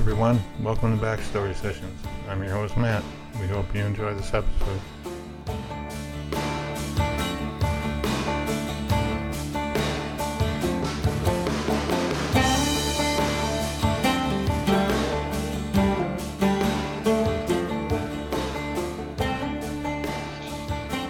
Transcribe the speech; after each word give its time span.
everyone. 0.00 0.40
Welcome 0.62 0.98
to 0.98 1.04
Backstory 1.04 1.54
Sessions. 1.54 2.02
I'm 2.26 2.42
your 2.42 2.52
host, 2.52 2.74
Matt. 2.78 3.04
We 3.38 3.46
hope 3.48 3.66
you 3.74 3.82
enjoy 3.82 4.14
this 4.14 4.32
episode. 4.32 4.80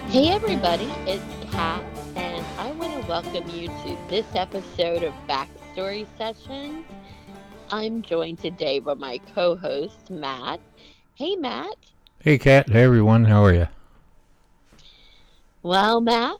Hey 0.09 0.27
everybody, 0.31 0.91
it's 1.07 1.23
Kat, 1.49 1.81
and 2.17 2.45
I 2.57 2.71
want 2.73 3.01
to 3.01 3.07
welcome 3.07 3.49
you 3.51 3.69
to 3.69 3.97
this 4.09 4.25
episode 4.35 5.03
of 5.03 5.13
Backstory 5.29 6.05
Sessions. 6.17 6.85
I'm 7.71 8.01
joined 8.01 8.39
today 8.39 8.79
by 8.79 8.95
my 8.95 9.19
co-host 9.33 10.09
Matt. 10.09 10.59
Hey 11.15 11.35
Matt. 11.37 11.75
Hey, 12.19 12.37
Kat. 12.37 12.69
Hey, 12.69 12.83
everyone. 12.83 13.25
How 13.25 13.45
are 13.45 13.53
you? 13.53 13.67
Well, 15.63 16.01
Matt, 16.01 16.37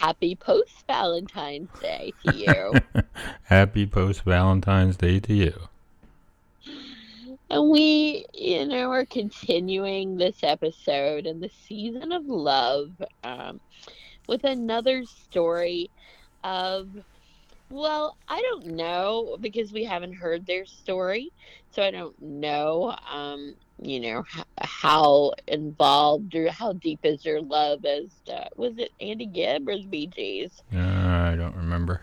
happy 0.00 0.34
post 0.34 0.84
Valentine's 0.88 1.70
Day 1.80 2.14
to 2.22 2.28
you. 2.28 2.80
Happy 3.44 3.86
post 3.86 4.22
Valentine's 4.24 4.96
Day 4.96 5.20
to 5.20 5.32
you. 5.34 5.68
and 7.50 7.70
we, 7.70 8.24
you 8.34 8.66
know, 8.66 8.90
are 8.90 9.04
continuing 9.06 10.16
this 10.16 10.38
episode 10.42 11.26
in 11.26 11.40
the 11.40 11.50
season 11.68 12.10
of 12.10 12.26
love 12.26 12.90
um, 13.22 13.60
with 14.26 14.44
another 14.44 15.04
story 15.04 15.90
of 16.42 16.88
well, 17.70 18.16
I 18.28 18.40
don't 18.42 18.66
know 18.76 19.36
because 19.40 19.72
we 19.72 19.84
haven't 19.84 20.14
heard 20.14 20.46
their 20.46 20.64
story, 20.66 21.30
so 21.70 21.82
I 21.82 21.90
don't 21.90 22.16
know, 22.20 22.94
um, 23.10 23.54
you 23.82 24.00
know, 24.00 24.24
h- 24.36 24.44
how 24.60 25.32
involved 25.46 26.34
or 26.34 26.50
how 26.50 26.72
deep 26.74 27.00
is 27.04 27.22
their 27.22 27.40
love 27.40 27.84
as 27.84 28.14
uh, 28.32 28.46
was 28.56 28.78
it 28.78 28.92
Andy 29.00 29.26
Gibb 29.26 29.68
or 29.68 29.76
the 29.76 29.86
Bee 29.86 30.06
Gees? 30.08 30.62
Uh, 30.72 30.78
I 30.78 31.36
don't 31.36 31.56
remember. 31.56 32.00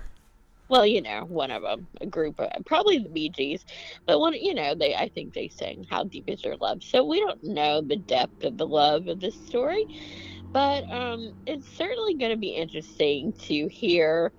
Well, 0.70 0.86
you 0.86 1.02
know, 1.02 1.26
one 1.26 1.52
of 1.52 1.64
them, 1.64 1.88
a 2.02 2.06
group, 2.08 2.40
of, 2.40 2.50
probably 2.66 2.98
the 3.00 3.10
Bee 3.10 3.30
Gees, 3.30 3.66
but 4.06 4.20
one, 4.20 4.34
you 4.34 4.54
know, 4.54 4.74
they, 4.76 4.96
I 4.96 5.10
think 5.10 5.34
they 5.34 5.50
sang 5.50 5.86
"How 5.90 6.04
Deep 6.06 6.26
Is 6.28 6.44
Your 6.44 6.56
Love," 6.58 6.84
so 6.84 7.04
we 7.06 7.20
don't 7.20 7.44
know 7.44 7.82
the 7.82 7.98
depth 7.98 8.44
of 8.44 8.58
the 8.58 8.68
love 8.68 9.08
of 9.08 9.20
this 9.20 9.36
story, 9.36 9.84
but 10.54 10.84
um, 10.92 11.34
it's 11.46 11.68
certainly 11.68 12.16
going 12.16 12.32
to 12.32 12.38
be 12.38 12.56
interesting 12.56 13.34
to 13.44 13.68
hear 13.68 14.34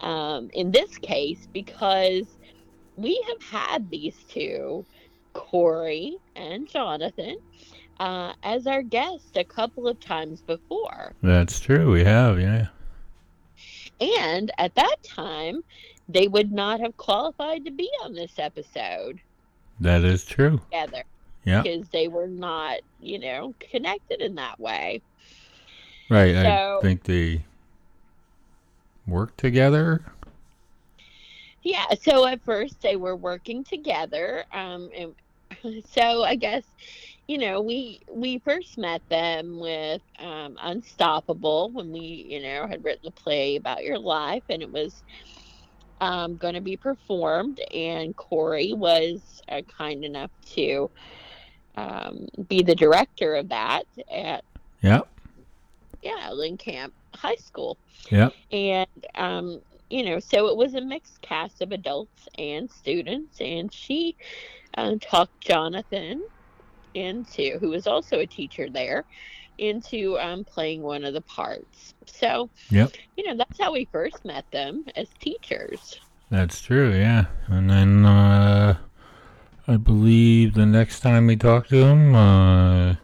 um, 0.00 0.50
in 0.52 0.70
this 0.70 0.96
case 0.98 1.48
because 1.52 2.26
we 2.96 3.22
have 3.28 3.42
had 3.42 3.90
these 3.90 4.16
two, 4.28 4.84
Corey 5.32 6.16
and 6.36 6.68
Jonathan, 6.68 7.36
uh, 7.98 8.32
as 8.42 8.66
our 8.66 8.82
guests 8.82 9.30
a 9.36 9.44
couple 9.44 9.86
of 9.86 10.00
times 10.00 10.40
before. 10.42 11.12
That's 11.22 11.60
true. 11.60 11.92
We 11.92 12.04
have, 12.04 12.40
yeah. 12.40 12.68
And 14.00 14.50
at 14.58 14.74
that 14.76 14.96
time, 15.02 15.62
they 16.08 16.26
would 16.26 16.50
not 16.52 16.80
have 16.80 16.96
qualified 16.96 17.64
to 17.66 17.70
be 17.70 17.88
on 18.02 18.14
this 18.14 18.32
episode 18.38 19.20
That 19.78 20.02
is 20.04 20.24
true. 20.24 20.58
together 20.70 21.04
Yeah. 21.44 21.62
because 21.62 21.88
they 21.90 22.08
were 22.08 22.26
not, 22.26 22.80
you 23.00 23.18
know, 23.18 23.54
connected 23.70 24.20
in 24.20 24.34
that 24.36 24.58
way. 24.58 25.02
Right. 26.08 26.34
I 26.34 26.78
think 26.80 27.04
they 27.04 27.44
work 29.10 29.36
together. 29.36 30.02
Yeah, 31.62 31.86
so 32.00 32.26
at 32.26 32.42
first 32.44 32.80
they 32.80 32.96
were 32.96 33.16
working 33.16 33.64
together. 33.64 34.44
Um, 34.52 34.90
and 34.96 35.14
so 35.90 36.22
I 36.24 36.36
guess, 36.36 36.64
you 37.28 37.38
know, 37.38 37.60
we 37.60 38.00
we 38.10 38.38
first 38.38 38.78
met 38.78 39.02
them 39.08 39.58
with 39.58 40.02
um, 40.18 40.56
Unstoppable 40.62 41.70
when 41.70 41.92
we, 41.92 42.00
you 42.00 42.42
know, 42.42 42.66
had 42.66 42.84
written 42.84 43.02
the 43.04 43.10
play 43.10 43.56
about 43.56 43.84
your 43.84 43.98
life, 43.98 44.44
and 44.48 44.62
it 44.62 44.72
was 44.72 45.02
um, 46.00 46.36
going 46.36 46.54
to 46.54 46.60
be 46.60 46.76
performed. 46.76 47.60
And 47.74 48.16
Corey 48.16 48.72
was 48.72 49.42
uh, 49.48 49.62
kind 49.62 50.04
enough 50.04 50.30
to 50.54 50.90
um, 51.76 52.26
be 52.48 52.62
the 52.62 52.74
director 52.74 53.34
of 53.36 53.48
that 53.50 53.84
at 54.10 54.44
Yep. 54.82 55.08
yeah 56.02 56.30
Lynn 56.32 56.56
Camp 56.56 56.94
High 57.14 57.36
School. 57.36 57.76
Yeah. 58.10 58.30
And, 58.52 59.06
um, 59.14 59.60
you 59.90 60.04
know, 60.04 60.18
so 60.20 60.48
it 60.48 60.56
was 60.56 60.74
a 60.74 60.80
mixed 60.80 61.20
cast 61.20 61.62
of 61.62 61.72
adults 61.72 62.28
and 62.38 62.70
students. 62.70 63.40
And 63.40 63.72
she 63.72 64.16
uh, 64.76 64.96
talked 65.00 65.40
Jonathan 65.40 66.22
into, 66.94 67.58
who 67.58 67.70
was 67.70 67.86
also 67.86 68.18
a 68.20 68.26
teacher 68.26 68.68
there, 68.68 69.04
into 69.58 70.18
um, 70.18 70.44
playing 70.44 70.82
one 70.82 71.04
of 71.04 71.12
the 71.12 71.20
parts. 71.20 71.94
So, 72.06 72.48
Yep. 72.70 72.92
you 73.16 73.26
know, 73.26 73.36
that's 73.36 73.60
how 73.60 73.72
we 73.72 73.86
first 73.92 74.24
met 74.24 74.50
them 74.50 74.84
as 74.96 75.08
teachers. 75.20 76.00
That's 76.30 76.60
true. 76.62 76.92
Yeah. 76.92 77.26
And 77.48 77.68
then 77.68 78.06
uh, 78.06 78.78
I 79.66 79.76
believe 79.76 80.54
the 80.54 80.66
next 80.66 81.00
time 81.00 81.26
we 81.26 81.36
talked 81.36 81.68
to 81.70 81.84
him, 81.84 82.14
uh, 82.14 82.94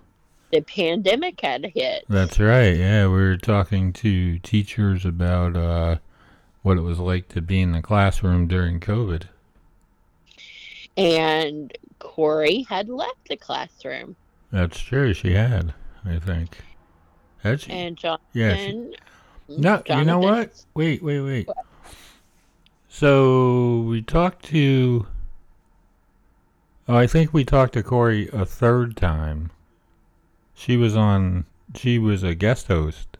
The 0.56 0.62
pandemic 0.62 1.38
had 1.42 1.66
hit. 1.74 2.06
that's 2.08 2.40
right. 2.40 2.74
Yeah, 2.78 3.08
we 3.08 3.12
were 3.12 3.36
talking 3.36 3.92
to 3.92 4.38
teachers 4.38 5.04
about 5.04 5.54
uh, 5.54 5.96
what 6.62 6.78
it 6.78 6.80
was 6.80 6.98
like 6.98 7.28
to 7.28 7.42
be 7.42 7.60
in 7.60 7.72
the 7.72 7.82
classroom 7.82 8.46
during 8.46 8.80
COVID. 8.80 9.24
And 10.96 11.76
Corey 11.98 12.62
had 12.70 12.88
left 12.88 13.28
the 13.28 13.36
classroom. 13.36 14.16
That's 14.50 14.80
true. 14.80 15.12
She 15.12 15.34
had, 15.34 15.74
I 16.06 16.18
think. 16.20 16.56
Had 17.42 17.60
she? 17.60 17.72
And 17.72 17.98
Jonathan. 17.98 18.24
Yeah, 18.32 18.56
she- 18.56 18.96
No, 19.58 19.82
you 19.90 20.04
know 20.06 20.20
what? 20.20 20.64
Wait, 20.72 21.02
wait, 21.02 21.20
wait. 21.20 21.48
So 22.88 23.80
we 23.80 24.00
talked 24.00 24.46
to. 24.46 25.06
Oh, 26.88 26.96
I 26.96 27.06
think 27.06 27.34
we 27.34 27.44
talked 27.44 27.74
to 27.74 27.82
Corey 27.82 28.30
a 28.32 28.46
third 28.46 28.96
time. 28.96 29.50
She 30.56 30.76
was 30.76 30.96
on. 30.96 31.44
She 31.76 31.98
was 31.98 32.22
a 32.22 32.34
guest 32.34 32.66
host. 32.66 33.18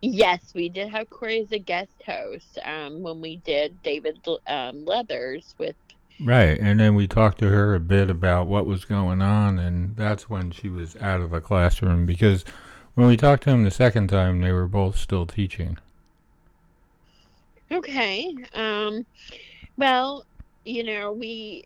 Yes, 0.00 0.52
we 0.54 0.68
did 0.68 0.88
have 0.90 1.10
Corey 1.10 1.40
as 1.40 1.50
a 1.52 1.58
guest 1.58 2.02
host 2.06 2.58
um, 2.64 3.02
when 3.02 3.20
we 3.20 3.36
did 3.38 3.82
David 3.82 4.20
um, 4.46 4.84
Leathers 4.84 5.54
with. 5.58 5.74
Right, 6.20 6.58
and 6.58 6.80
then 6.80 6.94
we 6.94 7.06
talked 7.06 7.38
to 7.38 7.48
her 7.48 7.74
a 7.74 7.80
bit 7.80 8.10
about 8.10 8.46
what 8.46 8.66
was 8.66 8.84
going 8.84 9.22
on, 9.22 9.58
and 9.58 9.94
that's 9.96 10.30
when 10.30 10.50
she 10.50 10.68
was 10.68 10.96
out 10.96 11.20
of 11.20 11.30
the 11.30 11.40
classroom 11.40 12.06
because 12.06 12.44
when 12.94 13.06
we 13.06 13.16
talked 13.16 13.44
to 13.44 13.50
him 13.50 13.64
the 13.64 13.70
second 13.70 14.08
time, 14.08 14.40
they 14.40 14.52
were 14.52 14.66
both 14.66 14.96
still 14.96 15.26
teaching. 15.26 15.78
Okay. 17.70 18.34
Um, 18.54 19.04
well, 19.76 20.24
you 20.64 20.84
know, 20.84 21.12
we 21.12 21.64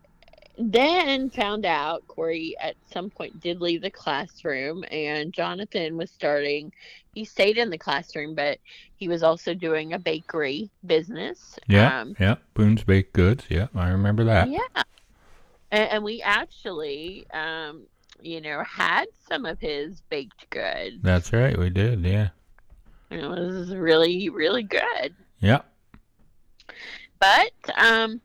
then 0.58 1.30
found 1.30 1.64
out 1.64 2.06
Corey 2.08 2.54
at 2.60 2.76
some 2.92 3.10
point 3.10 3.40
did 3.40 3.60
leave 3.60 3.82
the 3.82 3.90
classroom, 3.90 4.84
and 4.90 5.32
Jonathan 5.32 5.96
was 5.96 6.10
starting. 6.10 6.72
He 7.15 7.24
stayed 7.24 7.59
in 7.59 7.71
the 7.71 7.78
classroom, 7.78 8.34
but 8.34 8.59
he 8.97 9.09
was 9.09 9.22
also 9.22 9.54
doing 9.54 9.92
a 9.92 9.98
bakery 9.98 10.71
business. 10.86 11.59
Yeah, 11.68 12.00
Um, 12.00 12.16
yeah. 12.18 12.36
Boone's 12.54 12.84
Baked 12.84 13.12
Goods. 13.12 13.44
Yeah, 13.48 13.68
I 13.74 13.91
remember 13.91 14.24
that. 14.24 14.48
Yeah. 14.48 14.82
And, 15.71 15.91
and 15.91 16.04
we 16.04 16.22
actually, 16.22 17.27
um, 17.32 17.82
you 18.21 18.41
know, 18.41 18.62
had 18.65 19.06
some 19.28 19.44
of 19.47 19.59
his 19.59 20.00
baked 20.10 20.48
goods. 20.50 20.97
That's 21.03 21.32
right. 21.32 21.59
We 21.59 21.71
did. 21.71 22.04
Yeah. 22.04 22.28
And 23.10 23.21
It 23.21 23.28
was 23.28 23.74
really, 23.74 24.28
really 24.28 24.62
good. 24.62 25.15
Yeah. 25.41 25.62
But, 27.18 27.53
um, 27.77 28.21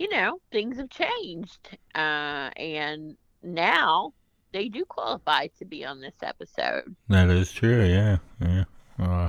you 0.00 0.08
know, 0.08 0.40
things 0.50 0.78
have 0.78 0.88
changed. 0.88 1.76
Uh, 1.94 2.48
and 2.56 3.16
now 3.42 4.14
they 4.52 4.68
do 4.68 4.82
qualify 4.86 5.46
to 5.58 5.64
be 5.66 5.84
on 5.84 6.00
this 6.00 6.14
episode. 6.22 6.96
That 7.08 7.28
is 7.28 7.52
true, 7.52 7.84
yeah. 7.84 8.16
Yeah. 8.40 8.64
Uh, 8.98 9.28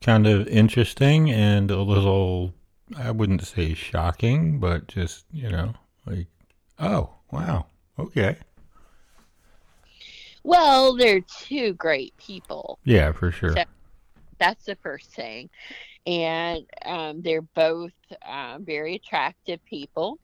kind 0.00 0.26
of 0.26 0.48
interesting 0.48 1.30
and 1.30 1.70
a 1.70 1.80
little, 1.80 2.52
I 2.98 3.12
wouldn't 3.12 3.44
say 3.46 3.74
shocking, 3.74 4.58
but 4.58 4.88
just, 4.88 5.24
you 5.32 5.48
know, 5.50 5.72
like, 6.04 6.26
oh, 6.80 7.10
wow, 7.30 7.66
okay. 7.96 8.36
Well, 10.42 10.96
they're 10.96 11.20
two 11.20 11.74
great 11.74 12.16
people. 12.16 12.78
Yeah, 12.84 13.12
for 13.12 13.30
sure. 13.30 13.54
So- 13.56 13.64
That's 14.38 14.64
the 14.64 14.76
first 14.76 15.10
thing. 15.12 15.48
And 16.06 16.64
um, 16.84 17.22
they're 17.22 17.42
both 17.42 17.92
uh, 18.26 18.58
very 18.60 18.94
attractive 18.96 19.64
people. 19.66 20.18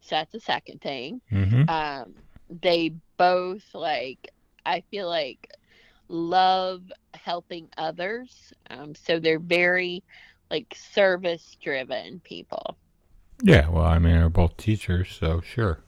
So 0.00 0.16
that's 0.16 0.32
the 0.32 0.40
second 0.40 0.80
thing. 0.80 1.20
hmm 1.30 1.62
um, 1.68 2.14
they 2.62 2.94
both 3.18 3.62
like 3.74 4.28
i 4.66 4.80
feel 4.90 5.08
like 5.08 5.48
love 6.08 6.82
helping 7.14 7.68
others 7.78 8.52
um, 8.70 8.94
so 8.94 9.18
they're 9.18 9.38
very 9.38 10.02
like 10.50 10.74
service 10.76 11.56
driven 11.62 12.20
people 12.24 12.76
Yeah, 13.42 13.68
well, 13.68 13.84
I 13.84 13.98
mean, 13.98 14.14
they're 14.14 14.28
both 14.30 14.56
teachers, 14.56 15.14
so 15.20 15.40
sure. 15.40 15.80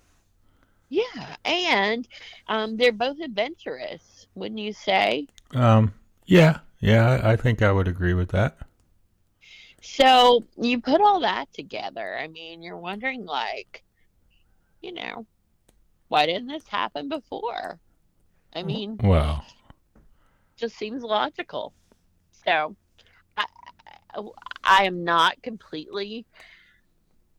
Yeah, 0.88 1.36
and 1.44 2.08
um, 2.48 2.76
they're 2.76 2.92
both 2.92 3.18
adventurous, 3.20 4.26
wouldn't 4.34 4.60
you 4.60 4.72
say? 4.72 5.28
Um, 5.54 5.94
yeah, 6.26 6.60
yeah, 6.80 7.20
I 7.24 7.36
think 7.36 7.62
I 7.62 7.72
would 7.72 7.88
agree 7.88 8.14
with 8.14 8.30
that. 8.30 8.58
So 9.84 10.42
you 10.56 10.80
put 10.80 11.02
all 11.02 11.20
that 11.20 11.52
together. 11.52 12.16
I 12.18 12.26
mean, 12.26 12.62
you're 12.62 12.76
wondering, 12.76 13.26
like, 13.26 13.84
you 14.80 14.92
know, 14.92 15.26
why 16.08 16.24
didn't 16.24 16.48
this 16.48 16.66
happen 16.66 17.10
before? 17.10 17.78
I 18.54 18.62
mean, 18.62 18.98
Well, 19.02 19.44
just 20.56 20.76
seems 20.76 21.02
logical. 21.02 21.74
So 22.46 22.74
I, 23.36 23.44
I, 24.64 24.84
am 24.84 25.04
not 25.04 25.42
completely 25.42 26.24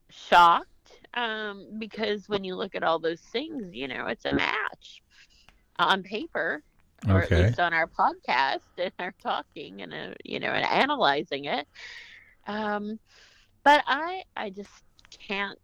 shocked 0.09 0.67
um, 1.15 1.65
because 1.79 2.29
when 2.29 2.43
you 2.43 2.55
look 2.55 2.75
at 2.75 2.83
all 2.83 2.99
those 2.99 3.21
things, 3.21 3.73
you 3.73 3.87
know, 3.87 4.05
it's 4.05 4.25
a 4.25 4.33
match 4.33 5.01
on 5.79 6.03
paper, 6.03 6.61
or 7.09 7.23
at 7.23 7.31
least 7.31 7.59
on 7.59 7.73
our 7.73 7.87
podcast 7.87 8.59
and 8.77 8.93
our 8.99 9.13
talking 9.21 9.81
and 9.81 9.93
uh, 9.93 10.13
you 10.23 10.39
know 10.39 10.49
and 10.49 10.65
analyzing 10.65 11.45
it. 11.45 11.67
Um, 12.47 12.99
but 13.63 13.83
I 13.87 14.23
I 14.35 14.49
just 14.49 14.83
can't 15.27 15.59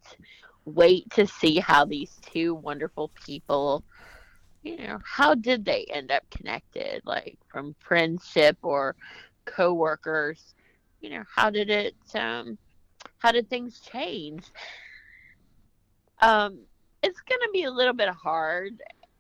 wait 0.66 1.10
to 1.12 1.28
see 1.28 1.60
how 1.60 1.86
these 1.86 2.20
two 2.32 2.54
wonderful 2.56 3.12
people 3.26 3.84
you 4.64 4.78
know 4.78 5.00
how 5.04 5.34
did 5.34 5.66
they 5.66 5.86
end 5.90 6.12
up 6.12 6.24
connected? 6.30 7.02
Like 7.06 7.38
from 7.48 7.76
friendship 7.80 8.58
or 8.62 8.96
co-workers? 9.46 10.54
You 11.00 11.12
know 11.12 11.24
how 11.36 11.50
did 11.50 11.70
it 11.70 11.96
um 12.16 12.58
how 13.20 13.32
did 13.32 13.50
things 13.50 13.80
change? 13.80 14.44
Um 16.22 16.66
it's 17.02 17.22
gonna 17.28 17.52
be 17.52 17.64
a 17.64 17.72
little 17.72 17.94
bit 17.94 18.10
hard 18.10 18.74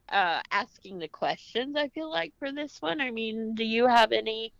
uh 0.09 0.41
asking 0.51 0.99
the 0.99 1.07
questions 1.07 1.75
i 1.77 1.87
feel 1.89 2.11
like 2.11 2.33
for 2.37 2.51
this 2.51 2.77
one. 2.81 3.01
I 3.01 3.11
mean 3.11 3.55
do 3.55 3.63
you 3.63 3.87
have 3.87 4.11
any 4.11 4.53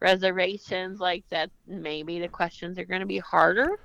reservations 0.00 1.00
like 1.00 1.24
that 1.30 1.50
maybe 1.66 2.20
the 2.20 2.28
questions 2.28 2.78
are 2.78 2.84
gonna 2.84 3.06
be 3.06 3.18
harder 3.18 3.78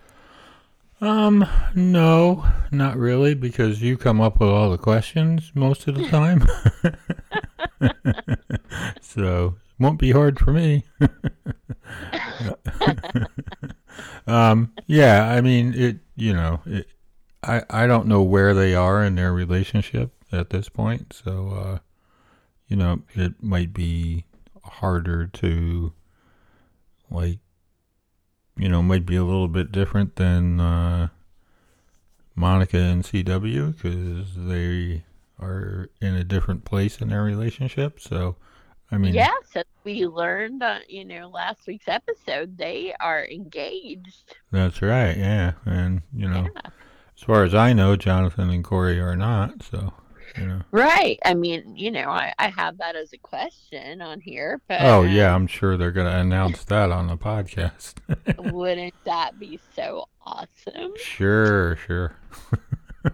Um, 1.02 1.46
no, 1.76 2.46
not 2.72 2.98
really, 2.98 3.34
because 3.34 3.82
you 3.82 3.98
come 3.98 4.22
up 4.22 4.40
with 4.40 4.50
all 4.50 4.72
the 4.72 4.78
questions 4.78 5.52
most 5.54 5.88
of 5.88 5.96
the 5.96 6.08
time. 6.08 6.46
so 9.02 9.56
won't 9.80 10.00
be 10.00 10.12
hard 10.12 10.40
for 10.40 10.52
me. 10.54 10.84
um, 14.28 14.72
yeah, 14.88 15.28
I 15.30 15.42
mean 15.42 15.74
it. 15.74 15.98
You 16.16 16.34
know, 16.34 16.62
it, 16.66 16.88
I 17.44 17.64
I 17.70 17.88
don't 17.88 18.08
know 18.08 18.22
where 18.22 18.54
they 18.54 18.74
are 18.76 19.04
in 19.04 19.16
their 19.16 19.34
relationship 19.34 20.12
at 20.32 20.50
this 20.50 20.70
point, 20.70 21.14
so 21.14 21.50
uh, 21.50 21.80
you 22.68 22.76
know, 22.78 23.02
it 23.14 23.42
might 23.44 23.74
be 23.74 24.26
harder 24.64 25.28
to 25.28 25.94
like 27.16 27.40
you 28.58 28.70
know, 28.70 28.82
might 28.82 29.06
be 29.06 29.16
a 29.16 29.24
little 29.24 29.50
bit 29.50 29.72
different 29.72 30.16
than 30.16 30.60
uh, 30.60 31.10
Monica 32.36 32.78
and 32.78 33.04
CW 33.04 33.76
because 33.76 34.36
they 34.36 35.04
are 35.40 35.90
in 36.00 36.16
a 36.16 36.24
different 36.24 36.64
place 36.64 37.02
in 37.02 37.10
their 37.10 37.24
relationship. 37.24 38.00
So, 38.00 38.38
I 38.92 38.98
mean, 38.98 39.14
yes 39.14 39.34
So 39.52 39.64
we 39.84 40.06
learned 40.06 40.64
uh, 40.64 40.80
you 40.88 41.04
know 41.04 41.28
last 41.28 41.68
week's 41.68 41.90
episode 41.90 42.58
they 42.58 42.94
are 43.00 43.26
engaged 43.26 44.36
that's 44.52 44.82
right. 44.82 45.18
Yeah, 45.18 45.54
and 45.66 46.02
you 46.14 46.30
know, 46.30 46.48
yeah 46.56 46.70
as 47.18 47.24
far 47.24 47.44
as 47.44 47.56
I 47.56 47.74
know, 47.74 47.96
Jonathan 47.96 48.50
and 48.50 48.64
Corey 48.64 49.00
are 49.00 49.16
not. 49.16 49.64
So, 49.64 49.94
you 50.38 50.48
know. 50.48 50.62
Right. 50.72 51.20
I 51.26 51.34
mean, 51.34 51.76
you 51.76 51.92
know, 51.92 52.10
I, 52.10 52.34
I 52.38 52.50
have 52.50 52.78
that 52.80 52.96
as 52.96 53.14
a 53.14 53.18
question 53.18 54.02
on 54.02 54.20
here, 54.22 54.62
but 54.68 54.82
Oh 54.82 55.04
yeah, 55.04 55.30
um, 55.34 55.44
I'm 55.44 55.48
sure 55.48 55.78
they're 55.78 55.92
gonna 55.92 56.20
announce 56.20 56.64
that 56.66 56.92
on 56.92 57.08
the 57.08 57.18
podcast. 57.18 57.96
wouldn't 58.54 58.94
that 59.06 59.40
be 59.40 59.60
so 59.76 60.08
awesome? 60.26 60.94
sure, 60.98 61.76
sure. 61.78 62.16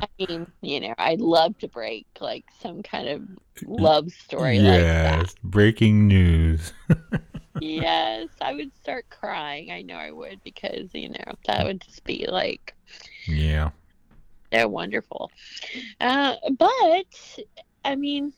I 0.00 0.06
mean, 0.18 0.46
you 0.62 0.80
know, 0.80 0.94
I'd 0.98 1.20
love 1.20 1.58
to 1.58 1.68
break 1.68 2.06
like 2.20 2.44
some 2.60 2.82
kind 2.82 3.08
of 3.08 3.22
love 3.64 4.10
story 4.10 4.58
like 4.60 4.72
that. 4.72 5.18
yes, 5.20 5.34
breaking 5.42 6.06
news. 6.08 6.72
Yes, 7.58 8.28
I 8.40 8.52
would 8.52 8.70
start 8.82 9.06
crying. 9.08 9.70
I 9.70 9.80
know 9.80 9.94
I 9.94 10.10
would 10.10 10.42
because, 10.44 10.92
you 10.92 11.08
know, 11.08 11.24
that 11.46 11.64
would 11.64 11.80
just 11.80 12.04
be 12.04 12.26
like 12.28 12.74
Yeah. 13.26 13.70
So 14.56 14.68
wonderful. 14.68 15.30
Uh, 16.00 16.36
but, 16.58 17.40
I 17.84 17.96
mean, 17.96 18.32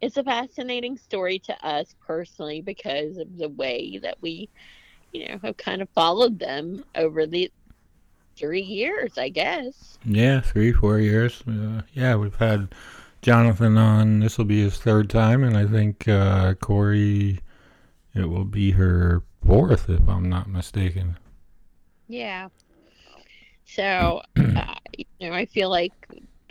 it's 0.00 0.16
a 0.16 0.24
fascinating 0.24 0.98
story 0.98 1.38
to 1.40 1.66
us 1.66 1.94
personally 2.06 2.60
because 2.60 3.16
of 3.16 3.36
the 3.36 3.48
way 3.48 3.98
that 4.02 4.18
we, 4.20 4.48
you 5.12 5.28
know, 5.28 5.38
have 5.42 5.56
kind 5.56 5.82
of 5.82 5.88
followed 5.90 6.38
them 6.38 6.84
over 6.94 7.26
the 7.26 7.50
three 8.36 8.62
years, 8.62 9.16
I 9.16 9.30
guess. 9.30 9.98
Yeah, 10.04 10.40
three, 10.40 10.72
four 10.72 10.98
years. 10.98 11.42
Uh, 11.48 11.82
yeah, 11.94 12.16
we've 12.16 12.36
had 12.36 12.74
Jonathan 13.22 13.78
on. 13.78 14.20
This 14.20 14.38
will 14.38 14.44
be 14.44 14.62
his 14.62 14.78
third 14.78 15.08
time, 15.08 15.42
and 15.42 15.56
I 15.56 15.66
think 15.66 16.06
uh, 16.06 16.54
Corey, 16.54 17.40
it 18.14 18.28
will 18.28 18.44
be 18.44 18.72
her 18.72 19.22
fourth, 19.44 19.88
if 19.88 20.06
I'm 20.08 20.28
not 20.28 20.48
mistaken. 20.48 21.18
Yeah. 22.08 22.48
So, 23.66 24.22
uh, 24.36 24.74
you 24.96 25.04
know, 25.20 25.32
I 25.32 25.46
feel 25.46 25.70
like 25.70 25.92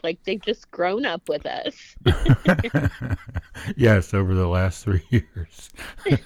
like 0.03 0.23
they've 0.23 0.41
just 0.41 0.69
grown 0.69 1.05
up 1.05 1.27
with 1.27 1.45
us. 1.47 1.95
yes, 3.75 4.13
over 4.13 4.35
the 4.35 4.47
last 4.47 4.83
three 4.83 5.01
years. 5.09 5.69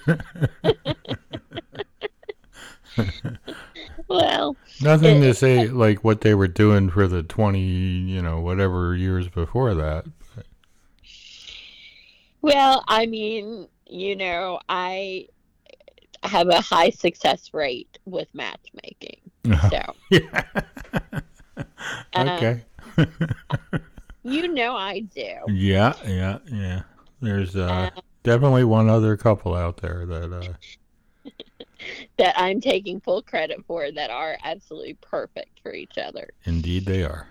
Well, 4.08 4.56
Nothing 4.82 5.20
to 5.22 5.32
say 5.34 5.68
like 5.68 6.02
what 6.02 6.22
they 6.22 6.34
were 6.34 6.48
doing 6.48 6.90
for 6.90 7.06
the 7.06 7.22
20, 7.22 7.60
you 7.60 8.20
know, 8.20 8.40
whatever 8.40 8.96
years 8.96 9.28
before 9.28 9.74
that. 9.74 10.04
well, 12.42 12.82
I 12.88 13.06
mean, 13.06 13.68
you 13.86 14.16
know, 14.16 14.58
I 14.68 15.28
have 16.24 16.48
a 16.48 16.60
high 16.60 16.90
success 16.90 17.54
rate 17.54 17.98
with 18.04 18.26
matchmaking. 18.34 19.29
So, 19.44 19.80
yeah. 20.10 20.44
Uh, 22.14 22.36
okay. 22.36 22.64
you 24.22 24.48
know 24.48 24.74
I 24.76 25.00
do. 25.00 25.34
Yeah, 25.48 25.94
yeah, 26.06 26.38
yeah. 26.46 26.82
There's 27.20 27.56
uh, 27.56 27.90
Uh, 27.96 28.00
definitely 28.22 28.64
one 28.64 28.88
other 28.88 29.16
couple 29.16 29.54
out 29.54 29.78
there 29.78 30.04
that 30.06 30.32
uh, 30.32 31.30
that 32.18 32.34
I'm 32.38 32.60
taking 32.60 33.00
full 33.00 33.22
credit 33.22 33.64
for 33.66 33.90
that 33.92 34.10
are 34.10 34.36
absolutely 34.44 34.94
perfect 35.00 35.60
for 35.62 35.72
each 35.72 35.98
other. 35.98 36.28
indeed 36.44 36.84
they 36.86 37.02
are. 37.04 37.26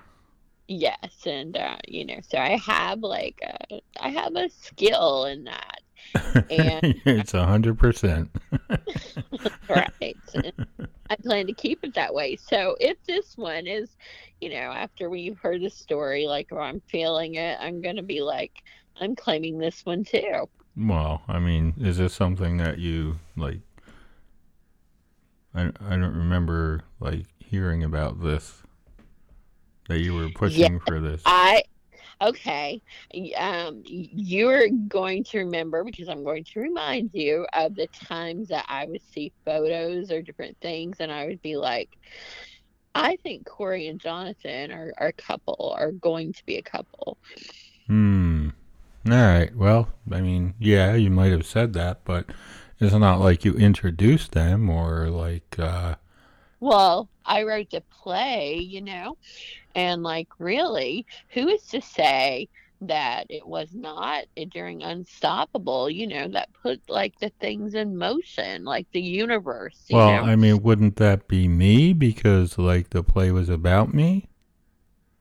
Yes, 0.68 1.25
and 1.25 1.58
uh, 1.58 1.78
you 1.88 2.06
know, 2.06 2.20
so 2.28 2.38
I 2.38 2.58
have 2.58 3.00
like 3.00 3.39
a, 3.44 3.82
I 4.00 4.10
have 4.10 4.36
a 4.36 4.50
skill 4.50 5.25
in 5.25 5.44
that, 5.46 5.80
And- 6.13 6.96
it's 7.06 7.34
a 7.34 7.46
hundred 7.46 7.77
percent. 7.77 8.29
right? 9.70 10.15
And 10.34 10.53
I 11.10 11.15
plan 11.15 11.48
to 11.48 11.53
keep 11.53 11.84
it 11.84 11.94
that 11.96 12.13
way. 12.13 12.36
So 12.36 12.75
if 12.79 12.98
this 13.06 13.38
one 13.38 13.68
is, 13.68 13.89
you 14.41 14.50
know, 14.50 14.56
after 14.72 15.10
we've 15.10 15.38
heard 15.38 15.62
the 15.62 15.70
story, 15.70 16.25
like 16.27 16.48
or 16.51 16.62
I'm 16.62 16.82
feeling 16.88 17.36
it, 17.36 17.58
I'm 17.62 17.82
gonna 17.82 18.03
be 18.03 18.22
like, 18.22 18.63
I'm 19.00 19.15
claiming 19.15 19.58
this 19.58 19.86
one 19.86 20.03
too. 20.03 20.50
Well, 20.77 21.22
I 21.27 21.39
mean, 21.39 21.74
is 21.79 21.98
this 21.98 22.13
something 22.13 22.58
that 22.58 22.79
you 22.79 23.20
like? 23.36 23.60
I 25.53 25.72
I 25.82 25.89
don't 25.91 26.15
remember 26.15 26.82
like 27.00 27.25
hearing 27.39 27.84
about 27.84 28.22
this. 28.22 28.62
That 29.88 30.00
you 30.00 30.13
were 30.13 30.29
pushing 30.29 30.79
for 30.82 31.00
this. 31.00 31.24
I 31.25 31.63
okay. 32.22 32.82
Um, 33.38 33.82
you're 33.86 34.70
going 34.70 35.24
to 35.26 35.40
remember 35.40 35.84
because 35.84 36.10
I'm 36.10 36.24
going 36.24 36.44
to 36.46 36.60
remind 36.60 37.12
you 37.14 37.46
of 37.54 37.76
the 37.76 37.88
times 37.88 38.50
that 38.50 38.66
I 38.68 38.86
would 38.86 39.02
see 39.14 39.32
photos 39.46 40.12
or 40.12 40.22
different 40.22 40.58
things, 40.62 40.98
and 41.00 41.12
I 41.12 41.28
would 41.28 41.42
be 41.42 41.56
like, 41.58 41.98
I 42.96 43.18
think 43.18 43.46
Corey 43.46 43.88
and 43.88 44.00
Jonathan 44.00 44.72
are, 44.72 44.94
are 44.98 45.08
a 45.08 45.14
couple, 45.14 45.76
are 45.78 45.92
going 45.92 46.34
to 46.34 46.46
be 46.46 46.58
a 46.58 46.62
couple. 46.64 47.18
Hmm. 47.88 48.50
All 49.06 49.14
right. 49.14 49.56
Well, 49.56 49.90
I 50.12 50.22
mean, 50.22 50.54
yeah, 50.60 50.94
you 50.96 51.10
might 51.10 51.32
have 51.32 51.46
said 51.46 51.74
that, 51.74 52.04
but 52.04 52.28
it's 52.80 52.94
not 52.94 53.20
like 53.20 53.46
you 53.46 53.54
introduced 53.56 54.32
them 54.34 54.70
or 54.70 55.10
like. 55.10 55.58
uh 55.60 55.96
Well, 56.60 57.10
I 57.25 57.44
wrote 57.44 57.70
the 57.72 57.82
play, 58.04 58.58
you 58.58 58.82
know, 58.82 59.18
and 59.75 60.04
like, 60.04 60.30
really, 60.39 61.06
who 61.30 61.48
is 61.50 61.66
to 61.68 61.82
say 61.82 62.50
that 62.82 63.28
it 63.30 63.46
was 63.48 63.74
not 63.74 64.25
during 64.51 64.84
Unstoppable, 64.84 65.89
you 65.89 66.08
know, 66.08 66.28
that 66.30 66.50
put 66.62 66.82
like 66.89 67.18
the 67.20 67.30
things 67.42 67.74
in 67.75 67.98
motion, 67.98 68.63
like 68.66 68.88
the 68.94 69.01
universe, 69.01 69.86
you 69.89 69.98
Well, 69.98 70.10
know? 70.10 70.24
I 70.24 70.36
mean, 70.36 70.62
wouldn't 70.63 70.96
that 70.98 71.28
be 71.28 71.48
me 71.48 71.94
because 71.94 72.58
like 72.58 72.89
the 72.92 73.04
play 73.04 73.32
was 73.32 73.50
about 73.50 73.94
me? 73.94 74.30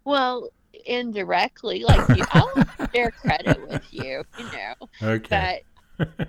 Well, 0.05 0.51
indirectly. 0.87 1.85
Like 1.85 2.05
you, 2.09 2.27
I'll 2.31 2.51
share 2.95 3.11
credit 3.13 3.61
with 3.63 3.83
you, 3.93 4.25
you 4.37 4.51
know. 4.51 4.75
Okay. 5.03 5.29
But 5.31 5.63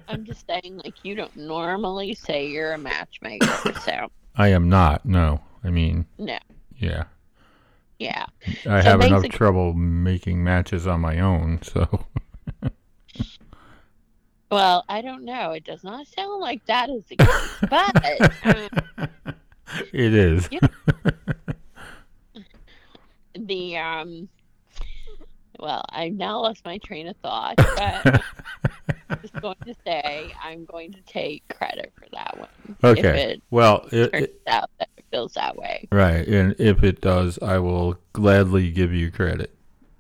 I'm 0.08 0.26
just 0.26 0.46
saying, 0.48 0.78
like 0.84 1.04
you 1.04 1.16
don't 1.16 1.36
normally 1.36 2.14
say 2.16 2.48
you're 2.48 2.74
a 2.74 2.78
matchmaker, 2.78 3.74
so 3.74 4.10
I 4.36 4.50
am 4.50 4.70
not. 4.70 5.06
No. 5.06 5.42
I 5.64 5.70
mean, 5.70 6.06
no, 6.18 6.38
yeah. 6.78 7.04
yeah. 8.00 8.26
I 8.66 8.82
So 8.82 8.90
have 8.90 9.02
enough 9.02 9.28
trouble 9.30 9.74
making 9.74 10.44
matches 10.44 10.88
on 10.88 11.02
my 11.02 11.20
own, 11.20 11.60
so 11.62 12.06
Well, 14.52 14.84
I 14.90 15.02
don't 15.02 15.26
know. 15.26 15.52
It 15.52 15.64
does 15.64 15.84
not 15.84 16.08
sound 16.08 16.42
like 16.42 16.66
that 16.66 16.90
is 16.90 17.06
the 17.06 17.18
case, 17.18 17.58
but 17.70 18.68
um, 18.98 19.10
it 19.94 20.14
is. 20.14 20.50
The 23.36 23.78
um. 23.78 24.28
Well, 25.60 25.86
I've 25.90 26.14
now 26.14 26.42
lost 26.42 26.66
my 26.66 26.78
train 26.80 27.08
of 27.08 27.16
thought, 27.18 27.56
but 27.56 28.22
just 29.22 29.40
going 29.42 29.56
to 29.66 29.74
say 29.86 30.34
I'm 30.44 30.66
going 30.66 30.92
to 30.94 31.02
take 31.02 31.44
credit 31.50 31.92
for 31.96 32.08
that 32.14 32.38
one. 32.38 32.50
If 32.70 32.84
Okay. 33.00 33.22
it 33.34 33.42
Well, 33.52 33.88
it, 33.92 34.12
turns 34.12 34.24
it- 34.26 34.42
out 34.48 34.70
that 34.80 34.90
it 34.98 35.06
feels 35.12 35.34
that 35.34 35.56
way. 35.56 35.88
right, 35.92 36.28
and 36.28 36.56
if 36.60 36.84
it 36.84 37.02
does, 37.02 37.40
I 37.42 37.58
will 37.60 37.98
gladly 38.14 38.72
give 38.72 38.94
you 38.94 39.10
credit, 39.12 39.54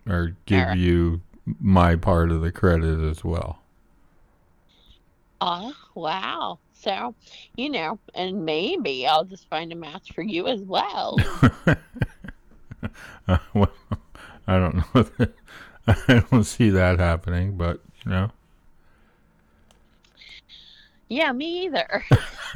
or 0.07 0.35
give 0.45 0.59
Alright. 0.61 0.77
you 0.77 1.21
my 1.59 1.95
part 1.95 2.31
of 2.31 2.41
the 2.41 2.51
credit 2.51 2.99
as 3.09 3.23
well. 3.23 3.59
Oh, 5.41 5.73
wow. 5.95 6.59
So, 6.73 7.15
you 7.55 7.69
know, 7.69 7.97
and 8.13 8.45
maybe 8.45 9.07
I'll 9.07 9.23
just 9.25 9.49
find 9.49 9.71
a 9.71 9.75
match 9.75 10.11
for 10.13 10.21
you 10.21 10.47
as 10.47 10.61
well. 10.61 11.17
Uh, 13.27 13.37
well, 13.53 13.71
I 14.47 14.57
don't 14.59 14.75
know. 14.95 15.05
I 15.87 16.23
don't 16.29 16.43
see 16.43 16.69
that 16.71 16.99
happening, 16.99 17.57
but 17.57 17.81
you 18.05 18.11
know. 18.11 18.31
Yeah, 21.09 21.31
me 21.31 21.65
either. 21.65 22.05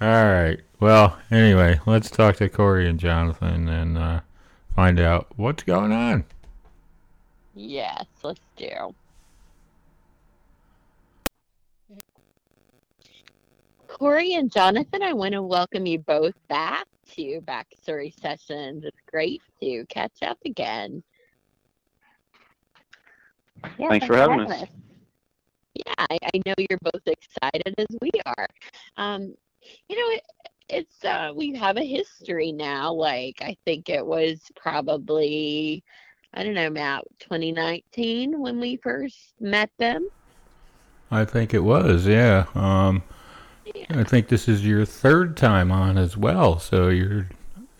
right. 0.00 0.60
Well, 0.78 1.18
anyway, 1.30 1.80
let's 1.86 2.10
talk 2.10 2.36
to 2.36 2.48
Corey 2.48 2.88
and 2.88 3.00
Jonathan 3.00 3.68
and 3.68 3.98
uh, 3.98 4.20
find 4.74 5.00
out 5.00 5.26
what's 5.36 5.62
going 5.64 5.92
on. 5.92 6.24
yes, 7.54 8.04
let's 8.22 8.40
do. 8.56 8.94
Corey 13.88 14.34
and 14.34 14.52
Jonathan, 14.52 15.02
I 15.02 15.14
want 15.14 15.32
to 15.32 15.42
welcome 15.42 15.86
you 15.86 15.98
both 15.98 16.34
back 16.48 16.86
to 17.12 17.40
Backstory 17.46 18.12
Sessions. 18.20 18.84
It's 18.84 19.00
great 19.10 19.40
to 19.62 19.86
catch 19.88 20.22
up 20.22 20.38
again. 20.44 21.02
Yeah, 23.78 23.88
Thanks 23.88 24.06
for 24.06 24.16
having 24.16 24.40
us. 24.40 24.64
Yeah, 25.86 26.06
I, 26.10 26.18
I 26.22 26.40
know 26.46 26.54
you're 26.58 26.78
both 26.82 27.06
excited 27.06 27.74
as 27.78 27.86
we 28.00 28.10
are. 28.24 28.48
Um, 28.96 29.34
you 29.88 29.96
know, 29.96 30.16
it, 30.16 30.22
it's 30.68 31.04
uh, 31.04 31.32
we 31.34 31.54
have 31.54 31.76
a 31.76 31.84
history 31.84 32.52
now. 32.52 32.92
Like 32.92 33.36
I 33.40 33.56
think 33.64 33.88
it 33.88 34.04
was 34.04 34.40
probably, 34.56 35.82
I 36.34 36.42
don't 36.42 36.54
know, 36.54 36.70
Matt, 36.70 37.04
2019 37.20 38.40
when 38.40 38.60
we 38.60 38.76
first 38.76 39.34
met 39.40 39.70
them. 39.78 40.08
I 41.10 41.24
think 41.24 41.54
it 41.54 41.60
was, 41.60 42.06
yeah. 42.06 42.46
Um, 42.54 43.04
I 43.90 44.02
think 44.02 44.28
this 44.28 44.48
is 44.48 44.66
your 44.66 44.84
third 44.84 45.36
time 45.36 45.70
on 45.70 45.98
as 45.98 46.16
well. 46.16 46.58
So 46.58 46.88
you're, 46.88 47.28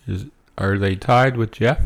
is 0.07 0.25
are 0.57 0.77
they 0.77 0.95
tied 0.95 1.37
with 1.37 1.51
Jeff? 1.51 1.81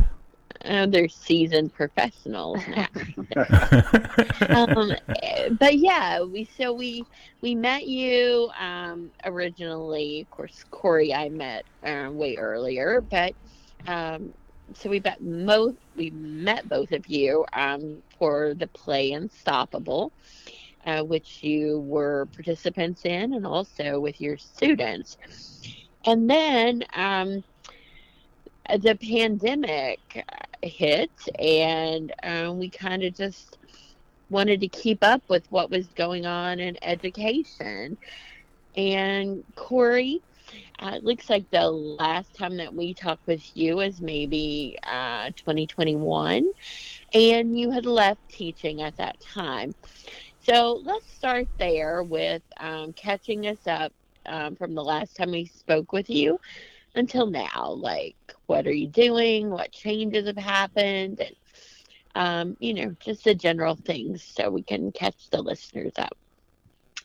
Uh, 0.66 0.86
they're 0.86 1.10
seasoned 1.10 1.74
professionals 1.74 2.60
now. 2.68 2.88
um, 4.50 4.94
but 5.58 5.78
yeah, 5.78 6.22
we 6.22 6.48
so 6.58 6.72
we 6.72 7.04
we 7.42 7.56
met 7.56 7.88
you 7.88 8.50
um, 8.60 9.10
originally. 9.26 10.22
Of 10.22 10.30
course, 10.30 10.64
Corey 10.70 11.14
I 11.14 11.30
met 11.30 11.66
uh, 11.84 12.10
way 12.12 12.36
earlier, 12.38 13.02
but 13.02 13.34
um, 13.88 14.34
so 14.76 14.90
we 14.90 15.00
met 15.00 15.22
most 15.22 15.78
we 15.96 16.12
met 16.12 16.70
both 16.70 16.92
of 16.92 17.08
you 17.08 17.46
um, 17.54 18.02
for 18.20 18.54
the 18.54 18.68
play 18.68 19.14
Unstoppable, 19.14 20.12
uh, 20.86 21.02
which 21.04 21.44
you 21.44 21.80
were 21.80 22.28
participants 22.34 23.06
in, 23.06 23.34
and 23.34 23.46
also 23.48 24.00
with 24.00 24.22
your 24.22 24.38
students. 24.38 25.18
And 26.06 26.30
then 26.30 26.84
um, 26.94 27.44
the 28.70 28.96
pandemic 28.96 30.26
hit, 30.64 31.12
and 31.40 32.14
um, 32.24 32.58
we 32.60 32.70
kind 32.70 33.04
of 33.04 33.16
just 33.16 33.58
wanted 34.30 34.62
to 34.62 34.68
keep 34.68 35.04
up 35.04 35.22
with 35.30 35.46
what 35.52 35.70
was 35.70 35.88
going 35.94 36.26
on 36.26 36.60
in 36.60 36.78
education. 36.84 37.98
And 38.76 39.44
Corey, 39.56 40.22
uh, 40.80 40.94
it 40.96 41.04
looks 41.04 41.30
like 41.30 41.50
the 41.52 41.70
last 41.70 42.34
time 42.36 42.58
that 42.58 42.74
we 42.74 42.94
talked 42.94 43.28
with 43.28 43.44
you 43.56 43.78
was 43.78 44.02
maybe 44.02 44.78
uh, 44.84 45.32
2021, 45.36 46.46
and 47.14 47.60
you 47.60 47.72
had 47.72 47.86
left 47.86 48.22
teaching 48.30 48.82
at 48.82 48.98
that 48.98 49.20
time. 49.20 49.74
So 50.40 50.82
let's 50.84 51.12
start 51.12 51.48
there 51.60 52.04
with 52.04 52.44
um, 52.60 52.94
catching 52.94 53.48
us 53.48 53.68
up 53.68 53.94
um, 54.26 54.56
from 54.56 54.74
the 54.76 54.84
last 54.84 55.16
time 55.16 55.32
we 55.32 55.46
spoke 55.46 55.92
with 55.92 56.10
you 56.10 56.40
until 56.96 57.28
now. 57.28 57.72
Like, 57.78 58.16
what 58.48 58.68
are 58.68 58.74
you 58.74 58.88
doing? 58.88 59.50
What 59.50 59.72
changes 59.72 60.28
have 60.28 60.38
happened? 60.38 61.20
And, 61.22 61.36
um, 62.16 62.58
you 62.60 62.74
know, 62.74 62.96
just 63.00 63.24
the 63.24 63.36
general 63.36 63.76
things 63.76 64.24
so 64.24 64.50
we 64.50 64.64
can 64.64 64.92
catch 64.92 65.30
the 65.30 65.42
listeners 65.42 65.94
up. 65.98 66.18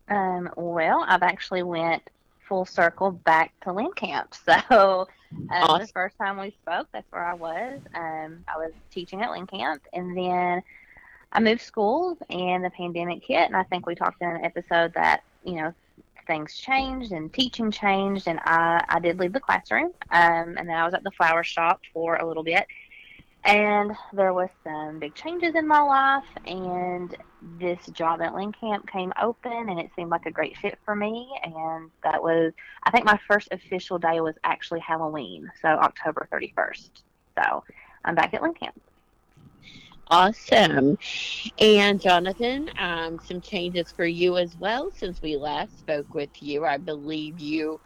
Um, 0.08 0.50
well, 0.56 1.04
I've 1.06 1.22
actually 1.22 1.62
went 1.62 2.02
full 2.48 2.64
circle 2.64 3.10
back 3.12 3.52
to 3.62 3.72
Lynn 3.72 3.92
Camp. 3.92 4.34
So 4.46 5.08
um, 5.50 5.62
Awesome. 5.62 5.78
the 5.78 5.88
first 5.88 6.16
time 6.18 6.38
we 6.38 6.50
spoke, 6.62 6.88
that's 6.92 7.10
where 7.10 7.24
I 7.24 7.34
was. 7.34 7.80
Um, 7.94 8.44
I 8.48 8.56
was 8.58 8.72
teaching 8.90 9.22
at 9.22 9.30
Lynn 9.30 9.46
Camp, 9.46 9.82
and 9.92 10.16
then 10.16 10.62
I 11.32 11.40
moved 11.40 11.60
schools, 11.62 12.18
and 12.30 12.64
the 12.64 12.70
pandemic 12.70 13.24
hit. 13.24 13.46
And 13.46 13.56
I 13.56 13.64
think 13.64 13.86
we 13.86 13.94
talked 13.94 14.22
in 14.22 14.28
an 14.28 14.44
episode 14.44 14.92
that 14.94 15.22
you 15.44 15.54
know 15.56 15.74
things 16.26 16.56
changed 16.56 17.12
and 17.12 17.32
teaching 17.32 17.70
changed, 17.70 18.28
and 18.28 18.40
I 18.44 18.84
I 18.88 19.00
did 19.00 19.18
leave 19.18 19.32
the 19.32 19.40
classroom. 19.40 19.92
Um, 20.10 20.56
and 20.58 20.68
then 20.68 20.76
I 20.76 20.84
was 20.84 20.94
at 20.94 21.04
the 21.04 21.10
flower 21.12 21.44
shop 21.44 21.80
for 21.92 22.16
a 22.16 22.26
little 22.26 22.42
bit. 22.44 22.66
And 23.44 23.92
there 24.12 24.32
was 24.32 24.48
some 24.64 24.98
big 24.98 25.14
changes 25.14 25.54
in 25.54 25.68
my 25.68 25.80
life, 25.80 26.24
and 26.46 27.16
this 27.60 27.78
job 27.92 28.20
at 28.20 28.34
Lynn 28.34 28.50
Camp 28.50 28.90
came 28.90 29.12
open, 29.22 29.68
and 29.68 29.78
it 29.78 29.90
seemed 29.94 30.10
like 30.10 30.26
a 30.26 30.32
great 30.32 30.56
fit 30.56 30.80
for 30.84 30.96
me. 30.96 31.30
And 31.44 31.90
that 32.02 32.20
was, 32.20 32.52
I 32.82 32.90
think, 32.90 33.04
my 33.04 33.18
first 33.28 33.46
official 33.52 33.98
day 33.98 34.20
was 34.20 34.34
actually 34.42 34.80
Halloween, 34.80 35.48
so 35.62 35.68
October 35.68 36.28
31st. 36.32 36.90
So 37.38 37.62
I'm 38.04 38.16
back 38.16 38.34
at 38.34 38.42
Lynn 38.42 38.54
Camp. 38.54 38.74
Awesome. 40.08 40.96
And 41.58 42.00
Jonathan, 42.00 42.68
um, 42.78 43.18
some 43.18 43.40
changes 43.40 43.90
for 43.92 44.04
you 44.06 44.36
as 44.36 44.56
well 44.56 44.90
since 44.90 45.20
we 45.22 45.36
last 45.36 45.78
spoke 45.78 46.14
with 46.14 46.42
you. 46.42 46.64
I 46.64 46.78
believe 46.78 47.38
you 47.40 47.80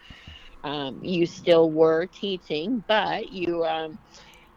um, 0.64 0.98
you 1.02 1.26
still 1.26 1.70
were 1.70 2.06
teaching, 2.06 2.84
but 2.86 3.30
you 3.30 3.64
um, 3.64 3.98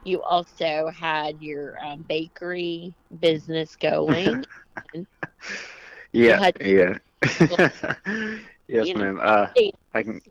you 0.04 0.22
also 0.24 0.90
had 0.90 1.42
your 1.42 1.78
um, 1.84 2.04
bakery 2.08 2.94
business 3.20 3.76
going. 3.76 4.46
Yeah, 6.12 6.40
had- 6.40 6.58
yeah. 6.60 6.98
yes, 8.68 8.90
You 8.90 8.94
know, 8.96 9.08
ma'am. 9.08 9.20
Uh, 9.22 9.48
I 9.94 10.04
can. 10.04 10.22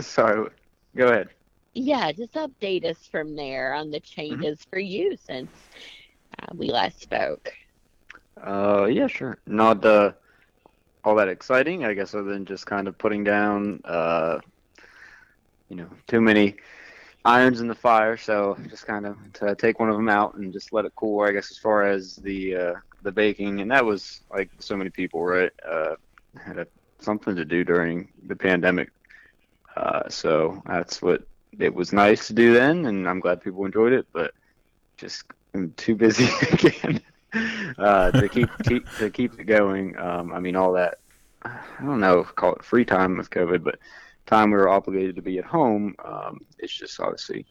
Sorry. 0.00 0.50
Go 0.96 1.08
ahead. 1.08 1.28
Yeah, 1.74 2.12
just 2.12 2.34
update 2.34 2.84
us 2.84 2.98
from 3.10 3.36
there 3.36 3.74
on 3.74 3.90
the 3.90 4.00
changes 4.00 4.64
for 4.70 4.78
you 4.78 5.16
since 5.16 5.50
uh, 6.38 6.52
we 6.54 6.70
last 6.70 7.00
spoke. 7.00 7.52
Uh, 8.40 8.86
yeah, 8.90 9.06
sure. 9.06 9.38
Not 9.46 9.84
uh, 9.84 10.12
all 11.04 11.16
that 11.16 11.28
exciting, 11.28 11.84
I 11.84 11.94
guess, 11.94 12.14
other 12.14 12.32
than 12.32 12.44
just 12.44 12.66
kind 12.66 12.88
of 12.88 12.96
putting 12.98 13.24
down, 13.24 13.80
uh, 13.84 14.38
you 15.68 15.76
know, 15.76 15.88
too 16.06 16.20
many 16.20 16.56
irons 17.24 17.60
in 17.60 17.68
the 17.68 17.74
fire. 17.74 18.16
So 18.16 18.56
just 18.68 18.86
kind 18.86 19.06
of 19.06 19.16
to 19.34 19.54
take 19.54 19.80
one 19.80 19.88
of 19.88 19.96
them 19.96 20.08
out 20.08 20.34
and 20.34 20.52
just 20.52 20.72
let 20.72 20.84
it 20.84 20.92
cool. 20.96 21.22
I 21.22 21.32
guess 21.32 21.50
as 21.50 21.58
far 21.58 21.82
as 21.82 22.16
the 22.16 22.56
uh, 22.56 22.74
the 23.02 23.12
baking, 23.12 23.60
and 23.60 23.70
that 23.70 23.84
was 23.84 24.20
like 24.30 24.50
so 24.58 24.76
many 24.76 24.90
people, 24.90 25.24
right? 25.24 25.52
Uh, 25.68 25.96
had 26.44 26.58
a, 26.58 26.66
something 27.00 27.36
to 27.36 27.44
do 27.44 27.64
during 27.64 28.08
the 28.26 28.36
pandemic. 28.36 28.90
Uh, 29.76 30.08
so 30.08 30.62
that's 30.66 31.02
what 31.02 31.26
it 31.60 31.74
was 31.74 31.92
nice 31.92 32.26
to 32.28 32.32
do 32.32 32.54
then, 32.54 32.86
and 32.86 33.08
I'm 33.08 33.20
glad 33.20 33.42
people 33.42 33.64
enjoyed 33.64 33.92
it. 33.92 34.06
But 34.12 34.32
just 34.96 35.24
I'm 35.54 35.72
too 35.76 35.94
busy 35.94 36.28
again 36.52 37.00
uh, 37.78 38.10
to 38.12 38.28
keep, 38.28 38.48
keep 38.64 38.88
to 38.98 39.10
keep 39.10 39.38
it 39.38 39.44
going. 39.44 39.96
Um, 39.98 40.32
I 40.32 40.40
mean, 40.40 40.56
all 40.56 40.72
that 40.72 40.98
I 41.44 41.60
don't 41.80 42.00
know, 42.00 42.24
call 42.24 42.54
it 42.54 42.64
free 42.64 42.84
time 42.84 43.16
with 43.16 43.30
COVID, 43.30 43.62
but 43.62 43.78
time 44.26 44.50
we 44.50 44.56
were 44.56 44.68
obligated 44.68 45.16
to 45.16 45.22
be 45.22 45.38
at 45.38 45.44
home. 45.44 45.94
Um, 46.04 46.40
it's 46.58 46.72
just 46.72 47.00
obviously 47.00 47.46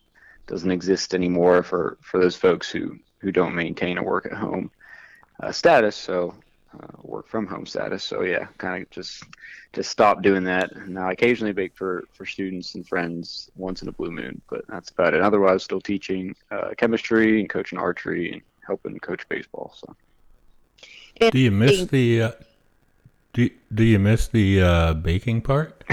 doesn't 0.48 0.72
exist 0.72 1.14
anymore 1.14 1.64
for 1.64 1.98
for 2.02 2.20
those 2.20 2.36
folks 2.36 2.70
who 2.70 2.98
who 3.20 3.32
don't 3.32 3.56
maintain 3.56 3.98
a 3.98 4.04
work 4.04 4.26
at 4.26 4.34
home 4.34 4.72
uh, 5.42 5.52
status. 5.52 5.96
So 5.96 6.36
uh, 6.82 6.88
work 7.02 7.28
from 7.28 7.48
home 7.48 7.66
status. 7.66 8.04
So 8.04 8.24
yeah, 8.24 8.48
kind 8.58 8.84
of 8.84 8.90
just 8.90 9.24
just 9.74 9.90
stop 9.90 10.22
doing 10.22 10.44
that. 10.46 10.88
Now 10.88 11.10
I 11.10 11.12
occasionally 11.14 11.54
bake 11.54 11.76
for 11.76 12.06
for 12.14 12.26
students 12.26 12.76
and 12.76 12.88
friends 12.88 13.52
once 13.56 13.82
in 13.82 13.88
a 13.88 13.92
blue 13.92 14.12
moon, 14.12 14.42
but 14.50 14.66
that's 14.68 14.90
about 14.90 15.14
it. 15.14 15.22
Otherwise, 15.22 15.64
still 15.64 15.82
teaching 15.82 16.36
uh, 16.52 16.72
chemistry 16.78 17.40
and 17.40 17.50
coaching 17.50 17.80
archery 17.80 18.32
and 18.32 18.42
helping 18.66 18.98
coach 19.00 19.28
baseball. 19.30 19.76
So 19.76 21.30
Do 21.32 21.40
you 21.40 21.52
miss 21.52 21.86
the 21.86 22.22
uh, 22.22 22.32
do 23.34 23.50
Do 23.74 23.84
you 23.84 24.00
miss 24.00 24.28
the 24.28 24.62
uh, 24.62 24.94
baking 24.94 25.42
part? 25.42 25.84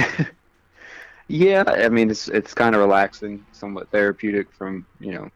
yeah, 1.29 1.65
I 1.67 1.89
mean 1.89 2.11
it's 2.11 2.29
it's 2.29 2.55
kind 2.55 2.75
of 2.75 2.81
relaxing, 2.81 3.45
somewhat 3.53 3.91
therapeutic 3.91 4.53
from 4.53 4.87
you 4.99 5.13
know 5.13 5.31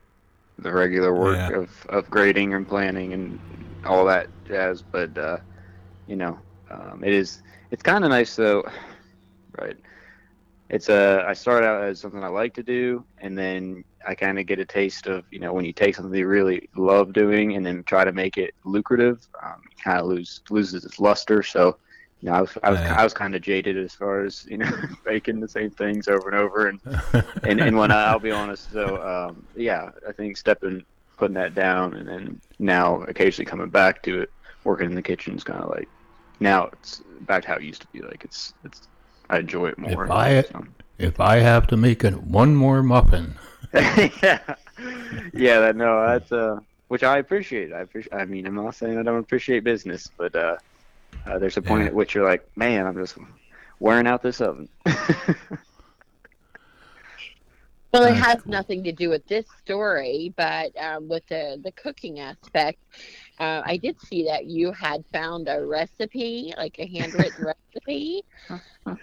the 0.58 0.72
regular 0.72 1.14
work 1.14 1.36
Yeah. 1.36 1.60
of 1.60 1.70
of 1.88 2.10
grading 2.10 2.54
and 2.54 2.66
planning 2.68 3.12
and 3.12 3.40
all 3.84 4.04
that 4.06 4.28
jazz. 4.46 4.82
But 4.92 5.16
uh, 5.18 5.38
you 6.06 6.16
know, 6.16 6.38
um, 6.70 7.02
it 7.04 7.12
is 7.12 7.40
it's 7.70 7.82
kind 7.82 8.04
of 8.04 8.10
nice 8.10 8.34
though, 8.36 8.64
right? 9.60 9.76
It's 10.70 10.88
a 10.88 11.24
I 11.26 11.34
start 11.34 11.64
out 11.64 11.84
as 11.84 12.00
something 12.00 12.24
I 12.24 12.28
like 12.28 12.54
to 12.54 12.62
do, 12.62 13.04
and 13.18 13.36
then 13.36 13.84
I 14.06 14.14
kind 14.14 14.38
of 14.38 14.46
get 14.46 14.58
a 14.60 14.64
taste 14.64 15.06
of 15.06 15.24
you 15.30 15.38
know 15.40 15.52
when 15.52 15.64
you 15.64 15.72
take 15.72 15.94
something 15.94 16.14
you 16.18 16.26
really 16.26 16.68
love 16.76 17.12
doing 17.12 17.56
and 17.56 17.64
then 17.64 17.84
try 17.84 18.04
to 18.04 18.12
make 18.12 18.38
it 18.38 18.54
lucrative, 18.64 19.26
um, 19.42 19.60
kind 19.82 20.00
of 20.00 20.06
lose 20.06 20.40
loses 20.50 20.84
its 20.84 20.98
luster. 21.00 21.42
So. 21.42 21.78
You 22.20 22.30
know, 22.30 22.36
I 22.36 22.40
was 22.40 22.58
I 22.62 22.70
was. 22.70 22.80
I 22.80 23.04
was 23.04 23.12
kind 23.12 23.34
of 23.34 23.42
jaded 23.42 23.76
as 23.76 23.94
far 23.94 24.24
as 24.24 24.46
you 24.46 24.58
know 24.58 24.70
making 25.06 25.40
the 25.40 25.48
same 25.48 25.70
things 25.70 26.08
over 26.08 26.28
and 26.30 26.38
over, 26.38 26.68
and 26.68 26.80
and 27.42 27.60
and 27.60 27.76
when 27.76 27.90
I, 27.90 28.06
I'll 28.06 28.18
be 28.18 28.30
honest, 28.30 28.72
so 28.72 29.02
um, 29.02 29.46
yeah, 29.56 29.90
I 30.08 30.12
think 30.12 30.36
stepping, 30.36 30.84
putting 31.18 31.34
that 31.34 31.54
down, 31.54 31.94
and 31.94 32.08
then 32.08 32.40
now 32.58 33.02
occasionally 33.02 33.44
coming 33.46 33.68
back 33.68 34.02
to 34.04 34.22
it, 34.22 34.30
working 34.64 34.86
in 34.86 34.94
the 34.94 35.02
kitchen 35.02 35.36
is 35.36 35.44
kind 35.44 35.62
of 35.62 35.68
like 35.70 35.88
now 36.40 36.70
it's 36.72 37.02
back 37.22 37.42
to 37.42 37.48
how 37.48 37.56
it 37.56 37.62
used 37.62 37.82
to 37.82 37.88
be. 37.88 38.00
Like 38.00 38.24
it's 38.24 38.54
it's 38.64 38.88
I 39.28 39.38
enjoy 39.38 39.68
it 39.68 39.78
more. 39.78 40.04
If 40.04 40.10
I- 40.10 40.42
so. 40.42 40.66
if 40.98 41.20
I 41.20 41.36
have 41.36 41.66
to 41.68 41.76
make 41.76 42.04
it 42.04 42.22
one 42.22 42.54
more 42.54 42.82
muffin, 42.82 43.34
yeah, 43.74 44.38
yeah, 45.34 45.60
that 45.60 45.76
no, 45.76 46.06
that's 46.06 46.32
uh, 46.32 46.58
which 46.88 47.02
I 47.02 47.18
appreciate. 47.18 47.72
I 47.72 47.80
appreciate. 47.80 48.14
I 48.14 48.24
mean, 48.24 48.46
I'm 48.46 48.54
not 48.54 48.74
saying 48.76 48.98
I 48.98 49.02
don't 49.02 49.18
appreciate 49.18 49.64
business, 49.64 50.10
but 50.16 50.34
uh, 50.34 50.56
uh 51.26 51.38
there's 51.38 51.56
a 51.56 51.62
point 51.62 51.84
Yeah. 51.84 51.86
at 51.86 51.94
which 51.94 52.14
you're 52.14 52.24
like, 52.24 52.44
man, 52.56 52.86
I'm 52.86 52.96
just 52.96 53.16
wearing 53.80 54.06
out 54.06 54.22
this 54.22 54.40
oven. 54.40 54.68
Well, 57.92 58.04
it 58.04 58.16
has 58.16 58.44
nothing 58.46 58.82
to 58.84 58.92
do 58.92 59.08
with 59.08 59.26
this 59.26 59.46
story, 59.62 60.32
but 60.36 60.76
um, 60.78 61.08
with 61.08 61.26
the 61.28 61.60
the 61.62 61.72
cooking 61.72 62.18
aspect, 62.20 62.78
uh, 63.38 63.62
I 63.64 63.76
did 63.76 64.00
see 64.00 64.24
that 64.24 64.46
you 64.46 64.72
had 64.72 65.04
found 65.12 65.48
a 65.48 65.64
recipe, 65.64 66.52
like 66.56 66.78
a 66.78 66.86
handwritten 66.86 67.44
recipe. 67.74 68.22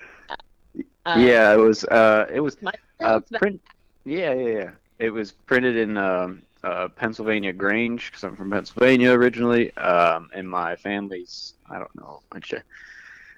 Uh, 1.06 1.18
yeah, 1.18 1.54
it 1.54 1.58
was 1.58 1.84
uh, 1.86 2.26
it 2.32 2.40
was 2.40 2.58
Uh, 3.02 3.20
print. 3.40 3.62
Yeah, 4.06 4.34
yeah, 4.34 4.50
yeah. 4.60 4.72
It 5.00 5.10
was 5.12 5.32
printed 5.32 5.76
in 5.76 5.98
um, 5.98 6.44
uh, 6.64 6.88
Pennsylvania 6.90 7.54
Grange 7.54 8.08
because 8.08 8.24
I'm 8.24 8.36
from 8.36 8.52
Pennsylvania 8.52 9.12
originally, 9.12 9.76
um, 9.78 10.30
and 10.34 10.50
my 10.50 10.76
family's 10.76 11.54
I 11.70 11.80
don't 11.80 11.96
know, 11.96 12.22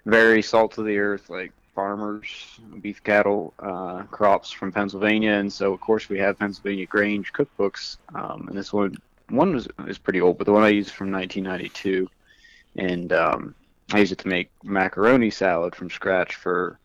very 0.05 0.41
salt 0.41 0.77
of 0.77 0.86
the 0.86 0.97
earth 0.97 1.29
like 1.29 1.51
farmers, 1.75 2.59
beef 2.81 3.03
cattle 3.03 3.53
uh, 3.59 4.03
crops 4.03 4.51
from 4.51 4.71
Pennsylvania, 4.71 5.33
and 5.33 5.51
so 5.51 5.73
of 5.73 5.81
course 5.81 6.09
we 6.09 6.19
have 6.19 6.39
Pennsylvania 6.39 6.86
Grange 6.86 7.31
cookbooks, 7.33 7.97
um, 8.13 8.47
and 8.47 8.57
this 8.57 8.73
one 8.73 8.97
one 9.29 9.53
was 9.53 9.67
is 9.88 9.97
pretty 9.97 10.21
old, 10.21 10.38
but 10.38 10.45
the 10.45 10.53
one 10.53 10.63
I 10.63 10.69
used 10.69 10.91
from 10.91 11.12
1992, 11.12 12.09
and 12.75 13.13
um, 13.13 13.55
I 13.91 13.99
used 13.99 14.12
it 14.12 14.19
to 14.19 14.27
make 14.27 14.49
macaroni 14.63 15.29
salad 15.29 15.75
from 15.75 15.89
scratch 15.89 16.36
for 16.36 16.79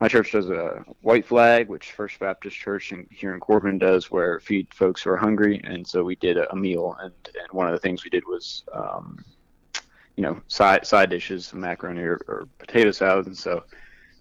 my 0.00 0.08
church 0.08 0.32
does 0.32 0.48
a 0.48 0.82
white 1.02 1.26
flag, 1.26 1.68
which 1.68 1.92
First 1.92 2.18
Baptist 2.18 2.56
Church 2.56 2.90
in, 2.90 3.06
here 3.10 3.34
in 3.34 3.40
Corbin 3.40 3.78
does, 3.78 4.10
where 4.10 4.40
feed 4.40 4.72
folks 4.72 5.02
who 5.02 5.10
are 5.10 5.16
hungry. 5.16 5.60
And 5.62 5.86
so 5.86 6.02
we 6.02 6.16
did 6.16 6.38
a, 6.38 6.56
meal, 6.56 6.96
and, 7.00 7.12
and 7.26 7.52
one 7.52 7.66
of 7.66 7.72
the 7.72 7.78
things 7.78 8.02
we 8.02 8.10
did 8.10 8.24
was, 8.26 8.64
um, 8.72 9.22
you 10.16 10.22
know, 10.22 10.40
side 10.48 10.86
side 10.86 11.10
dishes, 11.10 11.52
macaroni 11.52 12.00
or, 12.00 12.18
or 12.28 12.48
potato 12.58 12.90
salad. 12.92 13.26
And 13.26 13.36
so 13.36 13.64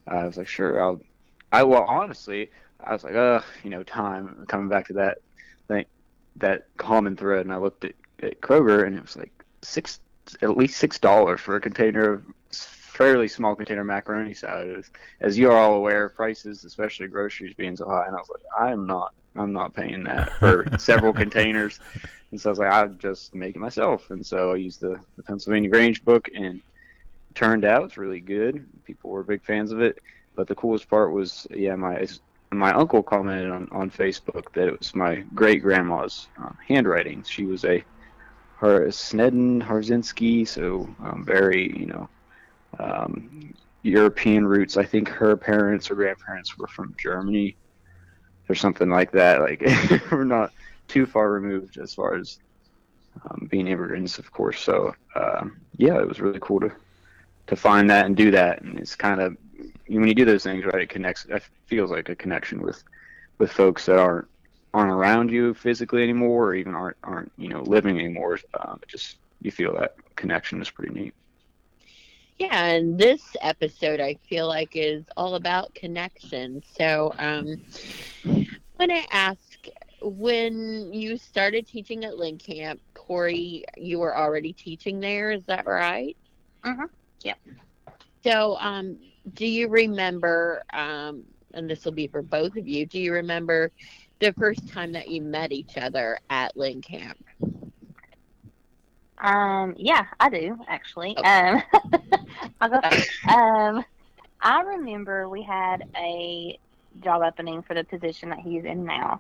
I 0.06 0.26
was 0.26 0.38
like, 0.38 0.48
sure, 0.48 0.82
I'll. 0.82 1.02
I 1.52 1.64
well, 1.64 1.86
honestly, 1.88 2.52
I 2.84 2.94
was 2.94 3.04
like, 3.04 3.16
uh, 3.16 3.42
you 3.64 3.70
know, 3.70 3.82
time 3.84 4.46
coming 4.48 4.68
back 4.68 4.88
to 4.88 4.94
that 4.94 5.20
thing, 5.68 5.86
that 6.36 6.68
common 6.78 7.16
thread, 7.16 7.46
and 7.46 7.54
I 7.54 7.58
looked 7.58 7.86
at, 7.86 7.94
at 8.22 8.42
Kroger, 8.42 8.86
and 8.86 8.96
it 8.96 9.02
was 9.02 9.16
like 9.16 9.32
six, 9.62 10.00
at 10.42 10.58
least 10.58 10.78
six 10.78 11.00
dollars 11.00 11.40
for 11.40 11.56
a 11.56 11.62
container 11.62 12.14
of 12.14 12.24
fairly 13.00 13.30
small 13.30 13.56
container 13.56 13.86
macaroni 13.86 14.34
salad. 14.34 14.84
As 15.22 15.38
you 15.38 15.50
are 15.50 15.58
all 15.58 15.76
aware, 15.76 16.10
prices, 16.10 16.66
especially 16.66 17.08
groceries, 17.08 17.54
being 17.54 17.78
so 17.78 17.88
high, 17.88 18.06
and 18.06 18.14
I 18.14 18.20
was 18.20 18.30
like, 18.30 18.44
I 18.60 18.74
am 18.74 18.86
not, 18.86 19.14
I'm 19.38 19.54
not 19.54 19.74
paying 19.74 20.04
that 20.04 20.34
for 20.34 20.66
several 20.78 21.14
containers. 21.14 21.80
And 22.32 22.42
so 22.42 22.50
I 22.50 22.52
was 22.52 22.60
like, 22.60 22.72
I'll 22.74 22.90
just 22.90 23.34
make 23.34 23.56
it 23.56 23.60
myself. 23.60 24.10
And 24.10 24.24
so 24.24 24.52
I 24.52 24.58
used 24.58 24.82
the, 24.82 25.00
the 25.16 25.24
Pennsylvania 25.24 25.70
Grange 25.70 26.04
book, 26.04 26.28
and 26.36 26.58
it 26.58 27.36
turned 27.36 27.64
out 27.64 27.86
it's 27.86 27.98
really 27.98 28.20
good. 28.20 28.68
People 28.84 29.12
were 29.12 29.24
big 29.24 29.46
fans 29.46 29.72
of 29.72 29.80
it. 29.82 30.00
But 30.36 30.48
the 30.48 30.56
coolest 30.56 30.90
part 30.90 31.14
was, 31.14 31.48
yeah, 31.52 31.76
my 31.76 32.06
my 32.52 32.74
uncle 32.74 33.02
commented 33.02 33.52
on, 33.52 33.70
on 33.72 33.90
Facebook 33.90 34.52
that 34.54 34.68
it 34.68 34.78
was 34.78 34.94
my 34.94 35.24
great 35.34 35.62
grandma's 35.62 36.28
um, 36.38 36.58
handwriting. 36.68 37.24
She 37.24 37.46
was 37.46 37.64
a 37.64 37.82
her 38.58 38.92
Snedden 38.92 39.62
Harzinski, 39.62 40.46
so 40.46 40.94
um, 41.02 41.24
very 41.26 41.78
you 41.80 41.86
know 41.86 42.10
um, 42.78 43.54
European 43.84 44.46
roots. 44.46 44.78
I 44.78 44.84
think 44.84 45.08
her 45.08 45.36
parents 45.36 45.90
or 45.90 45.96
grandparents 45.96 46.58
were 46.58 46.68
from 46.68 46.96
Germany 47.00 47.56
or 48.50 48.56
something 48.56 48.90
like 48.90 49.12
that. 49.12 49.42
Like 49.42 49.62
we're 50.12 50.24
not 50.24 50.52
too 50.88 51.06
far 51.06 51.32
removed 51.32 51.78
as 51.78 51.94
far 51.94 52.16
as 52.16 52.40
um, 53.24 53.48
being 53.50 53.68
immigrants, 53.68 54.20
of 54.20 54.32
course. 54.32 54.60
So 54.60 54.94
um, 55.16 55.60
yeah, 55.78 56.00
it 56.00 56.08
was 56.08 56.20
really 56.20 56.40
cool 56.42 56.60
to 56.62 56.72
to 57.48 57.56
find 57.56 57.90
that 57.90 58.06
and 58.06 58.16
do 58.16 58.32
that. 58.32 58.62
And 58.62 58.80
it's 58.80 58.96
kind 58.96 59.22
of 59.22 59.36
when 59.88 60.08
you 60.08 60.14
do 60.14 60.26
those 60.26 60.44
things, 60.44 60.66
right? 60.66 60.84
It 60.84 60.90
connects. 60.90 61.26
It 61.26 61.44
feels 61.66 61.92
like 61.92 62.10
a 62.10 62.16
connection 62.16 62.62
with 62.62 62.84
with 63.38 63.52
folks 63.52 63.86
that 63.86 63.98
aren't 63.98 64.28
aren't 64.74 64.92
around 64.92 65.32
you 65.32 65.54
physically 65.54 66.04
anymore, 66.04 66.48
or 66.48 66.56
even 66.56 66.76
aren't 66.76 66.98
aren't 67.04 67.32
you 67.38 67.50
know 67.50 67.62
living 67.62 67.98
anymore. 67.98 68.40
Um, 68.60 68.80
just 68.88 69.18
you 69.42 69.52
feel 69.52 69.74
that 69.80 69.96
connection 70.16 70.62
is 70.62 70.70
pretty 70.70 70.94
neat. 70.94 71.14
Yeah, 72.40 72.66
and 72.68 72.98
this 73.00 73.36
episode 73.42 74.00
I 74.02 74.16
feel 74.30 74.48
like 74.48 74.72
is 74.76 75.06
all 75.18 75.36
about 75.36 75.76
connection. 75.76 76.64
So, 76.78 77.14
um, 77.20 77.58
when 78.78 78.92
I 78.92 79.06
ask, 79.12 79.68
when 80.02 80.94
you 80.94 81.18
started 81.18 81.68
teaching 81.68 82.06
at 82.06 82.18
Lynn 82.18 82.38
Camp, 82.40 82.82
Corey, 82.96 83.66
you 83.78 84.00
were 84.00 84.18
already 84.18 84.54
teaching 84.54 85.00
there. 85.00 85.32
Is 85.32 85.46
that 85.48 85.68
right? 85.68 86.18
Mhm. 86.66 86.90
Yep. 87.24 87.40
So, 88.24 88.58
um, 88.60 89.00
do 89.34 89.46
you 89.48 89.70
remember? 89.70 90.64
Um, 90.74 91.26
and 91.54 91.70
this 91.70 91.86
will 91.86 91.94
be 91.94 92.08
for 92.08 92.22
both 92.24 92.56
of 92.58 92.68
you. 92.68 92.86
Do 92.86 93.00
you 93.00 93.14
remember 93.14 93.72
the 94.20 94.34
first 94.34 94.68
time 94.70 94.94
that 94.94 95.10
you 95.10 95.22
met 95.22 95.52
each 95.52 95.78
other 95.78 96.20
at 96.30 96.56
Lynn 96.58 96.82
Camp? 96.82 97.29
Um, 99.20 99.76
yeah, 99.78 100.06
I 100.20 100.30
do 100.30 100.58
actually. 100.68 101.18
Okay. 101.18 101.24
Um, 101.24 101.62
I'll 102.62 102.70
go 102.70 102.82
first. 102.90 103.12
Um, 103.28 103.84
I 104.42 104.62
remember 104.62 105.30
we 105.30 105.44
had 105.44 105.84
a 105.98 106.60
job 107.04 107.22
opening 107.24 107.62
for 107.64 107.74
the 107.74 107.84
position 107.84 108.30
that 108.30 108.40
he's 108.40 108.64
in 108.66 108.86
now, 108.86 109.20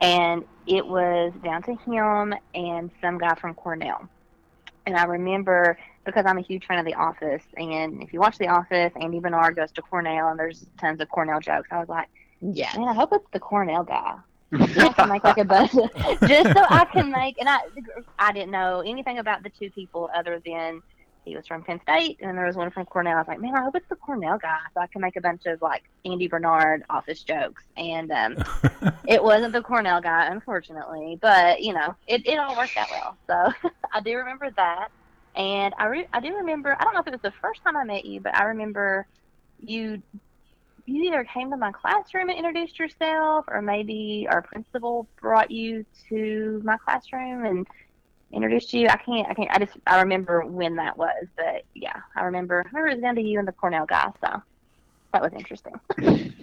and 0.00 0.44
it 0.66 0.86
was 0.86 1.32
down 1.42 1.62
to 1.64 1.74
him 1.74 2.34
and 2.54 2.90
some 3.00 3.18
guy 3.18 3.34
from 3.34 3.54
Cornell. 3.54 4.08
And 4.86 4.96
I 4.96 5.04
remember 5.04 5.78
because 6.04 6.24
I'm 6.26 6.38
a 6.38 6.42
huge 6.42 6.66
fan 6.66 6.78
of 6.78 6.84
The 6.86 6.94
Office, 6.94 7.44
and 7.56 8.02
if 8.02 8.12
you 8.12 8.20
watch 8.20 8.38
The 8.38 8.48
Office, 8.48 8.92
Andy 9.00 9.20
Bernard 9.20 9.56
goes 9.56 9.72
to 9.72 9.82
Cornell, 9.82 10.28
and 10.28 10.38
there's 10.38 10.66
tons 10.80 11.00
of 11.00 11.08
Cornell 11.08 11.40
jokes. 11.40 11.68
I 11.70 11.78
was 11.78 11.88
like, 11.88 12.08
Yeah. 12.40 12.74
man, 12.74 12.88
I 12.88 12.94
hope 12.94 13.10
it's 13.12 13.28
the 13.32 13.40
Cornell 13.40 13.84
guy. 13.84 14.16
I 14.52 14.92
can 14.92 15.08
make 15.08 15.24
like 15.24 15.38
a 15.38 15.44
bunch 15.44 15.74
of, 15.74 15.90
just 16.28 16.56
so 16.56 16.64
I 16.68 16.86
can 16.92 17.10
make. 17.10 17.38
And 17.38 17.48
I, 17.48 17.60
I 18.18 18.32
didn't 18.32 18.50
know 18.50 18.80
anything 18.80 19.18
about 19.18 19.42
the 19.42 19.50
two 19.50 19.70
people 19.70 20.10
other 20.14 20.40
than 20.44 20.82
he 21.28 21.36
was 21.36 21.46
from 21.46 21.62
Penn 21.62 21.80
State 21.82 22.18
and 22.20 22.36
there 22.36 22.46
was 22.46 22.56
one 22.56 22.70
from 22.70 22.86
Cornell. 22.86 23.16
I 23.16 23.18
was 23.18 23.28
like, 23.28 23.40
man, 23.40 23.54
I 23.54 23.62
hope 23.62 23.76
it's 23.76 23.88
the 23.88 23.96
Cornell 23.96 24.38
guy, 24.38 24.58
so 24.74 24.80
I 24.80 24.86
can 24.86 25.02
make 25.02 25.16
a 25.16 25.20
bunch 25.20 25.46
of 25.46 25.60
like 25.60 25.84
Andy 26.04 26.26
Bernard 26.26 26.84
office 26.88 27.22
jokes. 27.22 27.62
And 27.76 28.10
um, 28.10 28.36
it 29.06 29.22
wasn't 29.22 29.52
the 29.52 29.62
Cornell 29.62 30.00
guy, 30.00 30.26
unfortunately, 30.26 31.18
but 31.20 31.60
you 31.60 31.74
know, 31.74 31.94
it, 32.06 32.26
it 32.26 32.38
all 32.38 32.56
worked 32.56 32.76
out 32.76 32.88
well. 32.90 33.16
So 33.26 33.70
I 33.92 34.00
do 34.00 34.16
remember 34.16 34.50
that, 34.56 34.88
and 35.36 35.74
I 35.78 35.86
re- 35.86 36.08
I 36.12 36.20
do 36.20 36.34
remember. 36.34 36.76
I 36.78 36.84
don't 36.84 36.94
know 36.94 37.00
if 37.00 37.06
it 37.06 37.12
was 37.12 37.22
the 37.22 37.32
first 37.42 37.62
time 37.62 37.76
I 37.76 37.84
met 37.84 38.04
you, 38.04 38.20
but 38.20 38.34
I 38.34 38.44
remember 38.44 39.06
you 39.60 40.02
you 40.88 41.04
either 41.04 41.24
came 41.24 41.50
to 41.50 41.56
my 41.56 41.72
classroom 41.72 42.30
and 42.30 42.38
introduced 42.38 42.78
yourself, 42.78 43.44
or 43.48 43.60
maybe 43.62 44.26
our 44.30 44.42
principal 44.42 45.06
brought 45.20 45.50
you 45.50 45.84
to 46.08 46.60
my 46.64 46.76
classroom 46.78 47.44
and 47.44 47.66
introduced 48.32 48.72
you. 48.72 48.88
I 48.88 48.96
can't, 48.96 49.28
I 49.28 49.34
can't, 49.34 49.50
I 49.50 49.58
just, 49.58 49.76
I 49.86 50.00
remember 50.00 50.44
when 50.44 50.76
that 50.76 50.96
was, 50.96 51.26
but 51.36 51.64
yeah, 51.74 52.00
I 52.16 52.24
remember, 52.24 52.64
I 52.64 52.68
remember 52.68 52.88
it 52.88 52.94
was 52.94 53.02
down 53.02 53.14
to 53.16 53.22
you 53.22 53.38
and 53.38 53.46
the 53.46 53.52
Cornell 53.52 53.86
guy, 53.86 54.10
so 54.24 54.42
that 55.12 55.22
was 55.22 55.32
interesting. 55.32 55.74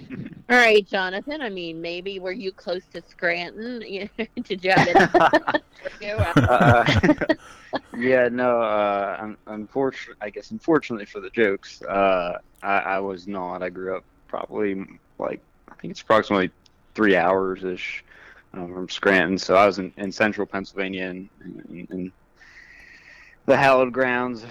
All 0.48 0.58
right, 0.58 0.86
Jonathan. 0.88 1.42
I 1.42 1.50
mean, 1.50 1.82
maybe 1.82 2.20
were 2.20 2.32
you 2.32 2.52
close 2.52 2.84
to 2.94 3.02
Scranton? 3.02 3.82
You 3.88 4.10
know, 4.18 4.26
Did 4.44 4.64
you 4.64 4.72
have 4.72 4.88
it? 4.88 6.50
uh, 6.50 7.16
yeah, 7.98 8.30
no. 8.32 8.62
Uh, 8.62 9.34
unfortunately, 9.48 10.18
I 10.22 10.30
guess 10.30 10.52
unfortunately 10.52 11.06
for 11.06 11.20
the 11.20 11.32
jokes, 11.32 11.82
uh, 11.82 12.38
I, 12.62 12.78
I 12.78 13.00
was 13.00 13.28
not. 13.28 13.64
I 13.64 13.70
grew 13.70 13.98
up 13.98 14.04
probably 14.36 14.86
like 15.18 15.40
I 15.70 15.76
think 15.76 15.92
it's 15.92 16.02
approximately 16.02 16.52
three 16.94 17.16
hours 17.16 17.64
ish 17.64 18.04
um, 18.54 18.74
from 18.74 18.90
Scranton. 18.90 19.38
So 19.38 19.56
I 19.56 19.66
was 19.66 19.80
in, 19.80 19.94
in 19.98 20.12
central 20.12 20.46
Pennsylvania 20.46 21.08
and, 21.08 21.30
and, 21.42 21.88
and 21.90 22.12
the 23.46 23.56
hallowed 23.56 23.94
grounds. 23.94 24.46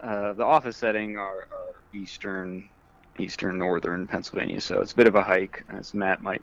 Uh, 0.00 0.34
the 0.34 0.44
office 0.44 0.76
setting 0.76 1.16
are, 1.16 1.48
are 1.50 1.74
eastern, 1.92 2.68
eastern 3.18 3.58
northern 3.58 4.06
Pennsylvania. 4.06 4.60
So 4.60 4.80
it's 4.80 4.92
a 4.92 4.96
bit 4.96 5.06
of 5.06 5.16
a 5.16 5.22
hike, 5.22 5.64
as 5.70 5.94
Matt 5.94 6.22
might 6.22 6.42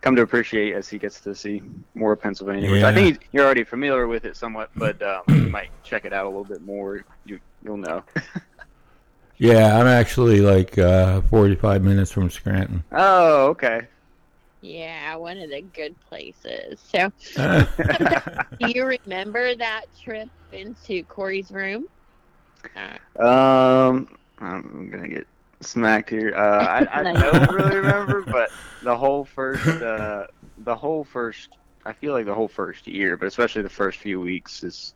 come 0.00 0.16
to 0.16 0.22
appreciate 0.22 0.74
as 0.74 0.88
he 0.88 0.98
gets 0.98 1.20
to 1.20 1.34
see 1.34 1.62
more 1.94 2.12
of 2.12 2.20
Pennsylvania. 2.20 2.70
Which 2.70 2.82
I 2.82 2.92
think 2.92 3.28
you're 3.32 3.44
already 3.44 3.64
familiar 3.64 4.08
with 4.08 4.24
it 4.24 4.36
somewhat, 4.36 4.70
but 4.74 5.00
um, 5.02 5.22
you 5.28 5.34
might 5.50 5.70
check 5.84 6.04
it 6.04 6.12
out 6.12 6.26
a 6.26 6.28
little 6.28 6.44
bit 6.44 6.62
more. 6.62 7.04
You 7.24 7.38
you'll 7.62 7.76
know. 7.76 8.02
Yeah, 9.42 9.78
I'm 9.78 9.88
actually 9.88 10.40
like 10.40 10.78
uh, 10.78 11.22
45 11.22 11.82
minutes 11.82 12.12
from 12.12 12.30
Scranton. 12.30 12.84
Oh, 12.92 13.48
okay. 13.48 13.88
yeah, 14.60 15.16
one 15.16 15.38
of 15.38 15.50
the 15.50 15.62
good 15.62 15.98
places. 16.08 16.80
So, 16.80 17.12
do 18.58 18.66
you 18.66 18.84
remember 18.86 19.54
that 19.56 19.86
trip 20.00 20.30
into 20.52 21.04
Corey's 21.04 21.50
room? 21.50 21.88
Uh, 22.76 22.98
Um, 23.22 24.16
I'm 24.38 24.90
gonna 24.90 25.08
get 25.08 25.26
smacked 25.60 26.10
here. 26.10 26.34
Uh, 26.36 26.86
I, 26.92 27.00
I 27.00 27.02
don't 27.16 27.50
really 27.50 27.76
remember, 27.76 28.22
but 28.22 28.50
the 28.82 28.96
whole 28.96 29.24
first, 29.24 29.80
uh, 29.82 30.26
the 30.58 30.76
whole 30.76 31.04
first, 31.04 31.58
I 31.84 31.92
feel 31.92 32.12
like 32.12 32.26
the 32.26 32.34
whole 32.34 32.48
first 32.48 32.86
year, 32.86 33.16
but 33.16 33.26
especially 33.26 33.62
the 33.62 33.68
first 33.70 33.98
few 33.98 34.20
weeks, 34.20 34.62
is 34.62 34.94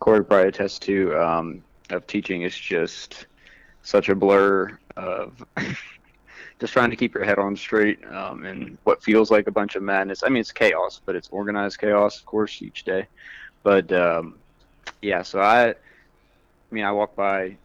Corey 0.00 0.24
probably 0.24 0.48
attests 0.48 0.80
to 0.80 1.16
um, 1.16 1.64
of 1.90 2.06
teaching 2.06 2.42
is 2.42 2.56
just 2.58 3.26
such 3.84 4.08
a 4.08 4.14
blur 4.14 4.76
of 4.96 5.44
just 6.58 6.72
trying 6.72 6.90
to 6.90 6.96
keep 6.96 7.14
your 7.14 7.24
head 7.24 7.38
on 7.38 7.54
straight 7.54 8.04
um, 8.06 8.44
and 8.44 8.78
what 8.84 9.02
feels 9.02 9.30
like 9.30 9.46
a 9.46 9.52
bunch 9.52 9.76
of 9.76 9.82
madness. 9.82 10.22
I 10.24 10.28
mean, 10.28 10.40
it's 10.40 10.52
chaos, 10.52 11.00
but 11.04 11.14
it's 11.14 11.28
organized 11.28 11.78
chaos, 11.78 12.18
of 12.18 12.24
course, 12.24 12.60
each 12.62 12.84
day. 12.84 13.06
But 13.62 13.92
um, 13.92 14.38
yeah, 15.02 15.22
so 15.22 15.40
I, 15.40 15.68
I 15.68 15.74
mean, 16.70 16.84
I 16.84 16.92
walk 16.92 17.14
by 17.14 17.58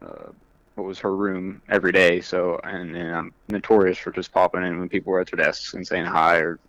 uh, 0.00 0.30
what 0.76 0.86
was 0.86 1.00
her 1.00 1.14
room 1.14 1.62
every 1.68 1.92
day. 1.92 2.20
So, 2.20 2.60
and, 2.62 2.96
and 2.96 3.14
I'm 3.14 3.34
notorious 3.48 3.98
for 3.98 4.12
just 4.12 4.32
popping 4.32 4.62
in 4.62 4.78
when 4.78 4.88
people 4.88 5.12
were 5.12 5.20
at 5.20 5.30
their 5.30 5.44
desks 5.44 5.74
and 5.74 5.86
saying 5.86 6.06
hi 6.06 6.38
or 6.38 6.60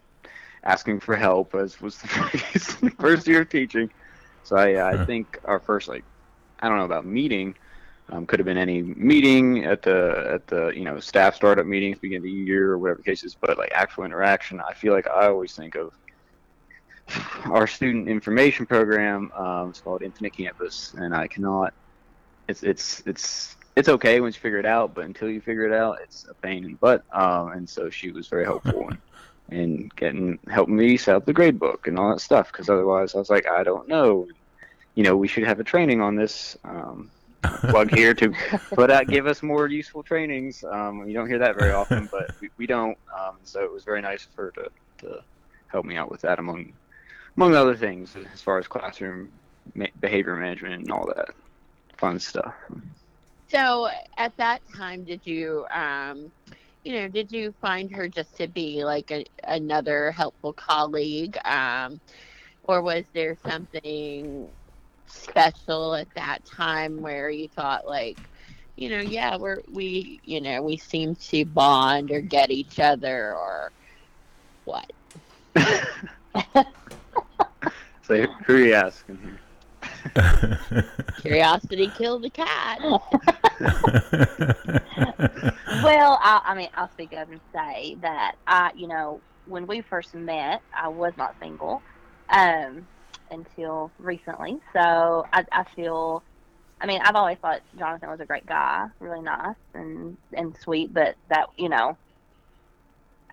asking 0.64 1.02
for 1.02 1.16
help, 1.16 1.54
as 1.54 1.80
was 1.80 1.98
the 2.00 2.92
first 3.00 3.28
year 3.28 3.42
of 3.42 3.50
teaching. 3.50 3.92
So, 4.44 4.56
I, 4.56 4.94
I 4.94 5.06
think 5.06 5.40
our 5.46 5.60
first 5.60 5.88
like, 5.88 6.06
I 6.60 6.70
don't 6.70 6.78
know 6.78 6.86
about 6.86 7.06
meeting. 7.06 7.56
Um, 8.10 8.26
could 8.26 8.40
have 8.40 8.46
been 8.46 8.58
any 8.58 8.82
meeting 8.82 9.66
at 9.66 9.82
the 9.82 10.30
at 10.32 10.48
the 10.48 10.70
you 10.70 10.86
know 10.86 10.98
staff 11.00 11.36
startup 11.36 11.66
meetings 11.66 12.00
beginning 12.00 12.20
of 12.20 12.24
the 12.24 12.32
year 12.32 12.72
or 12.72 12.78
whatever 12.78 12.98
the 12.98 13.04
case 13.04 13.24
is, 13.24 13.36
but 13.36 13.58
like 13.58 13.72
actual 13.74 14.06
interaction, 14.06 14.62
I 14.62 14.74
feel 14.74 14.94
like 14.94 15.08
I 15.10 15.28
always 15.28 15.54
think 15.54 15.76
of 15.76 15.92
our 17.46 17.68
student 17.68 18.08
information 18.08 18.66
program. 18.66 19.32
Um, 19.36 19.70
it's 19.70 19.82
called 19.82 20.04
Infinite 20.04 20.34
Campus, 20.34 20.94
and 20.98 21.14
I 21.14 21.28
cannot. 21.28 21.74
It's 22.48 22.64
it's 22.64 23.04
it's 23.06 23.58
it's 23.76 23.90
okay 23.90 24.20
once 24.22 24.36
you 24.36 24.42
figure 24.42 24.60
it 24.60 24.66
out, 24.66 24.94
but 24.94 25.06
until 25.06 25.30
you 25.30 25.42
figure 25.42 25.66
it 25.66 25.74
out, 25.74 26.00
it's 26.02 26.26
a 26.30 26.34
pain 26.34 26.64
in 26.64 26.72
the 26.72 26.78
butt. 26.78 27.04
Um, 27.14 27.52
and 27.52 27.70
so 27.70 27.90
she 27.90 28.12
was 28.12 28.28
very 28.28 28.46
helpful 28.46 28.90
in, 28.90 28.98
in 29.58 29.92
getting 29.96 30.40
helping 30.50 30.78
me 30.78 30.98
set 30.98 31.16
up 31.16 31.26
the 31.26 31.34
grade 31.34 31.60
book 31.60 31.88
and 31.88 32.00
all 32.00 32.12
that 32.12 32.22
stuff. 32.22 32.52
Because 32.52 32.70
otherwise, 32.70 33.16
I 33.16 33.20
was 33.20 33.30
like, 33.30 33.48
I 33.48 33.64
don't 33.64 33.88
know. 33.88 34.28
You 34.96 35.04
know, 35.04 35.16
we 35.16 35.28
should 35.28 35.44
have 35.44 35.60
a 35.60 35.64
training 35.64 36.02
on 36.02 36.16
this. 36.16 36.58
Um, 36.64 37.12
plug 37.70 37.92
here 37.92 38.14
to 38.14 38.34
put 38.74 38.92
out, 38.92 39.08
give 39.08 39.28
us 39.28 39.44
more 39.44 39.68
useful 39.68 40.04
trainings. 40.04 40.64
Um, 40.64 41.08
you 41.08 41.14
don't 41.14 41.28
hear 41.28 41.40
that 41.40 41.56
very 41.56 41.72
often, 41.72 42.08
but 42.12 42.32
we, 42.42 42.50
we 42.58 42.68
don't. 42.68 42.98
Um, 43.18 43.40
so 43.44 43.64
it 43.64 43.72
was 43.72 43.84
very 43.84 44.02
nice 44.02 44.28
for 44.36 44.46
her 44.46 44.52
to, 44.52 45.08
to 45.08 45.20
help 45.68 45.86
me 45.86 45.96
out 45.96 46.12
with 46.12 46.22
that 46.22 46.40
among 46.40 46.74
among 47.36 47.54
other 47.54 47.76
things 47.76 48.16
as 48.34 48.42
far 48.42 48.58
as 48.58 48.68
classroom 48.68 49.32
ma- 49.76 49.86
behavior 50.00 50.36
management 50.36 50.82
and 50.82 50.92
all 50.92 51.06
that 51.16 51.30
fun 51.98 52.20
stuff. 52.20 52.54
So, 53.50 53.90
at 54.18 54.36
that 54.38 54.62
time, 54.76 55.06
did 55.06 55.26
you, 55.26 55.66
um, 55.74 56.32
you 56.84 56.94
know, 56.94 57.08
did 57.08 57.32
you 57.32 57.54
find 57.62 57.94
her 57.96 58.10
just 58.10 58.36
to 58.38 58.48
be 58.48 58.84
like 58.84 59.10
a, 59.12 59.26
another 59.46 60.12
helpful 60.12 60.54
colleague, 60.54 61.38
um, 61.46 62.02
or 62.64 62.82
was 62.82 63.06
there 63.14 63.38
something 63.48 64.50
special 65.08 65.96
at 65.96 66.08
that 66.16 66.46
time 66.46 67.02
where 67.02 67.30
you 67.30 67.48
thought 67.48 67.88
like, 67.88 68.18
you 68.76 68.90
know, 68.90 69.00
yeah, 69.00 69.38
we're 69.38 69.62
we, 69.72 70.20
you 70.24 70.42
know, 70.42 70.62
we 70.62 70.78
seem 70.78 71.16
to 71.16 71.46
bond 71.46 72.12
or 72.12 72.22
get 72.22 72.52
each 72.52 72.80
other 72.80 73.36
or 73.36 73.72
what? 74.66 74.92
So 78.08 78.26
who 78.46 78.54
are 78.54 78.58
you 78.60 78.74
asking 78.74 79.18
here? 79.18 80.86
Curiosity 81.20 81.92
killed 81.98 82.24
the 82.24 82.30
cat. 82.30 82.80
Well, 85.84 86.18
I, 86.22 86.42
I 86.46 86.56
mean, 86.56 86.70
I'll 86.74 86.90
speak 86.92 87.14
up 87.14 87.30
and 87.30 87.42
say 87.54 87.98
that 88.02 88.36
I, 88.48 88.72
you 88.76 88.88
know, 88.88 89.22
when 89.46 89.68
we 89.68 89.82
first 89.82 90.16
met, 90.16 90.62
I 90.74 90.88
was 90.88 91.14
not 91.18 91.36
single 91.42 91.84
um, 92.30 92.88
until 93.32 93.92
recently. 94.00 94.60
So 94.74 95.26
I, 95.34 95.46
I 95.52 95.66
feel, 95.76 96.24
I 96.82 96.86
mean, 96.88 97.02
I've 97.04 97.16
always 97.16 97.38
thought 97.42 97.62
Jonathan 97.78 98.10
was 98.10 98.20
a 98.20 98.26
great 98.26 98.46
guy, 98.46 98.88
really 99.00 99.22
nice 99.22 99.56
and 99.74 100.18
and 100.34 100.56
sweet, 100.58 100.94
but 100.94 101.16
that, 101.30 101.48
you 101.58 101.70
know, 101.70 101.98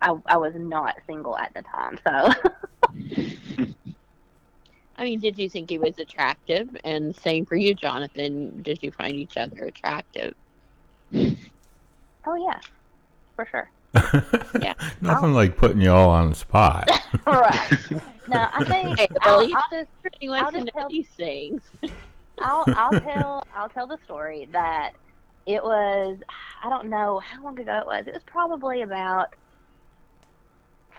I 0.00 0.14
I 0.26 0.36
was 0.38 0.54
not 0.56 0.96
single 1.06 1.36
at 1.36 1.52
the 1.54 1.62
time. 1.62 1.98
So 2.06 2.32
I 4.96 5.04
mean, 5.04 5.20
did 5.20 5.38
you 5.38 5.48
think 5.48 5.70
he 5.70 5.78
was 5.78 5.98
attractive? 5.98 6.68
And 6.84 7.14
same 7.16 7.46
for 7.46 7.56
you, 7.56 7.74
Jonathan. 7.74 8.62
Did 8.62 8.82
you 8.82 8.92
find 8.92 9.14
each 9.16 9.36
other 9.36 9.64
attractive? 9.64 10.34
oh 11.14 12.36
yeah, 12.36 12.60
for 13.36 13.46
sure. 13.50 13.70
Nothing 15.00 15.34
like 15.34 15.56
putting 15.56 15.80
you 15.80 15.90
all 15.92 16.10
on 16.10 16.30
the 16.30 16.34
spot. 16.34 16.88
right. 17.26 17.72
No, 18.28 18.48
I 18.52 18.64
think 18.68 18.98
Hey, 18.98 19.08
I'll, 19.22 19.38
well, 19.38 19.48
you 19.48 19.56
I'll 19.56 19.62
just 19.70 19.90
really 20.20 20.30
want 20.30 20.46
I'll 20.46 20.52
just 20.52 20.64
know 20.66 20.80
tell- 20.80 20.88
these 20.88 21.08
things. 21.16 21.62
I'll 22.40 22.64
I'll 22.68 23.00
tell 23.00 23.46
I'll 23.54 23.68
tell 23.68 23.86
the 23.86 23.98
story 24.04 24.48
that 24.52 24.92
it 25.46 25.62
was 25.62 26.18
I 26.62 26.68
don't 26.70 26.88
know 26.88 27.20
how 27.20 27.42
long 27.44 27.58
ago 27.58 27.78
it 27.78 27.86
was. 27.86 28.06
It 28.06 28.14
was 28.14 28.22
probably 28.26 28.82
about 28.82 29.34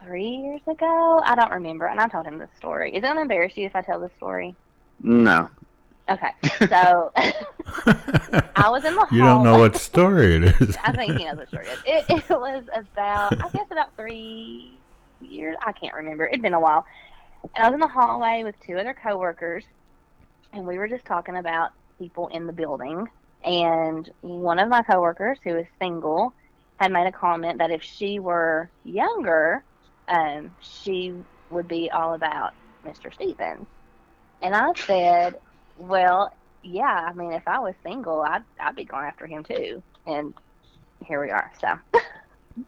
three 0.03 0.27
years 0.29 0.61
ago. 0.67 1.21
I 1.25 1.35
don't 1.35 1.51
remember, 1.51 1.87
and 1.87 1.99
I 1.99 2.07
told 2.07 2.25
him 2.25 2.37
this 2.37 2.49
story. 2.57 2.91
Is 2.91 2.97
it 2.99 3.01
gonna 3.01 3.21
embarrass 3.21 3.57
you 3.57 3.65
if 3.65 3.75
I 3.75 3.81
tell 3.81 3.99
this 3.99 4.11
story? 4.17 4.55
No. 5.01 5.49
Okay, 6.07 6.29
so 6.69 7.11
I 7.15 8.69
was 8.69 8.85
in 8.85 8.93
the 8.93 9.07
you 9.11 9.23
don't 9.23 9.43
know 9.43 9.57
what 9.57 9.75
story 9.75 10.35
it 10.35 10.43
is. 10.61 10.77
I 10.83 10.91
think 10.91 11.17
he 11.17 11.25
knows 11.25 11.37
what 11.37 11.47
story 11.47 11.65
it 11.67 11.89
is. 11.89 12.05
It, 12.09 12.25
it 12.29 12.39
was 12.39 12.63
about, 12.75 13.33
I 13.43 13.49
guess, 13.49 13.65
about 13.71 13.95
three 13.95 14.77
years. 15.19 15.57
I 15.65 15.71
can't 15.71 15.95
remember. 15.95 16.27
It'd 16.27 16.43
been 16.43 16.53
a 16.53 16.59
while. 16.59 16.85
And 17.55 17.65
I 17.65 17.69
was 17.69 17.73
in 17.73 17.79
the 17.79 17.87
hallway 17.87 18.43
with 18.43 18.55
two 18.65 18.77
other 18.77 18.93
coworkers, 18.93 19.63
and 20.53 20.67
we 20.67 20.77
were 20.77 20.87
just 20.87 21.05
talking 21.05 21.37
about 21.37 21.71
people 21.97 22.27
in 22.27 22.45
the 22.45 22.53
building. 22.53 23.07
And 23.43 24.09
one 24.21 24.59
of 24.59 24.69
my 24.69 24.83
coworkers, 24.83 25.39
who 25.43 25.55
is 25.57 25.65
single, 25.79 26.33
had 26.77 26.91
made 26.91 27.07
a 27.07 27.11
comment 27.11 27.57
that 27.59 27.71
if 27.71 27.81
she 27.81 28.19
were 28.19 28.69
younger, 28.83 29.63
um, 30.07 30.51
she 30.59 31.13
would 31.49 31.67
be 31.67 31.89
all 31.89 32.13
about 32.13 32.53
Mr. 32.85 33.13
Stevens. 33.13 33.65
And 34.41 34.55
I 34.55 34.73
said, 34.73 35.39
well, 35.77 36.33
yeah, 36.63 37.07
I 37.09 37.13
mean, 37.13 37.31
if 37.33 37.47
I 37.47 37.59
was 37.59 37.75
single, 37.83 38.21
I'd, 38.21 38.43
I'd 38.59 38.75
be 38.75 38.85
going 38.85 39.05
after 39.05 39.27
him 39.27 39.43
too. 39.43 39.81
And 40.05 40.33
here 41.05 41.21
we 41.21 41.31
are. 41.31 41.51
So, 41.59 41.77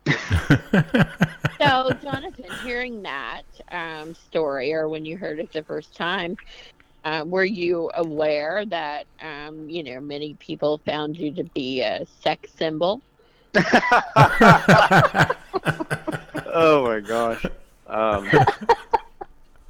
So, 1.60 1.92
Jonathan, 2.02 2.46
hearing 2.64 3.04
that 3.04 3.44
um, 3.72 4.14
story, 4.14 4.74
or 4.74 4.90
when 4.90 5.06
you 5.06 5.18
heard 5.18 5.40
it 5.40 5.52
the 5.52 5.64
first 5.64 5.96
time, 5.96 6.38
uh, 7.04 7.24
were 7.26 7.46
you 7.46 7.92
aware 7.96 8.66
that 8.66 9.06
um, 9.22 9.70
you 9.70 9.84
know 9.84 10.00
many 10.00 10.36
people 10.36 10.80
found 10.86 11.18
you 11.18 11.32
to 11.34 11.44
be 11.44 11.82
a 11.82 12.06
sex 12.22 12.52
symbol? 12.58 13.02
oh 13.56 13.66
my 16.86 17.00
gosh. 17.00 17.46
Um, 17.88 18.30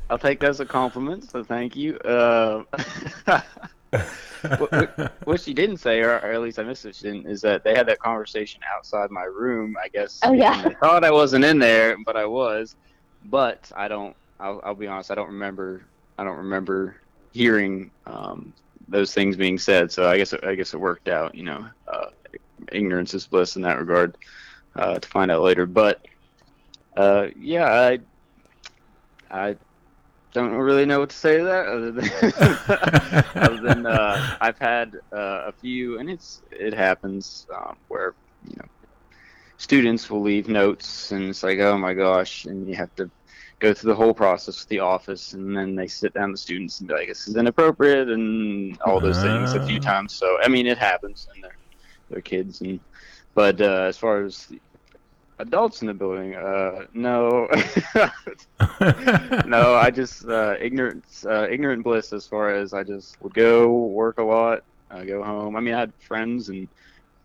I'll 0.10 0.18
take 0.18 0.40
that 0.40 0.50
as 0.50 0.60
a 0.60 0.66
compliment, 0.66 1.30
so 1.30 1.44
thank 1.44 1.76
you. 1.76 1.98
Uh, 2.00 2.64
what, 4.58 5.12
what, 5.26 5.42
she 5.42 5.54
didn't 5.54 5.78
say, 5.78 6.00
or, 6.02 6.12
or 6.12 6.32
at 6.32 6.42
least 6.42 6.60
I 6.60 6.64
missed 6.64 6.86
it, 6.86 6.96
she 6.96 7.04
didn't, 7.04 7.28
is 7.28 7.42
that 7.42 7.64
they 7.64 7.76
had 7.76 7.88
that 7.88 8.00
conversation 8.00 8.62
outside 8.74 9.12
my 9.12 9.24
room. 9.24 9.76
I 9.84 9.90
guess. 9.90 10.20
Oh, 10.24 10.32
yeah. 10.32 10.64
I 10.66 10.74
thought 10.76 11.04
I 11.04 11.12
wasn't 11.12 11.44
in 11.44 11.60
there, 11.60 11.98
but 12.06 12.16
I 12.16 12.26
was. 12.26 12.76
But 13.26 13.70
I 13.76 13.88
don't. 13.88 14.16
I'll, 14.40 14.62
I'll 14.64 14.76
be 14.76 14.88
honest. 14.88 15.12
I 15.12 15.16
don't 15.16 15.28
remember. 15.28 15.84
I 16.18 16.24
don't 16.24 16.38
remember 16.38 16.96
hearing 17.34 17.92
um, 18.06 18.54
those 18.88 19.14
things 19.14 19.36
being 19.36 19.58
said. 19.58 19.92
So 19.92 20.10
I 20.10 20.18
guess. 20.18 20.32
It, 20.32 20.44
I 20.46 20.56
guess 20.56 20.74
it 20.74 20.80
worked 20.80 21.10
out. 21.10 21.36
You 21.36 21.44
know, 21.44 21.68
uh, 21.92 22.06
ignorance 22.72 23.14
is 23.14 23.28
bliss 23.28 23.58
in 23.58 23.62
that 23.64 23.80
regard. 23.80 24.18
Uh, 24.76 25.00
to 25.00 25.08
find 25.10 25.32
out 25.32 25.42
later, 25.42 25.66
but 25.66 26.06
uh, 26.96 27.28
yeah, 27.38 27.66
I. 27.66 28.00
I 29.30 29.58
don't 30.38 30.54
really 30.54 30.86
know 30.86 31.00
what 31.02 31.10
to 31.12 31.18
say 31.18 31.38
to 31.40 31.44
that 31.46 31.68
other 31.68 31.92
than 31.92 32.10
other 33.44 33.62
than 33.68 33.86
uh, 33.86 34.38
I've 34.42 34.60
had 34.60 34.94
uh, 35.16 35.48
a 35.48 35.54
few, 35.54 36.00
and 36.00 36.10
it's 36.10 36.42
it 36.52 36.74
happens 36.74 37.46
um, 37.56 37.78
where 37.88 38.16
you 38.44 38.56
know 38.58 38.68
students 39.58 40.10
will 40.10 40.22
leave 40.22 40.48
notes, 40.48 41.12
and 41.12 41.30
it's 41.30 41.44
like, 41.44 41.60
oh 41.60 41.78
my 41.78 41.94
gosh, 41.94 42.46
and 42.46 42.68
you 42.70 42.76
have 42.76 42.94
to 42.96 43.10
go 43.60 43.74
through 43.74 43.92
the 43.92 43.96
whole 43.96 44.14
process 44.14 44.60
with 44.62 44.70
the 44.70 44.80
office, 44.80 45.34
and 45.34 45.58
then 45.58 45.76
they 45.76 45.88
sit 45.88 46.14
down 46.14 46.32
the 46.32 46.38
students 46.38 46.80
and 46.80 46.88
be 46.88 46.94
like, 46.96 47.08
this 47.08 47.28
is 47.28 47.36
inappropriate, 47.38 48.10
and 48.10 48.78
all 48.86 49.02
those 49.02 49.22
things 49.22 49.56
a 49.56 49.60
few 49.62 49.80
Ah. 49.80 49.92
times. 49.92 50.16
So 50.16 50.38
I 50.44 50.48
mean, 50.48 50.68
it 50.68 50.78
happens, 50.78 51.28
and 51.34 51.44
they're 51.44 51.58
they're 52.10 52.22
kids, 52.22 52.62
and 52.62 52.80
but 53.36 53.62
uh, 53.62 53.86
as 53.88 53.98
far 53.98 54.24
as 54.24 54.48
adults 55.40 55.82
in 55.82 55.88
the 55.88 55.94
building, 55.94 56.36
uh, 56.36 56.86
no. 56.94 57.48
no, 59.46 59.76
I 59.76 59.92
just 59.92 60.26
uh, 60.28 60.56
ignorance, 60.60 61.26
uh, 61.26 61.48
ignorant 61.50 61.84
bliss. 61.84 62.14
As 62.14 62.28
far 62.28 62.54
as 62.54 62.74
I 62.74 62.84
just 62.84 63.22
would 63.22 63.34
go 63.34 63.72
work 63.72 64.18
a 64.18 64.24
lot, 64.24 64.64
uh, 64.92 65.04
go 65.04 65.24
home. 65.24 65.56
I 65.56 65.60
mean, 65.60 65.74
I 65.74 65.80
had 65.80 65.94
friends 66.00 66.50
and 66.50 66.68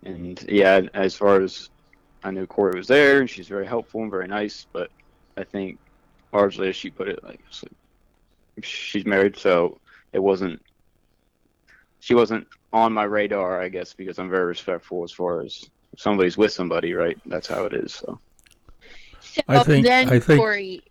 and 0.05 0.43
yeah. 0.49 0.83
As 0.95 1.15
far 1.15 1.41
as 1.41 1.71
I 2.23 2.31
knew, 2.31 2.47
Corey 2.47 2.77
was 2.77 2.89
there, 2.89 3.21
and 3.21 3.31
she's 3.31 3.49
very 3.49 3.67
helpful 3.67 4.03
and 4.03 4.11
very 4.11 4.29
nice. 4.29 4.67
But 4.73 4.91
I 5.37 5.45
think 5.45 5.79
largely, 6.33 6.69
as 6.69 6.77
she 6.77 6.91
put 6.91 7.09
it, 7.09 7.23
like 7.25 7.41
like, 7.63 8.65
she's 8.65 9.07
married, 9.07 9.37
so 9.37 9.79
it 10.13 10.21
wasn't. 10.21 10.61
She 12.01 12.15
wasn't 12.15 12.49
on 12.73 12.93
my 12.93 13.05
radar, 13.05 13.63
I 13.63 13.69
guess, 13.69 13.95
because 13.95 14.19
I'm 14.19 14.29
very 14.29 14.47
respectful 14.47 15.05
as 15.05 15.13
far 15.13 15.43
as 15.43 15.71
somebody's 15.97 16.37
with 16.37 16.53
somebody, 16.53 16.95
right? 16.95 17.19
That's 17.27 17.47
how 17.49 17.65
it 17.65 17.73
is. 17.75 17.95
So. 17.95 18.19
So 19.21 19.43
I 19.49 19.63
think- 19.63 19.87
then 19.87 20.09
I 20.09 20.19
think- 20.19 20.41
Corey 20.41 20.83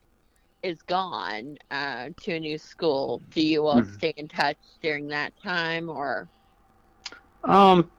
is 0.63 0.81
gone 0.83 1.57
uh, 1.71 2.09
to 2.21 2.33
a 2.35 2.39
new 2.39 2.57
school. 2.57 3.21
Do 3.31 3.41
you 3.41 3.65
all 3.65 3.81
Mhm. 3.81 3.93
stay 3.95 4.13
in 4.17 4.27
touch 4.27 4.57
during 4.81 5.07
that 5.07 5.33
time, 5.41 5.89
or 5.89 6.27
Um, 7.43 7.89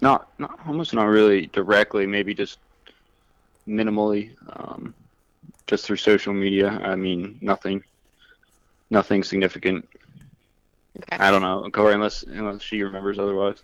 not 0.00 0.28
not 0.38 0.58
almost 0.66 0.92
not 0.92 1.04
really 1.04 1.46
directly. 1.46 2.06
Maybe 2.06 2.34
just 2.34 2.58
minimally. 3.68 4.34
Um, 4.56 4.94
just 5.66 5.86
through 5.86 5.96
social 5.98 6.32
media. 6.34 6.68
I 6.82 6.96
mean, 6.96 7.38
nothing, 7.40 7.84
nothing 8.90 9.22
significant. 9.22 9.88
okay. 10.98 11.16
I 11.16 11.30
don't 11.30 11.42
know, 11.42 11.70
Corey, 11.70 11.94
unless 11.94 12.24
unless 12.24 12.60
she 12.62 12.82
remembers 12.82 13.20
otherwise. 13.20 13.62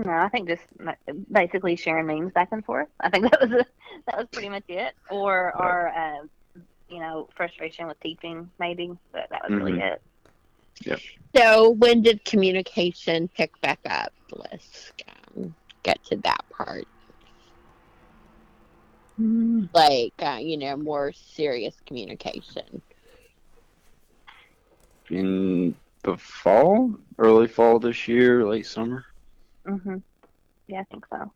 No, 0.00 0.10
I 0.12 0.28
think 0.28 0.48
just 0.48 0.62
basically 1.30 1.76
sharing 1.76 2.06
memes 2.06 2.32
back 2.32 2.48
and 2.52 2.64
forth. 2.64 2.88
I 3.00 3.10
think 3.10 3.30
that 3.30 3.40
was 3.40 3.50
a, 3.52 3.64
that 4.06 4.16
was 4.18 4.26
pretty 4.32 4.48
much 4.48 4.64
it. 4.68 4.94
Or 5.10 5.52
our, 5.52 5.88
uh, 5.88 6.26
you 6.88 7.00
know, 7.00 7.28
frustration 7.36 7.86
with 7.86 8.00
teaching, 8.00 8.50
maybe. 8.58 8.92
But 9.12 9.28
that 9.30 9.42
was 9.44 9.54
really 9.54 9.72
Mhm. 9.72 9.80
it. 9.80 10.02
So 11.36 11.70
when 11.70 12.02
did 12.02 12.24
communication 12.24 13.28
pick 13.28 13.60
back 13.60 13.80
up? 13.88 14.12
Let's 14.32 14.92
um, 15.36 15.54
get 15.82 16.02
to 16.04 16.16
that 16.18 16.44
part. 16.50 16.86
Like, 19.74 20.14
uh, 20.20 20.38
you 20.40 20.56
know, 20.58 20.76
more 20.76 21.12
serious 21.12 21.76
communication. 21.86 22.82
In 25.10 25.76
the 26.02 26.16
fall, 26.16 26.96
early 27.18 27.46
fall 27.48 27.78
this 27.78 28.08
year, 28.08 28.46
late 28.46 28.66
summer. 28.66 29.04
Hmm 29.66 29.96
Yeah, 30.66 30.80
I 30.80 30.84
think 30.84 31.06
so. 31.10 31.32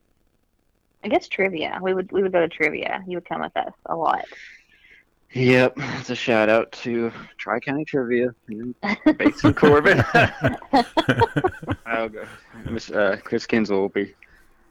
I 1.04 1.08
guess 1.08 1.28
trivia. 1.28 1.78
We 1.80 1.94
would 1.94 2.10
we 2.10 2.22
would 2.22 2.32
go 2.32 2.40
to 2.40 2.48
trivia. 2.48 3.02
You 3.06 3.18
would 3.18 3.28
come 3.28 3.40
with 3.40 3.56
us 3.56 3.72
a 3.86 3.94
lot. 3.94 4.24
Yep, 5.32 5.74
it's 5.76 6.10
a 6.10 6.14
shout 6.14 6.48
out 6.48 6.72
to 6.72 7.12
Tri 7.38 7.60
County 7.60 7.84
Trivia 7.84 8.28
Bates 8.48 8.76
and 9.06 9.18
Bateson 9.18 9.54
Corbin. 9.54 10.04
I'll 11.86 12.08
go. 12.08 12.24
Miss 12.70 12.90
uh, 12.90 13.18
Chris 13.22 13.46
Kinzel 13.46 13.78
will 13.78 13.88
be 13.88 14.14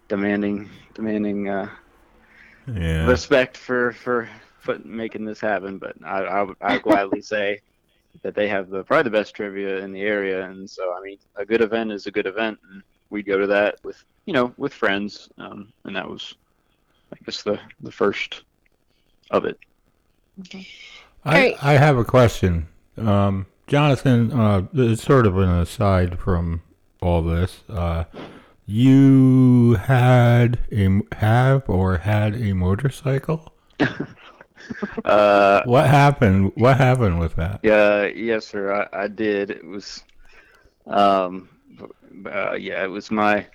demanding 0.07 0.69
demanding 0.93 1.49
uh, 1.49 1.69
yeah. 2.67 3.05
respect 3.05 3.57
for 3.57 3.91
for 3.91 4.29
put, 4.63 4.85
making 4.85 5.25
this 5.25 5.39
happen. 5.39 5.77
But 5.77 5.95
I 6.03 6.21
I 6.23 6.47
I 6.61 6.73
would 6.73 6.83
gladly 6.83 7.21
say 7.21 7.59
that 8.23 8.33
they 8.33 8.47
have 8.47 8.69
the 8.69 8.83
probably 8.83 9.03
the 9.03 9.17
best 9.17 9.35
trivia 9.35 9.77
in 9.79 9.91
the 9.91 10.01
area, 10.01 10.49
and 10.49 10.69
so 10.69 10.93
I 10.97 11.01
mean 11.01 11.17
a 11.37 11.45
good 11.45 11.61
event 11.61 11.91
is 11.91 12.07
a 12.07 12.11
good 12.11 12.27
event, 12.27 12.57
and 12.71 12.81
we'd 13.15 13.25
go 13.25 13.39
to 13.39 13.47
that 13.47 13.79
with 13.83 14.03
you 14.25 14.33
know 14.33 14.53
with 14.57 14.73
friends, 14.73 15.29
um, 15.37 15.71
and 15.85 15.95
that 15.95 16.07
was 16.07 16.35
I 17.13 17.17
guess 17.25 17.43
the 17.43 17.59
the 17.81 17.91
first 17.91 18.43
of 19.31 19.45
it. 19.45 19.57
I, 20.53 20.65
Alright. 21.25 21.55
I 21.63 21.73
have 21.73 21.97
a 21.97 22.03
question. 22.03 22.67
Um, 22.97 23.47
Jonathan, 23.67 24.31
uh, 24.31 24.67
it's 24.73 25.01
sort 25.01 25.25
of 25.25 25.37
an 25.37 25.49
aside 25.49 26.19
from 26.19 26.61
all 27.01 27.21
this. 27.23 27.61
Uh, 27.69 28.03
you 28.65 29.75
had 29.75 30.59
a 30.71 30.99
have 31.15 31.69
or 31.69 31.97
had 31.97 32.35
a 32.35 32.53
motorcycle? 32.53 33.53
Uh, 35.03 35.61
What 35.65 35.87
happened? 35.87 36.51
What 36.55 36.77
happened 36.77 37.19
with 37.19 37.35
that? 37.35 37.59
Yeah, 37.61 38.05
yes, 38.05 38.47
sir. 38.47 38.87
I, 38.91 39.03
I 39.03 39.07
did. 39.07 39.51
It 39.51 39.63
was, 39.63 40.03
um, 40.87 41.49
uh, 42.25 42.53
yeah, 42.53 42.83
it 42.83 42.87
was 42.89 43.11
my 43.11 43.47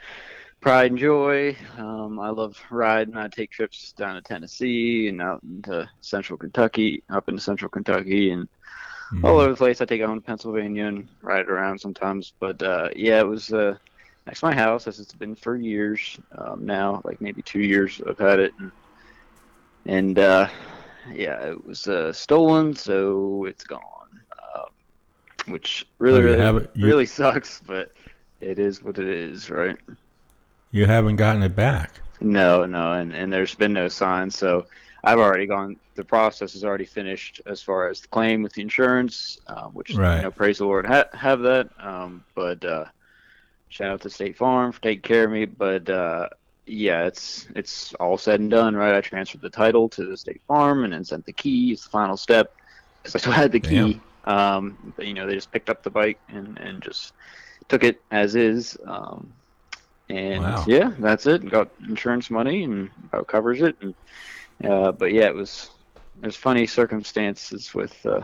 pride 0.61 0.91
and 0.91 0.99
joy. 0.99 1.57
Um, 1.79 2.19
I 2.21 2.31
love 2.31 2.57
riding. 2.71 3.17
I 3.17 3.29
take 3.29 3.51
trips 3.51 3.93
down 3.93 4.15
to 4.17 4.23
Tennessee 4.23 5.09
and 5.09 5.21
out 5.23 5.43
into 5.43 5.89
Central 6.01 6.39
Kentucky, 6.39 7.03
up 7.11 7.29
into 7.29 7.41
Central 7.41 7.71
Kentucky, 7.71 8.31
and 8.31 8.49
Mhm. 9.13 9.25
all 9.25 9.41
over 9.41 9.51
the 9.51 9.57
place. 9.57 9.81
I 9.81 9.87
take 9.87 10.01
to 10.01 10.21
Pennsylvania 10.21 10.87
and 10.87 11.09
ride 11.21 11.49
around 11.49 11.81
sometimes. 11.81 12.33
But 12.39 12.63
uh, 12.63 12.91
yeah, 12.95 13.19
it 13.21 13.27
was 13.27 13.53
uh, 13.53 13.77
next 14.27 14.41
to 14.41 14.47
my 14.47 14.55
house, 14.55 14.87
as 14.87 15.01
it's 15.01 15.15
been 15.15 15.35
for 15.35 15.57
years 15.57 16.19
um, 16.39 16.65
now, 16.65 17.01
like 17.05 17.21
maybe 17.21 17.43
two 17.43 17.61
years 17.61 18.01
I've 18.09 18.19
had 18.19 18.39
it, 18.39 18.55
and, 18.59 18.73
and 19.87 20.19
uh, 20.19 20.49
yeah, 21.13 21.41
it 21.43 21.65
was 21.65 21.87
uh, 21.89 22.13
stolen, 22.13 22.75
so 22.75 23.45
it's 23.47 23.65
gone, 23.65 23.81
um, 24.55 24.67
which 25.53 25.87
really, 25.99 26.23
really, 26.23 26.69
really 26.77 27.07
sucks. 27.19 27.61
But 27.67 27.91
it 28.41 28.59
is 28.59 28.83
what 28.83 28.99
it 28.99 29.09
is, 29.09 29.51
right? 29.51 29.77
You 30.71 30.87
haven't 30.87 31.17
gotten 31.17 31.43
it 31.43 31.55
back. 31.57 32.01
No, 32.21 32.65
no, 32.67 32.93
and, 32.93 33.13
and 33.13 33.33
there's 33.33 33.55
been 33.55 33.73
no 33.73 33.89
sign. 33.89 34.31
So 34.31 34.67
I've 35.03 35.19
already 35.19 35.47
gone. 35.47 35.77
The 35.97 36.05
process 36.05 36.55
is 36.55 36.65
already 36.65 36.85
finished 36.85 37.41
as 37.47 37.63
far 37.63 37.89
as 37.89 38.01
the 38.01 38.09
claim 38.09 38.43
with 38.43 38.53
the 38.53 38.63
insurance, 38.63 39.39
uh, 39.47 39.65
which 39.69 39.95
Right. 39.95 40.17
you 40.17 40.23
know, 40.23 40.31
praise 40.31 40.59
the 40.59 40.67
Lord, 40.67 40.87
ha- 40.87 41.09
have 41.13 41.41
that. 41.41 41.69
Um, 41.79 42.25
but 42.35 42.65
uh, 42.65 42.85
shout 43.69 43.91
out 43.91 44.01
to 44.03 44.11
State 44.11 44.37
Farm 44.37 44.73
for 44.73 44.81
taking 44.81 45.03
care 45.03 45.25
of 45.25 45.31
me. 45.31 45.47
But 45.47 45.89
uh, 45.89 46.29
yeah, 46.67 47.07
it's 47.07 47.47
it's 47.57 47.95
all 47.95 48.19
said 48.19 48.41
and 48.41 48.51
done, 48.51 48.77
right? 48.77 48.95
I 48.95 49.01
transferred 49.01 49.41
the 49.41 49.51
title 49.51 49.89
to 49.91 50.05
the 50.07 50.17
State 50.17 50.43
Farm 50.47 50.85
and 50.85 50.93
then 50.93 51.05
sent 51.05 51.25
the 51.27 51.33
key. 51.33 51.73
It's 51.73 51.85
the 51.85 51.91
final 51.91 52.17
step 52.17 52.53
because 53.03 53.15
I 53.17 53.19
still 53.19 53.33
had 53.33 53.53
the 53.53 53.61
key. 53.61 54.01
Um, 54.25 54.93
but 54.97 55.07
you 55.07 55.15
know, 55.15 55.27
they 55.27 55.35
just 55.35 55.51
picked 55.51 55.71
up 55.71 55.83
the 55.83 55.91
bike 55.91 56.21
and 56.29 56.59
and 56.59 56.83
just 56.83 57.15
took 57.71 57.85
it 57.85 58.03
as 58.11 58.35
is. 58.35 58.77
Um, 58.87 59.33
and 60.11 60.43
Wow. 60.43 60.65
yeah, 60.67 60.91
that's 60.99 61.25
it. 61.27 61.49
Got 61.49 61.71
insurance 61.89 62.31
money 62.31 62.65
and 62.65 62.91
about 63.05 63.29
covers 63.29 63.63
it. 63.63 63.77
And 63.81 63.95
uh, 64.69 64.93
but 64.93 65.13
yeah, 65.13 65.27
it 65.27 65.35
was 65.35 65.71
there's 66.21 66.37
funny 66.37 66.67
circumstances 66.67 67.73
with 67.75 67.95
uh, 68.05 68.21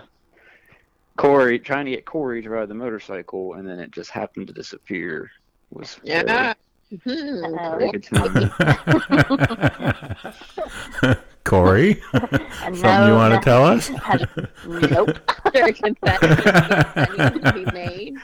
Corey 1.16 1.58
trying 1.58 1.86
to 1.86 1.92
get 1.92 2.04
Corey 2.04 2.42
to 2.42 2.50
ride 2.50 2.68
the 2.68 2.74
motorcycle, 2.74 3.54
and 3.54 3.66
then 3.66 3.78
it 3.78 3.90
just 3.92 4.10
happened 4.10 4.48
to 4.48 4.52
disappear. 4.52 5.30
Was 5.70 5.98
Yeah. 6.02 6.52
Very 7.04 7.90
good 7.92 8.02
to. 8.04 9.56
Corey, 11.44 12.00
something 12.12 13.06
you 13.06 13.14
want 13.14 13.34
to 13.34 13.40
tell 13.42 13.64
us? 13.64 13.90
nope. 14.66 15.16
There 15.52 15.64
are 15.64 15.72
that 16.02 17.32
need 17.34 17.42
to 17.44 17.52
be 17.52 17.64
made. 17.72 18.16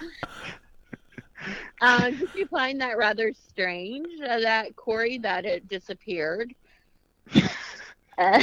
Uh, 1.82 2.10
did 2.10 2.30
you 2.32 2.46
find 2.46 2.80
that 2.80 2.96
rather 2.96 3.32
strange 3.32 4.06
uh, 4.22 4.38
that 4.38 4.76
Corey 4.76 5.18
that 5.18 5.44
it 5.44 5.68
disappeared? 5.68 6.54
Uh, 8.18 8.38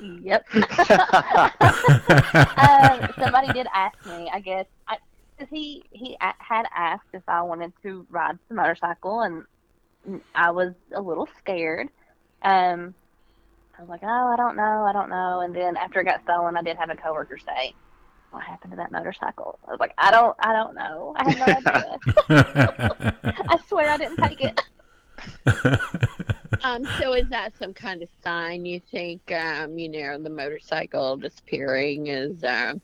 yep. 0.00 0.46
um, 0.54 0.66
somebody 3.18 3.52
did 3.52 3.66
ask 3.74 3.96
me. 4.06 4.30
I 4.32 4.40
guess 4.40 4.66
I, 4.88 4.96
cause 5.38 5.48
he 5.50 5.82
he 5.90 6.16
had 6.20 6.64
asked 6.74 7.08
if 7.12 7.22
I 7.28 7.42
wanted 7.42 7.72
to 7.82 8.06
ride 8.08 8.38
the 8.48 8.54
motorcycle, 8.54 9.22
and 9.22 10.22
I 10.34 10.52
was 10.52 10.74
a 10.94 11.00
little 11.02 11.28
scared. 11.38 11.88
Um, 12.42 12.94
I 13.76 13.82
was 13.82 13.88
like, 13.88 14.02
oh, 14.04 14.32
I 14.32 14.36
don't 14.36 14.56
know, 14.56 14.84
I 14.84 14.92
don't 14.92 15.10
know. 15.10 15.40
And 15.40 15.54
then 15.54 15.76
after 15.76 16.00
it 16.00 16.04
got 16.04 16.22
stolen, 16.22 16.56
I 16.56 16.62
did 16.62 16.76
have 16.76 16.90
a 16.90 16.96
coworker 16.96 17.38
say, 17.38 17.74
"What 18.34 18.42
happened 18.44 18.72
to 18.72 18.76
that 18.76 18.92
motorcycle?" 18.92 19.58
I 19.66 19.70
was 19.70 19.80
like, 19.80 19.94
I 19.98 20.10
don't, 20.10 20.36
I 20.40 20.52
don't 20.52 20.74
know. 20.74 21.14
I 21.16 21.30
have 21.30 21.38
no 21.38 21.44
idea. 22.28 23.14
I 23.48 23.58
swear 23.68 23.90
I 23.90 23.96
didn't 23.96 24.16
take 24.16 24.40
it. 24.40 24.60
Um, 26.64 26.84
so 26.98 27.12
is 27.12 27.28
that 27.28 27.56
some 27.58 27.74
kind 27.74 28.02
of 28.02 28.08
sign 28.22 28.64
you 28.64 28.80
think, 28.80 29.20
um, 29.32 29.78
you 29.78 29.88
know, 29.88 30.18
the 30.18 30.30
motorcycle 30.30 31.16
disappearing 31.16 32.06
is, 32.06 32.42
um, 32.42 32.80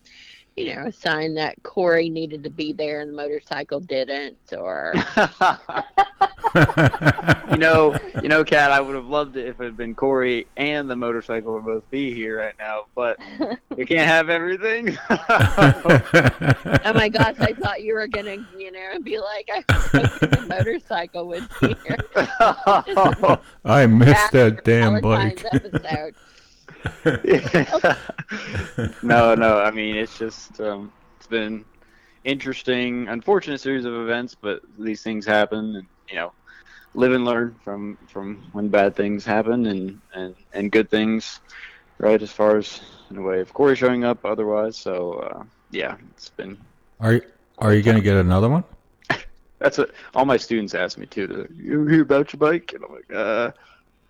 you 0.57 0.75
know, 0.75 0.87
a 0.87 0.93
sign 0.93 1.35
that 1.35 1.63
Corey 1.63 2.11
needed 2.11 2.45
to 2.45 2.51
be 2.51 2.73
there 2.73 3.01
and 3.01 3.11
the 3.11 3.17
motorcycle 3.17 3.81
didn't, 3.81 4.39
or 4.53 4.95
you 7.51 7.57
know, 7.57 7.97
you 8.23 8.29
know, 8.29 8.45
Kat, 8.45 8.71
I 8.71 8.81
would 8.81 8.95
have 8.95 9.07
loved 9.07 9.37
it 9.37 9.47
if 9.47 9.61
it 9.61 9.65
had 9.65 9.77
been 9.77 9.95
Corey 9.95 10.47
and 10.57 10.91
the 10.91 10.97
motorcycle 10.97 11.55
would 11.55 11.65
both 11.65 11.91
be 11.91 12.13
here 12.15 12.39
right 12.39 12.55
now, 12.59 12.87
but 12.95 13.19
you 13.77 13.87
can't 13.87 14.09
have 14.09 14.29
everything. 14.29 14.97
oh 15.11 16.93
my 16.95 17.09
gosh, 17.09 17.37
I 17.41 17.53
thought 17.53 17.83
you 17.83 17.95
were 17.95 18.07
gonna, 18.07 18.45
you 18.57 18.73
know, 18.73 18.99
be 19.03 19.19
like, 19.19 19.49
I 19.51 19.65
hope 19.73 20.21
the 20.21 20.47
motorcycle 20.49 21.27
was 21.27 21.43
here. 21.61 21.97
I 23.65 23.87
missed 23.87 24.33
that 24.33 24.65
damn 24.65 25.01
Valentine's 25.01 25.43
bike. 25.43 25.55
episode. 25.55 26.15
no, 29.03 29.35
no. 29.35 29.61
I 29.61 29.71
mean, 29.71 29.97
it's 29.97 30.19
just 30.19 30.61
um, 30.61 30.93
it's 31.17 31.27
been 31.27 31.65
interesting, 32.25 33.09
unfortunate 33.09 33.61
series 33.61 33.85
of 33.85 33.95
events, 33.95 34.35
but 34.35 34.63
these 34.79 35.03
things 35.03 35.27
happen, 35.27 35.77
and 35.77 35.87
you 36.09 36.17
know, 36.17 36.33
live 36.95 37.13
and 37.13 37.25
learn 37.25 37.57
from 37.63 37.99
from 38.09 38.49
when 38.53 38.69
bad 38.69 38.95
things 38.97 39.25
happen 39.25 39.67
and 39.67 40.01
and 40.15 40.35
and 40.53 40.71
good 40.73 40.91
things, 40.91 41.41
right? 41.99 42.21
As 42.21 42.31
far 42.33 42.57
as 42.59 42.81
in 43.11 43.19
a 43.19 43.23
way 43.23 43.41
of 43.41 43.53
Corey 43.53 43.77
showing 43.77 44.05
up, 44.05 44.25
otherwise. 44.25 44.77
So 44.79 45.13
uh, 45.15 45.43
yeah, 45.71 45.97
it's 46.11 46.29
been. 46.31 46.59
Are 47.01 47.15
you, 47.15 47.23
are 47.59 47.75
you 47.75 47.83
gonna 47.83 48.01
get 48.01 48.17
another 48.17 48.49
one? 48.49 48.65
That's 49.59 49.79
what 49.79 49.91
all 50.15 50.25
my 50.25 50.37
students 50.37 50.75
ask 50.75 50.99
me 50.99 51.07
too. 51.07 51.27
Like, 51.27 51.51
"You 51.55 51.87
hear 51.87 52.03
about 52.03 52.33
your 52.33 52.39
bike?" 52.39 52.73
And 52.75 52.85
I'm 52.85 52.93
like, 52.93 53.13
"Uh, 53.13 53.51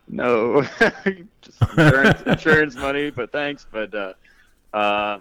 no, 0.09 0.63
just 1.43 1.63
insurance, 1.71 2.23
insurance 2.23 2.77
money, 2.77 3.11
but 3.11 3.33
thanks." 3.33 3.67
But 3.71 3.95
uh, 3.95 4.13
uh, 4.73 5.19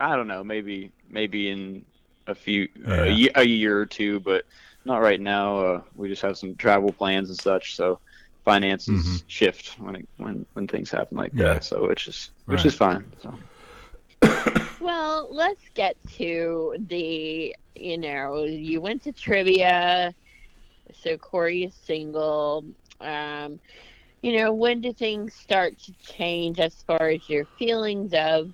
I 0.00 0.16
don't 0.16 0.28
know. 0.28 0.44
Maybe 0.44 0.92
maybe 1.08 1.50
in 1.50 1.84
a 2.26 2.34
few 2.34 2.68
Yeah. 2.86 3.02
a, 3.04 3.08
ye- 3.08 3.30
a 3.34 3.42
year 3.44 3.78
or 3.78 3.86
two, 3.86 4.20
but 4.20 4.44
not 4.86 5.02
right 5.02 5.20
now. 5.20 5.58
Uh, 5.60 5.82
we 5.94 6.08
just 6.08 6.22
have 6.22 6.38
some 6.38 6.56
travel 6.56 6.92
plans 6.92 7.28
and 7.30 7.38
such, 7.38 7.76
so 7.76 8.00
finances 8.44 9.24
Mhm. 9.24 9.24
shift 9.28 9.74
when 9.78 9.96
it, 9.96 10.08
when 10.18 10.46
when 10.54 10.68
things 10.68 10.90
happen 10.90 11.18
like 11.18 11.34
Yeah. 11.34 11.54
that. 11.54 11.64
So 11.64 11.86
which 11.88 12.08
is 12.08 12.30
which 12.46 12.64
Right. 12.64 12.66
is 12.66 12.74
fine. 12.74 13.12
So 13.22 13.34
Well, 14.80 15.28
let's 15.32 15.68
get 15.74 15.96
to 16.18 16.76
the, 16.88 17.54
you 17.74 17.98
know, 17.98 18.44
you 18.44 18.80
went 18.80 19.02
to 19.04 19.12
trivia, 19.12 20.14
so 20.92 21.16
Corey 21.18 21.64
is 21.64 21.74
single. 21.74 22.64
Um, 23.00 23.60
you 24.22 24.38
know, 24.38 24.52
when 24.52 24.80
do 24.80 24.92
things 24.92 25.34
start 25.34 25.78
to 25.80 25.92
change 26.00 26.58
as 26.60 26.82
far 26.86 27.08
as 27.08 27.28
your 27.28 27.44
feelings 27.58 28.12
of, 28.14 28.52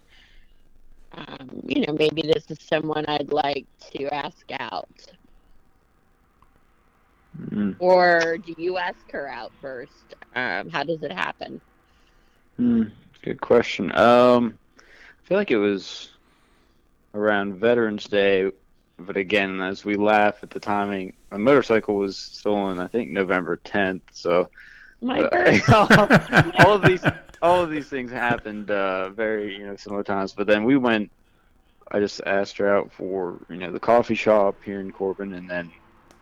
um, 1.13 1.61
you 1.65 1.85
know, 1.87 1.93
maybe 1.95 2.23
this 2.23 2.51
is 2.51 2.59
someone 2.61 3.05
I'd 3.09 3.33
like 3.33 3.67
to 3.93 4.13
ask 4.15 4.47
out? 4.59 4.89
Mm. 7.39 7.77
Or 7.79 8.39
do 8.39 8.55
you 8.57 8.79
ask 8.79 9.11
her 9.13 9.29
out 9.29 9.53
first? 9.61 10.15
Um, 10.35 10.71
how 10.71 10.83
does 10.83 11.03
it 11.03 11.13
happen? 11.13 11.61
Hmm, 12.57 12.85
good 13.23 13.41
question. 13.41 13.95
Um, 13.97 14.59
I 14.79 15.27
feel 15.27 15.39
like 15.39 15.51
it 15.51 15.59
was 15.59 16.11
around 17.15 17.57
Veterans 17.57 18.05
Day, 18.05 18.51
but 18.99 19.17
again, 19.17 19.61
as 19.61 19.85
we 19.85 19.97
laugh 19.97 20.43
at 20.43 20.51
the 20.51 20.61
timing, 20.61 21.15
my 21.31 21.39
motorcycle 21.39 21.97
was 21.97 22.17
stolen. 22.17 22.79
I 22.79 22.87
think 22.87 23.11
November 23.11 23.59
10th. 23.65 24.03
So 24.13 24.49
My 25.01 25.21
uh, 25.21 26.53
all 26.65 26.75
of 26.75 26.83
these, 26.83 27.05
all 27.41 27.63
of 27.63 27.71
these 27.71 27.89
things 27.89 28.11
happened 28.11 28.71
uh, 28.71 29.11
very, 29.11 29.57
you 29.57 29.67
know, 29.67 29.77
similar 29.77 30.03
times. 30.03 30.33
But 30.33 30.47
then 30.47 30.65
we 30.65 30.77
went. 30.77 31.11
I 31.91 32.01
just 32.01 32.23
asked 32.25 32.57
her 32.57 32.75
out 32.75 32.91
for, 32.93 33.39
you 33.51 33.57
know, 33.57 33.71
the 33.71 33.81
coffee 33.81 34.15
shop 34.15 34.57
here 34.65 34.81
in 34.81 34.93
Corbin, 34.93 35.35
and 35.35 35.51
then 35.51 35.71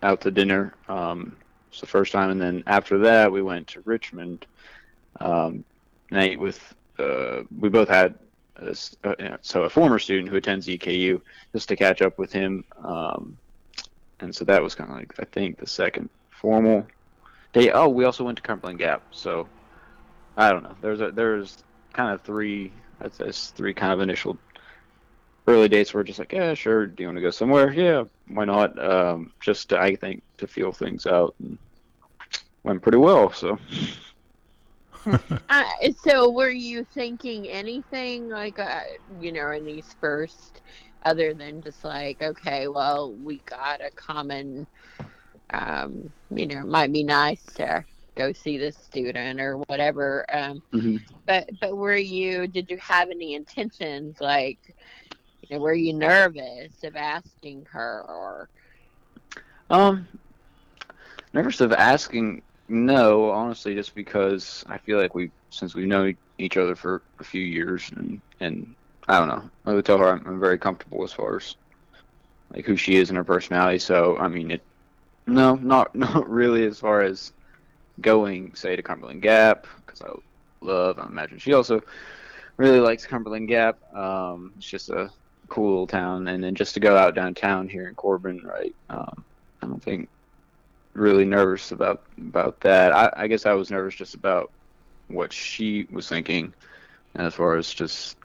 out 0.03 0.21
to 0.23 0.31
dinner. 0.31 0.75
Um, 0.89 1.37
it's 1.71 1.81
the 1.81 1.87
first 1.87 2.13
time, 2.13 2.31
and 2.31 2.41
then 2.41 2.63
after 2.67 2.99
that, 2.99 3.31
we 3.31 3.43
went 3.43 3.69
to 3.69 3.81
Richmond. 3.83 4.47
Um, 5.21 5.65
night 6.11 6.39
with 6.39 6.75
uh, 6.99 7.43
we 7.59 7.69
both 7.69 7.89
had 7.89 8.19
a 8.57 8.77
uh, 9.05 9.37
so 9.41 9.63
a 9.63 9.71
former 9.71 9.99
student 9.99 10.29
who 10.29 10.37
attends 10.37 10.67
EKU 10.67 11.21
just 11.53 11.69
to 11.69 11.77
catch 11.77 12.03
up 12.03 12.19
with 12.19 12.33
him, 12.33 12.65
um, 12.83 13.37
and 14.21 14.35
so 14.35 14.45
that 14.45 14.63
was 14.63 14.75
kind 14.75 14.91
of 14.91 14.97
like 14.97 15.15
I 15.19 15.25
think 15.25 15.59
the 15.59 15.67
second 15.67 16.11
formal 16.31 16.87
day. 17.53 17.71
Oh, 17.71 17.89
we 17.89 18.05
also 18.05 18.25
went 18.25 18.37
to 18.37 18.43
Cumberland 18.43 18.79
Gap, 18.79 19.03
so 19.11 19.49
I 20.37 20.51
don't 20.51 20.63
know. 20.63 20.77
There's 20.81 21.01
a 21.01 21.11
there's 21.11 21.63
kind 21.93 22.13
of 22.13 22.23
three 22.23 22.73
that's 22.99 23.51
three 23.51 23.75
kind 23.75 23.93
of 23.93 24.01
initial 24.01 24.37
early 25.51 25.69
dates 25.69 25.95
were 25.95 26.05
just 26.05 26.19
like 26.19 26.33
yeah 26.33 26.55
sure 26.55 26.87
do 26.87 27.03
you 27.03 27.09
want 27.09 27.17
to 27.17 27.23
go 27.23 27.31
somewhere 27.31 27.73
yeah 27.73 28.05
why 28.29 28.45
not 28.45 28.79
um, 28.83 29.33
just 29.41 29.71
to, 29.71 29.79
I 29.81 29.97
think 29.97 30.23
to 30.39 30.47
feel 30.47 30.73
things 30.73 31.07
out 31.07 31.35
and 31.41 31.59
went 32.65 32.83
pretty 32.83 32.99
well 32.99 33.33
so. 33.33 33.59
Uh, 35.49 35.65
so 36.05 36.31
were 36.31 36.51
you 36.51 36.85
thinking 36.85 37.49
anything 37.49 38.29
like 38.29 38.59
uh, 38.59 38.81
you 39.21 39.33
know 39.33 39.51
in 39.51 39.65
these 39.65 39.89
first 40.01 40.61
other 41.05 41.35
than 41.35 41.61
just 41.63 41.85
like 41.85 42.23
okay 42.23 42.69
well 42.69 43.15
we 43.15 43.41
got 43.47 43.81
a 43.81 43.91
common 43.97 44.67
um 45.53 46.13
you 46.31 46.47
know 46.47 46.61
it 46.61 46.67
might 46.67 46.93
be 46.93 47.05
nice 47.05 47.45
to 47.55 47.85
go 48.17 48.33
see 48.33 48.59
this 48.59 48.77
student 48.79 49.41
or 49.41 49.59
whatever 49.69 50.25
um 50.33 50.61
Mhm. 50.73 50.99
but 51.27 51.49
but 51.61 51.77
were 51.77 51.97
you 51.97 52.47
did 52.47 52.71
you 52.71 52.79
have 52.79 53.11
any 53.11 53.35
intentions 53.35 54.21
like 54.21 54.61
you 55.43 55.57
know 55.57 55.61
were 55.63 55.75
you 55.75 55.93
nervous 55.93 56.83
of 56.85 56.97
asking 56.97 57.67
her 57.73 58.05
or 58.09 58.49
Um, 59.71 60.07
nervous 61.33 61.61
of 61.61 61.73
asking. 61.73 62.43
No, 62.69 63.31
honestly, 63.31 63.75
just 63.75 63.95
because 63.95 64.65
I 64.69 64.79
feel 64.79 64.99
like 64.99 65.15
we, 65.15 65.33
since 65.51 65.75
we've 65.75 65.87
known 65.87 66.17
each 66.39 66.57
other 66.57 66.75
for 66.77 67.03
a 67.19 67.25
few 67.25 67.43
years, 67.43 67.91
and 67.97 68.21
and 68.41 68.75
I 69.09 69.19
don't 69.19 69.29
know, 69.29 69.51
I 69.67 69.75
would 69.75 69.85
tell 69.85 69.99
her 69.99 70.09
I'm, 70.09 70.27
I'm 70.27 70.41
very 70.41 70.59
comfortable 70.59 71.03
as 71.05 71.13
far 71.13 71.37
as 71.37 71.57
like 72.55 72.65
who 72.67 72.77
she 72.77 72.97
is 72.97 73.11
and 73.11 73.17
her 73.17 73.25
personality. 73.25 73.79
So 73.79 74.17
I 74.19 74.29
mean, 74.29 74.51
it. 74.53 74.63
No, 75.27 75.55
not 75.57 75.95
not 75.95 76.29
really 76.29 76.65
as 76.67 76.79
far 76.81 77.03
as 77.03 77.33
going, 78.01 78.55
say, 78.55 78.77
to 78.77 78.83
Cumberland 78.83 79.23
Gap 79.23 79.67
because 79.87 80.03
I 80.03 80.11
love. 80.65 80.99
I 80.99 81.07
imagine 81.07 81.39
she 81.39 81.53
also 81.55 81.81
really 82.57 82.81
likes 82.81 83.07
Cumberland 83.07 83.49
Gap. 83.49 83.77
Um, 83.95 84.53
it's 84.57 84.69
just 84.69 84.91
a 84.91 85.11
cool 85.51 85.87
town, 85.87 86.27
and 86.29 86.43
then 86.43 86.55
just 86.55 86.75
to 86.75 86.81
go 86.81 86.97
out 86.97 87.15
downtown 87.15 87.69
here 87.69 87.89
in 87.89 87.95
Corbin, 87.95 88.41
right? 88.45 88.75
Um, 88.89 89.25
I 89.63 89.67
don't 89.67 89.83
think 89.83 90.09
really 90.95 91.25
nervous 91.25 91.73
about 91.73 92.03
about 92.17 92.61
that. 92.61 92.93
I, 92.93 93.13
I 93.15 93.27
guess 93.27 93.45
I 93.45 93.53
was 93.53 93.71
nervous 93.71 93.95
just 93.95 94.15
about 94.15 94.51
what 95.09 95.33
she 95.33 95.87
was 95.91 96.09
thinking, 96.09 96.55
as 97.17 97.35
far 97.35 97.57
as 97.57 97.73
just 97.73 98.17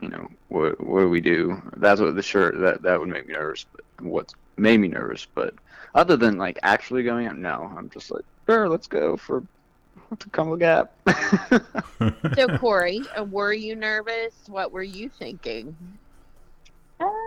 you 0.00 0.08
know 0.08 0.28
what 0.48 0.84
what 0.84 1.00
do 1.00 1.08
we 1.08 1.20
do? 1.20 1.62
That's 1.76 2.00
what 2.00 2.14
the 2.14 2.22
shirt 2.22 2.58
that 2.60 2.82
that 2.82 3.00
would 3.00 3.08
make 3.08 3.26
me 3.26 3.34
nervous. 3.34 3.64
But 3.72 4.04
what 4.04 4.34
made 4.56 4.78
me 4.78 4.88
nervous, 4.88 5.26
but 5.34 5.54
other 5.94 6.16
than 6.16 6.36
like 6.36 6.58
actually 6.62 7.04
going 7.04 7.26
out, 7.26 7.38
no, 7.38 7.72
I'm 7.76 7.88
just 7.90 8.10
like 8.10 8.24
sure, 8.46 8.68
let's 8.68 8.86
go 8.86 9.16
for 9.16 9.42
to 10.18 10.30
Cumberland 10.30 10.60
Gap. 10.60 10.92
so 12.34 12.48
corey 12.58 13.02
uh, 13.18 13.24
were 13.24 13.52
you 13.52 13.76
nervous 13.76 14.32
what 14.46 14.72
were 14.72 14.82
you 14.82 15.08
thinking 15.08 15.76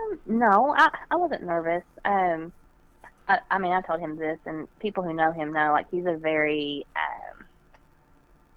Um, 0.02 0.20
no, 0.26 0.74
I, 0.76 0.90
I 1.10 1.16
wasn't 1.16 1.44
nervous. 1.44 1.84
Um, 2.04 2.52
I, 3.28 3.40
I 3.50 3.58
mean, 3.58 3.72
I 3.72 3.80
told 3.82 4.00
him 4.00 4.16
this, 4.16 4.38
and 4.46 4.68
people 4.80 5.02
who 5.04 5.14
know 5.14 5.32
him 5.32 5.52
know, 5.52 5.72
like, 5.72 5.86
he's 5.90 6.06
a 6.06 6.18
very 6.18 6.86
um, 6.96 7.46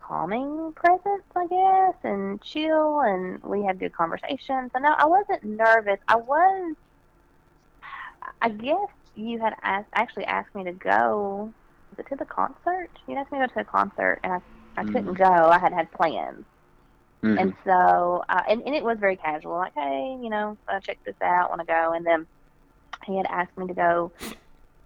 calming 0.01 0.73
presence, 0.75 1.25
I 1.35 1.47
guess, 1.47 1.95
and 2.03 2.41
chill, 2.41 3.01
and 3.01 3.41
we 3.43 3.65
have 3.65 3.79
good 3.79 3.93
conversations. 3.93 4.71
So, 4.73 4.79
no, 4.79 4.93
I 4.97 5.05
wasn't 5.07 5.43
nervous. 5.43 5.99
I 6.07 6.17
was, 6.17 6.75
I 8.41 8.49
guess 8.49 8.89
you 9.15 9.39
had 9.39 9.53
asked, 9.61 9.89
actually 9.93 10.25
asked 10.25 10.53
me 10.55 10.65
to 10.65 10.73
go. 10.73 11.53
Was 11.91 11.99
it 11.99 12.07
to 12.09 12.15
the 12.17 12.25
concert? 12.25 12.89
You 13.07 13.15
asked 13.17 13.31
me 13.31 13.39
to 13.39 13.47
go 13.47 13.53
to 13.53 13.59
a 13.61 13.65
concert, 13.65 14.19
and 14.23 14.33
I, 14.33 14.81
I 14.81 14.83
Mm. 14.83 14.91
couldn't 14.91 15.13
go. 15.15 15.25
I 15.25 15.59
had 15.59 15.73
had 15.73 15.91
plans. 15.91 16.45
Mhm. 17.23 17.39
And 17.39 17.53
so, 17.63 18.23
uh, 18.29 18.41
and, 18.47 18.61
and 18.65 18.75
it 18.75 18.83
was 18.83 18.99
very 18.99 19.15
casual, 19.15 19.53
like, 19.57 19.73
hey, 19.75 20.17
you 20.21 20.29
know, 20.29 20.57
uh, 20.67 20.79
check 20.79 20.99
this 21.05 21.15
out, 21.21 21.49
want 21.49 21.61
to 21.61 21.65
go. 21.67 21.93
And 21.93 22.05
then 22.05 22.27
he 23.05 23.17
had 23.17 23.25
asked 23.27 23.57
me 23.57 23.67
to 23.67 23.73
go 23.73 24.11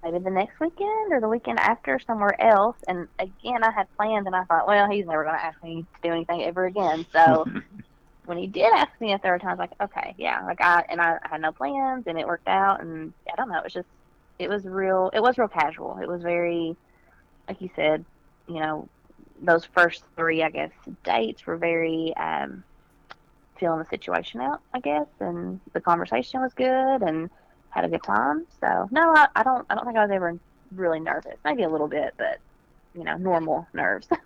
maybe 0.04 0.20
the 0.20 0.30
next 0.30 0.60
weekend 0.60 1.12
or 1.12 1.20
the 1.20 1.28
weekend 1.28 1.60
after 1.60 2.00
somewhere 2.00 2.40
else. 2.42 2.78
And 2.88 3.08
again, 3.20 3.64
I 3.64 3.72
had 3.72 3.88
plans, 3.98 4.26
and 4.26 4.36
I 4.36 4.44
thought, 4.46 4.68
well, 4.68 4.90
he's 4.90 5.06
never 5.06 5.24
going 5.24 5.36
to 5.36 5.44
ask 5.44 5.62
me 5.64 5.86
to 5.96 6.08
do 6.08 6.14
anything 6.14 6.44
ever 6.44 6.66
again. 6.66 7.06
So 7.12 7.46
when 8.26 8.38
he 8.38 8.48
did 8.48 8.72
ask 8.74 8.90
me 9.02 9.12
a 9.14 9.18
third 9.18 9.42
time, 9.42 9.50
I 9.50 9.54
was 9.54 9.60
like, 9.60 9.90
okay, 9.90 10.16
yeah, 10.18 10.44
like 10.46 10.62
I, 10.62 10.86
and 10.90 11.02
I, 11.02 11.18
I 11.24 11.28
had 11.30 11.42
no 11.42 11.52
plans, 11.52 12.06
and 12.08 12.18
it 12.18 12.28
worked 12.28 12.48
out. 12.48 12.82
And 12.82 13.12
I 13.32 13.36
don't 13.36 13.50
know, 13.50 13.58
it 13.58 13.64
was 13.64 13.74
just, 13.74 13.88
it 14.38 14.50
was 14.50 14.64
real, 14.66 15.10
it 15.14 15.22
was 15.22 15.38
real 15.38 15.50
casual. 15.50 15.98
It 16.02 16.08
was 16.08 16.22
very, 16.22 16.78
like 17.50 17.60
you 17.60 17.70
said, 17.76 18.06
you 18.48 18.60
know, 18.62 18.88
those 19.42 19.66
first 19.66 20.04
three, 20.16 20.44
I 20.44 20.50
guess, 20.50 20.72
dates 21.04 21.46
were 21.46 21.58
very 21.58 22.14
um, 22.18 22.64
feeling 23.60 23.80
the 23.80 23.86
situation 23.86 24.42
out, 24.42 24.62
I 24.74 24.80
guess, 24.80 25.08
and 25.20 25.60
the 25.74 25.82
conversation 25.82 26.42
was 26.42 26.54
good 26.54 27.02
and 27.02 27.30
had 27.70 27.86
a 27.86 27.90
good 27.90 28.04
time. 28.04 28.46
So 28.60 28.88
no, 28.92 29.14
I, 29.16 29.28
I 29.36 29.44
don't, 29.44 29.66
I 29.70 29.76
don't 29.76 29.86
think 29.86 29.98
I 29.98 30.04
was 30.04 30.12
ever 30.12 30.38
really 30.76 31.00
nervous. 31.00 31.38
Maybe 31.44 31.64
a 31.64 31.70
little 31.70 31.88
bit, 31.88 32.14
but 32.18 32.40
you 32.94 33.04
know, 33.04 33.18
normal 33.18 33.68
nerves. 33.74 34.08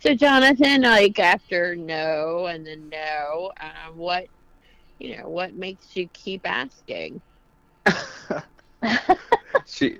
So, 0.00 0.14
Jonathan, 0.14 0.82
like 0.82 1.18
after 1.18 1.74
no 1.74 2.46
and 2.46 2.64
then 2.64 2.88
no, 2.88 3.50
uh, 3.60 3.90
what, 3.94 4.26
you 5.00 5.16
know, 5.16 5.28
what 5.28 5.54
makes 5.54 5.96
you 5.96 6.08
keep 6.12 6.48
asking? 6.48 7.20
she, 9.66 9.98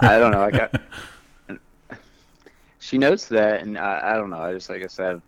I 0.00 0.18
don't 0.18 0.30
know. 0.30 0.42
I 0.42 0.50
got. 0.52 0.80
She 2.90 2.98
notes 2.98 3.28
that, 3.28 3.62
and 3.62 3.78
I, 3.78 4.00
I 4.02 4.16
don't 4.16 4.30
know. 4.30 4.40
I 4.40 4.52
just 4.52 4.68
like 4.68 4.82
I 4.82 4.88
said, 4.88 5.22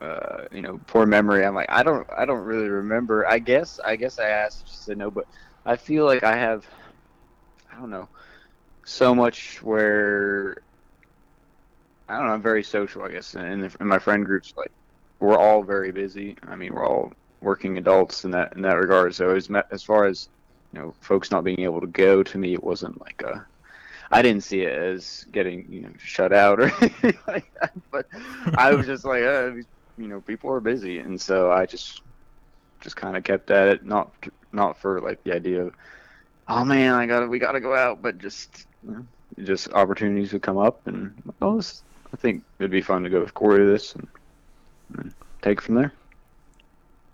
uh, 0.00 0.44
you 0.52 0.62
know, 0.62 0.78
poor 0.86 1.06
memory. 1.06 1.44
I'm 1.44 1.56
like, 1.56 1.66
I 1.68 1.82
don't, 1.82 2.06
I 2.16 2.24
don't 2.24 2.44
really 2.44 2.68
remember. 2.68 3.26
I 3.26 3.40
guess, 3.40 3.80
I 3.84 3.96
guess 3.96 4.20
I 4.20 4.28
asked. 4.28 4.68
She 4.68 4.76
said 4.76 4.98
no, 4.98 5.10
but 5.10 5.24
I 5.66 5.74
feel 5.74 6.04
like 6.04 6.22
I 6.22 6.36
have, 6.36 6.64
I 7.72 7.80
don't 7.80 7.90
know, 7.90 8.08
so 8.86 9.12
much 9.12 9.60
where. 9.60 10.54
I 12.06 12.16
don't 12.16 12.28
know. 12.28 12.34
I'm 12.34 12.42
very 12.42 12.62
social, 12.62 13.02
I 13.02 13.08
guess, 13.08 13.34
and 13.34 13.74
my 13.80 13.98
friend 13.98 14.24
groups, 14.24 14.52
like 14.56 14.70
we're 15.18 15.36
all 15.36 15.64
very 15.64 15.90
busy. 15.90 16.36
I 16.46 16.54
mean, 16.54 16.72
we're 16.74 16.86
all 16.86 17.12
working 17.40 17.76
adults 17.76 18.24
in 18.24 18.30
that 18.32 18.54
in 18.54 18.62
that 18.62 18.76
regard. 18.76 19.16
So 19.16 19.34
as 19.34 19.48
as 19.72 19.82
far 19.82 20.04
as 20.04 20.28
you 20.72 20.78
know, 20.78 20.94
folks 21.00 21.32
not 21.32 21.42
being 21.42 21.62
able 21.62 21.80
to 21.80 21.88
go 21.88 22.22
to 22.22 22.38
me, 22.38 22.52
it 22.54 22.62
wasn't 22.62 23.00
like 23.00 23.20
a. 23.24 23.44
I 24.10 24.22
didn't 24.22 24.42
see 24.42 24.62
it 24.62 24.72
as 24.72 25.26
getting 25.32 25.66
you 25.70 25.82
know 25.82 25.90
shut 25.98 26.32
out 26.32 26.60
or 26.60 26.64
anything 26.80 27.18
like 27.26 27.52
that, 27.60 27.72
but 27.90 28.06
I 28.56 28.74
was 28.74 28.86
just 28.86 29.04
like, 29.04 29.22
uh, 29.22 29.52
you 29.98 30.08
know, 30.08 30.20
people 30.20 30.50
are 30.50 30.60
busy, 30.60 30.98
and 30.98 31.20
so 31.20 31.50
I 31.50 31.66
just 31.66 32.02
just 32.80 32.96
kind 32.96 33.16
of 33.16 33.24
kept 33.24 33.50
at 33.50 33.68
it, 33.68 33.84
not 33.84 34.12
not 34.52 34.78
for 34.78 35.00
like 35.00 35.22
the 35.24 35.34
idea 35.34 35.62
of, 35.64 35.74
oh 36.48 36.64
man, 36.64 36.94
I 36.94 37.06
got 37.06 37.20
to 37.20 37.26
we 37.26 37.38
got 37.38 37.52
to 37.52 37.60
go 37.60 37.74
out, 37.74 38.02
but 38.02 38.18
just 38.18 38.66
you 38.84 38.92
know, 38.92 39.06
just 39.44 39.72
opportunities 39.72 40.32
would 40.32 40.42
come 40.42 40.58
up, 40.58 40.86
and 40.86 41.14
oh, 41.40 41.56
this, 41.56 41.82
I 42.12 42.16
think 42.16 42.44
it'd 42.58 42.70
be 42.70 42.82
fun 42.82 43.02
to 43.02 43.10
go 43.10 43.20
with 43.20 43.34
Corey 43.34 43.66
this 43.66 43.94
and, 43.94 44.06
and 44.98 45.14
take 45.42 45.60
from 45.60 45.76
there. 45.76 45.92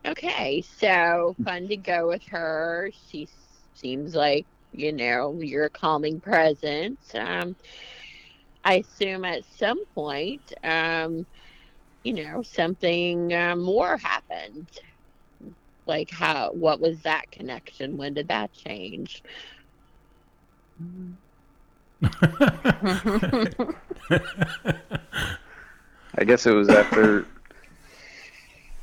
Okay, 0.06 0.62
so 0.78 1.36
fun 1.44 1.68
to 1.68 1.76
go 1.76 2.08
with 2.08 2.22
her. 2.28 2.90
She 3.08 3.28
seems 3.74 4.14
like, 4.14 4.46
you 4.72 4.92
know, 4.92 5.38
you're 5.40 5.68
calming 5.68 6.20
presence. 6.20 7.14
Um, 7.14 7.56
I 8.64 8.74
assume 8.76 9.24
at 9.24 9.44
some 9.56 9.84
point, 9.94 10.52
um, 10.62 11.26
you 12.02 12.12
know, 12.14 12.42
something 12.42 13.32
uh, 13.32 13.56
more 13.56 13.96
happened. 13.96 14.68
Like 15.86 16.10
how? 16.10 16.50
What 16.52 16.80
was 16.80 17.00
that 17.02 17.30
connection? 17.30 17.96
When 17.96 18.14
did 18.14 18.28
that 18.28 18.52
change? 18.52 19.22
I 26.16 26.24
guess 26.24 26.46
it 26.46 26.52
was 26.52 26.68
after 26.68 27.26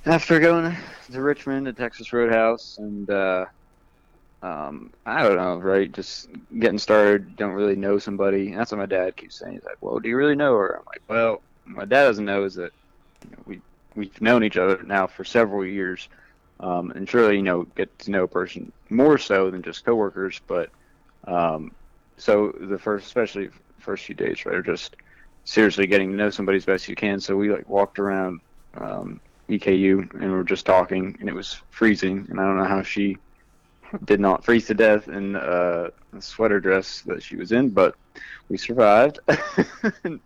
after 0.05 0.39
going 0.39 0.75
to 1.11 1.21
Richmond 1.21 1.65
to 1.67 1.73
Texas 1.73 2.13
Roadhouse 2.13 2.77
and 2.77 3.09
uh, 3.09 3.45
um, 4.41 4.91
I 5.05 5.23
don't 5.23 5.37
know, 5.37 5.57
right? 5.57 5.91
Just 5.91 6.29
getting 6.59 6.77
started, 6.77 7.35
don't 7.35 7.53
really 7.53 7.75
know 7.75 7.97
somebody. 7.97 8.53
That's 8.53 8.71
what 8.71 8.77
my 8.79 8.85
dad 8.85 9.15
keeps 9.17 9.39
saying. 9.39 9.53
He's 9.53 9.63
like, 9.63 9.77
"Well, 9.81 9.99
do 9.99 10.09
you 10.09 10.17
really 10.17 10.35
know 10.35 10.55
her?" 10.55 10.77
I'm 10.77 10.85
like, 10.85 11.01
"Well, 11.07 11.41
my 11.65 11.85
dad 11.85 12.03
doesn't 12.05 12.25
know 12.25 12.43
is 12.43 12.55
that 12.55 12.71
you 13.23 13.31
know, 13.31 13.43
we 13.45 13.61
we've 13.95 14.21
known 14.21 14.43
each 14.43 14.57
other 14.57 14.81
now 14.83 15.07
for 15.07 15.23
several 15.23 15.65
years, 15.65 16.07
um, 16.59 16.91
and 16.91 17.09
surely 17.09 17.37
you 17.37 17.41
know 17.41 17.63
get 17.75 17.97
to 17.99 18.11
know 18.11 18.23
a 18.23 18.27
person 18.27 18.71
more 18.89 19.17
so 19.17 19.49
than 19.49 19.63
just 19.63 19.85
coworkers. 19.85 20.39
But 20.47 20.69
um, 21.25 21.71
so 22.17 22.53
the 22.59 22.77
first, 22.77 23.07
especially 23.07 23.49
first 23.79 24.05
few 24.05 24.15
days, 24.15 24.45
right, 24.45 24.55
are 24.55 24.61
just 24.61 24.95
seriously 25.45 25.87
getting 25.87 26.11
to 26.11 26.15
know 26.17 26.29
somebody 26.29 26.57
as 26.57 26.65
best 26.65 26.87
you 26.87 26.95
can. 26.95 27.19
So 27.19 27.35
we 27.35 27.51
like 27.51 27.67
walked 27.67 27.97
around 27.97 28.41
um, 28.75 29.19
EKU 29.49 30.13
and 30.13 30.21
we 30.21 30.29
were 30.29 30.43
just 30.43 30.65
talking, 30.67 31.17
and 31.19 31.27
it 31.27 31.33
was 31.33 31.59
freezing, 31.71 32.27
and 32.29 32.39
I 32.39 32.43
don't 32.43 32.57
know 32.57 32.65
how 32.65 32.83
she 32.83 33.17
did 34.05 34.19
not 34.19 34.43
freeze 34.45 34.67
to 34.67 34.73
death 34.73 35.07
in 35.07 35.35
uh, 35.35 35.89
a 36.15 36.21
sweater 36.21 36.59
dress 36.59 37.01
that 37.05 37.23
she 37.23 37.35
was 37.35 37.51
in, 37.51 37.69
but 37.69 37.95
we 38.49 38.57
survived. 38.57 39.19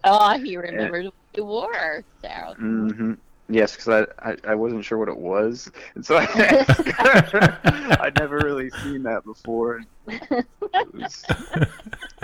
Oh, 0.04 0.38
he 0.38 0.58
remembered 0.58 1.06
what 1.06 1.14
you 1.36 1.46
wore. 1.46 2.04
So 2.22 2.56
hmm 2.58 3.14
Yes, 3.50 3.76
because 3.76 4.08
I, 4.24 4.30
I, 4.32 4.36
I 4.52 4.56
wasn't 4.56 4.86
sure 4.86 4.98
what 4.98 5.10
it 5.10 5.18
was, 5.18 5.70
and 5.96 6.06
so 6.06 6.18
I 6.18 6.26
I'd 8.00 8.16
never 8.16 8.42
really 8.42 8.70
seen 8.70 9.04
that 9.04 9.26
before. 9.26 9.82
It 10.08 10.94
was, 10.94 11.26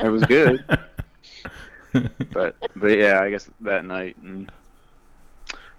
it 0.01 0.07
was 0.07 0.23
good, 0.23 0.63
but 2.31 2.55
but 2.75 2.97
yeah, 2.97 3.19
I 3.21 3.29
guess 3.29 3.49
that 3.61 3.83
night 3.85 4.15
and 4.17 4.49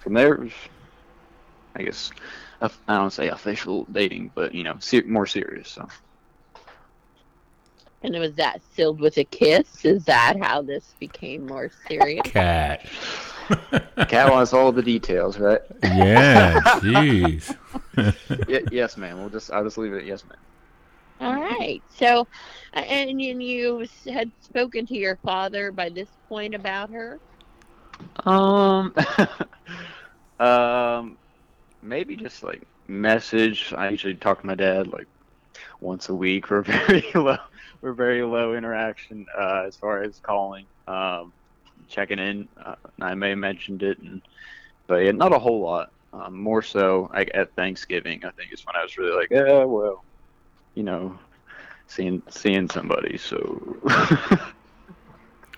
from 0.00 0.14
there, 0.14 0.38
I 1.74 1.82
guess 1.82 2.10
I 2.60 2.68
don't 2.88 3.12
say 3.12 3.28
official 3.28 3.86
dating, 3.90 4.32
but 4.34 4.54
you 4.54 4.64
know, 4.64 4.76
ser- 4.80 5.04
more 5.06 5.26
serious. 5.26 5.70
So 5.70 5.86
And 8.02 8.16
was 8.18 8.34
that 8.34 8.62
sealed 8.72 9.00
with 9.00 9.18
a 9.18 9.24
kiss? 9.24 9.84
Is 9.84 10.04
that 10.04 10.36
how 10.40 10.62
this 10.62 10.94
became 11.00 11.46
more 11.46 11.70
serious? 11.86 12.22
Cat. 12.24 12.80
Cat 14.08 14.30
wants 14.30 14.52
all 14.52 14.72
the 14.72 14.82
details, 14.82 15.38
right? 15.38 15.60
yeah, 15.82 16.60
jeez. 16.80 17.56
Y- 18.48 18.62
yes, 18.70 18.96
ma'am. 18.96 19.18
We'll 19.18 19.30
just 19.30 19.50
I'll 19.50 19.64
just 19.64 19.78
leave 19.78 19.92
it. 19.92 19.98
at 19.98 20.06
Yes, 20.06 20.24
ma'am. 20.24 20.38
All 21.20 21.34
right. 21.34 21.82
So, 21.88 22.28
uh, 22.74 22.80
and, 22.80 23.20
and 23.20 23.42
you 23.42 23.84
had 24.06 24.30
spoken 24.40 24.86
to 24.86 24.94
your 24.96 25.16
father 25.24 25.72
by 25.72 25.88
this 25.88 26.08
point 26.28 26.54
about 26.54 26.90
her. 26.90 27.18
Um, 28.24 28.94
um, 30.38 31.18
maybe 31.82 32.16
just 32.16 32.42
like 32.42 32.62
message. 32.86 33.72
I 33.76 33.90
usually 33.90 34.14
talk 34.14 34.40
to 34.40 34.46
my 34.46 34.54
dad 34.54 34.88
like 34.88 35.06
once 35.80 36.08
a 36.08 36.14
week. 36.14 36.50
We're 36.50 36.62
very 36.86 37.04
low. 37.14 37.36
We're 37.80 37.92
very 37.92 38.22
low 38.22 38.54
interaction 38.54 39.26
uh, 39.36 39.64
as 39.66 39.76
far 39.76 40.02
as 40.02 40.18
calling, 40.20 40.66
um, 40.88 41.32
checking 41.88 42.18
in. 42.18 42.48
Uh, 42.60 42.74
I 43.00 43.14
may 43.14 43.30
have 43.30 43.38
mentioned 43.38 43.82
it, 43.82 43.98
and 43.98 44.20
but 44.86 44.96
yeah, 44.96 45.12
not 45.12 45.32
a 45.32 45.38
whole 45.38 45.60
lot. 45.60 45.92
Um, 46.12 46.40
more 46.40 46.62
so 46.62 47.10
like 47.12 47.30
at 47.34 47.54
Thanksgiving. 47.54 48.24
I 48.24 48.30
think 48.30 48.52
is 48.52 48.64
when 48.66 48.74
I 48.76 48.82
was 48.82 48.96
really 48.96 49.16
like, 49.16 49.30
yeah, 49.30 49.64
well, 49.64 50.02
you 50.74 50.82
know, 50.82 51.18
seeing 51.86 52.22
seeing 52.28 52.68
somebody. 52.68 53.16
So. 53.18 53.76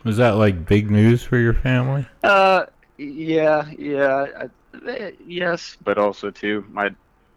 Was 0.02 0.16
that 0.16 0.30
like 0.36 0.64
big 0.64 0.90
news 0.90 1.22
for 1.22 1.36
your 1.36 1.52
family? 1.52 2.06
Uh, 2.22 2.64
yeah, 2.96 3.68
yeah, 3.76 4.26
I, 4.38 4.48
yes, 5.18 5.76
but 5.82 5.98
also 5.98 6.30
too, 6.30 6.64
my 6.68 6.90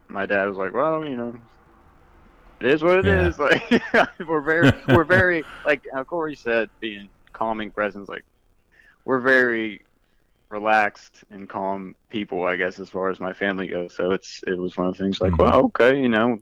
my 0.09 0.25
dad 0.25 0.47
was 0.47 0.57
like, 0.57 0.73
well, 0.73 1.05
you 1.05 1.15
know, 1.17 1.34
it 2.61 2.67
is 2.67 2.84
what 2.84 2.99
it 2.99 3.07
Yeah. 3.07 3.07
is. 3.07 3.38
Like, 3.39 3.63
we're 4.27 4.41
very, 4.41 4.71
we're 4.89 5.05
very, 5.05 5.47
like 5.65 5.84
how 5.93 6.03
Corey 6.03 6.36
said, 6.36 6.69
being 6.79 7.09
calming 7.34 7.71
presence. 7.71 8.09
Like, 8.09 8.25
we're 9.05 9.19
very 9.21 9.81
relaxed 10.49 11.23
and 11.29 11.49
calm 11.49 11.95
people, 12.09 12.43
I 12.45 12.55
guess, 12.55 12.79
as 12.79 12.89
far 12.89 13.09
as 13.09 13.19
my 13.19 13.34
family 13.34 13.67
goes. 13.67 13.95
So 13.95 14.11
it's 14.11 14.41
it 14.47 14.57
was 14.57 14.77
one 14.77 14.88
of 14.88 14.97
the 14.97 15.03
things 15.03 15.21
like, 15.21 15.38
Mhm. 15.38 15.39
well, 15.39 15.65
okay, 15.67 15.99
you 15.99 16.09
know, 16.09 16.38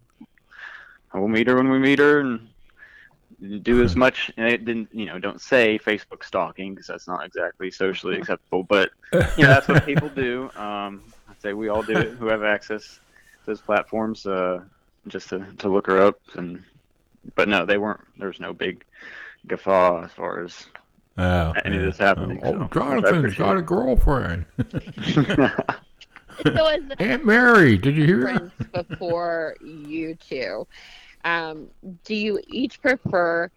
we'll 1.14 1.28
meet 1.28 1.48
her 1.48 1.56
when 1.56 1.70
we 1.70 1.80
meet 1.80 2.00
her, 2.00 2.20
and 2.22 2.51
do 3.62 3.84
as 3.84 3.96
much. 3.96 4.32
And 4.38 4.48
it 4.48 4.66
didn't, 4.66 4.90
you 4.94 5.06
know, 5.06 5.20
don't 5.20 5.42
say 5.42 5.80
Facebook 5.80 6.24
stalking 6.24 6.74
because 6.74 6.88
that's 6.88 7.08
not 7.08 7.26
exactly 7.26 7.72
socially 7.72 8.18
acceptable. 8.20 8.64
But 8.64 8.92
you 9.14 9.20
know, 9.44 9.50
that's 9.50 9.68
what 9.68 9.86
people 9.86 10.10
do. 10.10 10.50
Um, 10.56 11.04
I'd 11.30 11.42
say 11.42 11.54
we 11.54 11.70
all 11.70 11.84
do 11.84 11.98
it 11.98 12.12
who 12.12 12.28
have 12.28 12.44
access 12.44 12.84
to 12.84 13.00
those 13.48 13.62
platforms, 13.62 14.26
uh, 14.26 14.62
just 15.08 15.30
to, 15.30 15.46
to 15.60 15.70
look 15.70 15.88
her 15.88 16.02
up 16.02 16.20
and 16.36 16.64
but 17.36 17.48
no, 17.48 17.66
they 17.66 17.78
weren't. 17.78 18.02
There 18.18 18.28
was 18.28 18.40
no 18.40 18.54
big 18.54 18.84
guffaw 19.48 20.06
as 20.06 20.12
far 20.12 20.44
as 20.44 20.66
Oh, 21.18 21.54
Any 21.66 21.78
of 21.78 21.84
this 21.84 21.98
happening, 21.98 22.40
Oh, 22.44 22.54
so, 22.54 22.70
Jonathan's 22.74 23.24
which 23.24 23.40
I 23.40 23.44
got 23.44 23.58
a 23.58 23.62
girlfriend. 23.62 24.46
So 26.44 26.66
as 26.66 26.82
Aunt 26.98 27.26
Mary, 27.26 27.78
did 27.78 27.96
you 27.96 28.06
hear? 28.06 28.22
friends 28.22 28.52
before 28.74 29.56
you 29.62 30.16
two, 30.16 30.66
um, 31.24 31.68
do 32.04 32.16
you 32.16 32.40
each 32.48 32.82
prefer 32.82 33.50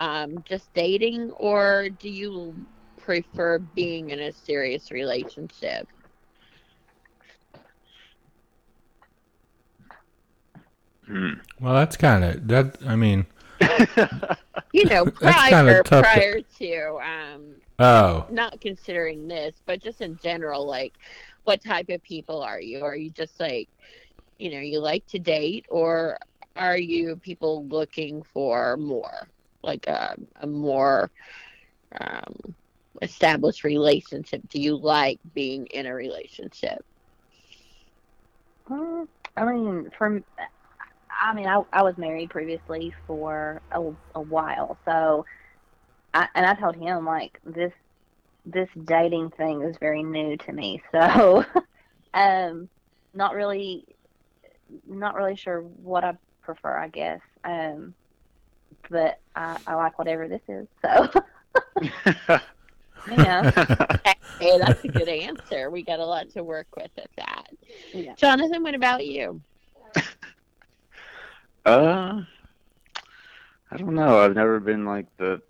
um, 0.00 0.42
just 0.44 0.72
dating, 0.74 1.30
or 1.32 1.88
do 1.88 2.08
you 2.08 2.54
prefer 3.00 3.58
being 3.58 4.10
in 4.10 4.20
a 4.20 4.32
serious 4.32 4.90
relationship? 4.90 5.88
Hmm. 11.06 11.32
Well, 11.60 11.74
that's 11.74 11.96
kind 11.96 12.24
of 12.24 12.48
that. 12.48 12.78
I 12.86 12.96
mean, 12.96 13.26
You 14.72 14.86
know, 14.86 15.04
That's 15.04 15.18
prior 15.20 15.82
to- 15.82 16.02
prior 16.02 16.40
to 16.58 16.98
um, 17.02 17.54
oh, 17.78 18.26
not 18.30 18.60
considering 18.60 19.28
this, 19.28 19.54
but 19.66 19.82
just 19.82 20.00
in 20.00 20.18
general, 20.22 20.66
like, 20.66 20.94
what 21.44 21.62
type 21.62 21.90
of 21.90 22.02
people 22.02 22.40
are 22.42 22.60
you? 22.60 22.82
Are 22.82 22.96
you 22.96 23.10
just 23.10 23.38
like, 23.38 23.68
you 24.38 24.50
know, 24.50 24.60
you 24.60 24.80
like 24.80 25.06
to 25.08 25.18
date, 25.18 25.66
or 25.68 26.18
are 26.56 26.78
you 26.78 27.16
people 27.16 27.66
looking 27.66 28.22
for 28.22 28.76
more, 28.76 29.28
like 29.62 29.86
a, 29.86 30.16
a 30.40 30.46
more 30.46 31.10
um, 32.00 32.54
established 33.02 33.64
relationship? 33.64 34.42
Do 34.48 34.60
you 34.60 34.76
like 34.76 35.20
being 35.34 35.66
in 35.66 35.86
a 35.86 35.94
relationship? 35.94 36.84
Mm, 38.68 39.06
I 39.36 39.44
mean, 39.44 39.90
from 39.96 40.24
I 41.10 41.34
mean, 41.34 41.46
I, 41.46 41.60
I 41.72 41.82
was 41.82 41.96
married 41.98 42.30
previously 42.30 42.92
for 43.06 43.62
a, 43.70 43.80
a 44.14 44.20
while, 44.22 44.78
so 44.84 45.24
I, 46.14 46.28
and 46.34 46.46
I 46.46 46.54
told 46.54 46.76
him 46.76 47.04
like 47.04 47.38
this 47.44 47.72
this 48.44 48.68
dating 48.84 49.30
thing 49.30 49.62
is 49.62 49.76
very 49.80 50.02
new 50.02 50.36
to 50.38 50.52
me, 50.52 50.82
so 50.92 51.44
um, 52.14 52.68
not 53.14 53.34
really 53.34 53.84
not 54.86 55.14
really 55.14 55.36
sure 55.36 55.60
what 55.60 56.04
I 56.04 56.14
prefer, 56.42 56.76
I 56.76 56.88
guess. 56.88 57.20
Um, 57.44 57.94
but 58.90 59.18
I, 59.36 59.58
I 59.66 59.74
like 59.74 59.98
whatever 59.98 60.28
this 60.28 60.42
is, 60.48 60.66
so 60.82 61.08
yeah, 63.10 63.50
Hey, 64.42 64.58
that's 64.58 64.84
a 64.84 64.88
good 64.88 65.08
answer. 65.08 65.70
We 65.70 65.82
got 65.82 66.00
a 66.00 66.04
lot 66.04 66.28
to 66.30 66.42
work 66.42 66.66
with 66.76 66.90
at 66.96 67.10
that. 67.16 67.46
yeah. 67.94 68.14
Jonathan, 68.14 68.62
what 68.62 68.74
about 68.74 69.06
you? 69.06 69.40
Uh, 71.64 72.22
I 73.70 73.76
don't 73.76 73.94
know. 73.94 74.18
I've 74.18 74.34
never 74.34 74.58
been 74.58 74.84
like 74.84 75.06
the 75.16 75.40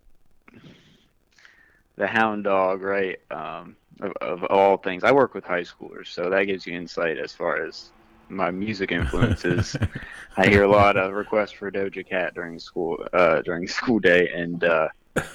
the 1.97 2.07
hound 2.07 2.45
dog, 2.45 2.82
right? 2.82 3.18
Um, 3.30 3.76
of, 4.01 4.12
of 4.20 4.45
all 4.45 4.76
things. 4.76 5.05
I 5.05 5.12
work 5.12 5.32
with 5.32 5.45
high 5.45 5.62
schoolers, 5.62 6.09
so 6.09 6.28
that 6.28 6.45
gives 6.45 6.66
you 6.66 6.74
insight 6.76 7.16
as 7.16 7.32
far 7.32 7.64
as 7.64 7.93
my 8.33 8.51
music 8.51 8.93
influences. 9.01 9.76
I 10.37 10.49
hear 10.49 10.64
a 10.64 10.68
lot 10.68 10.97
of 10.97 11.12
requests 11.12 11.53
for 11.53 11.70
Doja 11.70 12.07
Cat 12.09 12.35
during 12.35 12.59
school 12.59 13.05
uh, 13.12 13.43
during 13.43 13.68
school 13.68 13.99
day, 13.99 14.30
and 14.35 14.64
uh, 14.64 14.89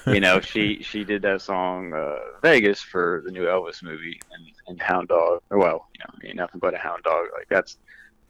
you 0.06 0.20
know 0.20 0.40
she 0.40 0.82
she 0.82 1.04
did 1.04 1.22
that 1.22 1.40
song 1.40 1.92
uh, 1.92 2.16
Vegas 2.42 2.80
for 2.80 3.22
the 3.24 3.30
new 3.30 3.44
Elvis 3.44 3.82
movie, 3.82 4.20
and, 4.32 4.44
and 4.66 4.82
Hound 4.82 5.08
Dog. 5.08 5.42
Well, 5.50 5.88
you 5.94 6.00
know, 6.00 6.28
ain't 6.28 6.36
nothing 6.36 6.60
but 6.60 6.74
a 6.74 6.78
hound 6.78 7.04
dog. 7.04 7.26
Like 7.36 7.48
that's 7.48 7.78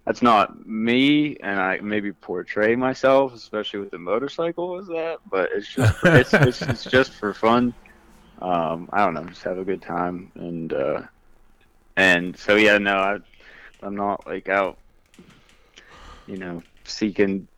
that's 0.05 0.23
not 0.23 0.67
me, 0.67 1.37
and 1.43 1.61
I 1.61 1.81
maybe 1.81 2.13
portray 2.13 2.77
myself, 2.77 3.35
especially 3.35 3.81
with 3.81 3.91
the 3.91 3.99
motorcycle, 3.99 4.79
as 4.79 4.87
that. 4.87 5.19
But 5.31 5.51
it's 5.55 5.69
just 5.69 5.97
it's 6.05 6.35
it's, 6.35 6.63
it's 6.63 6.85
just 6.85 7.13
for 7.13 7.35
fun. 7.35 7.75
Um, 8.41 8.89
I 8.93 9.05
don't 9.05 9.15
know, 9.15 9.25
just 9.25 9.43
have 9.43 9.59
a 9.59 9.65
good 9.65 9.83
time, 9.83 10.33
and 10.35 10.73
uh, 10.73 11.03
and 11.97 12.37
so 12.37 12.55
yeah, 12.55 12.79
no, 12.79 12.97
I 12.97 13.19
I'm 13.83 13.97
not 13.97 14.27
like 14.27 14.49
out, 14.49 14.79
you 16.27 16.37
know, 16.37 16.63
seeking 16.85 17.49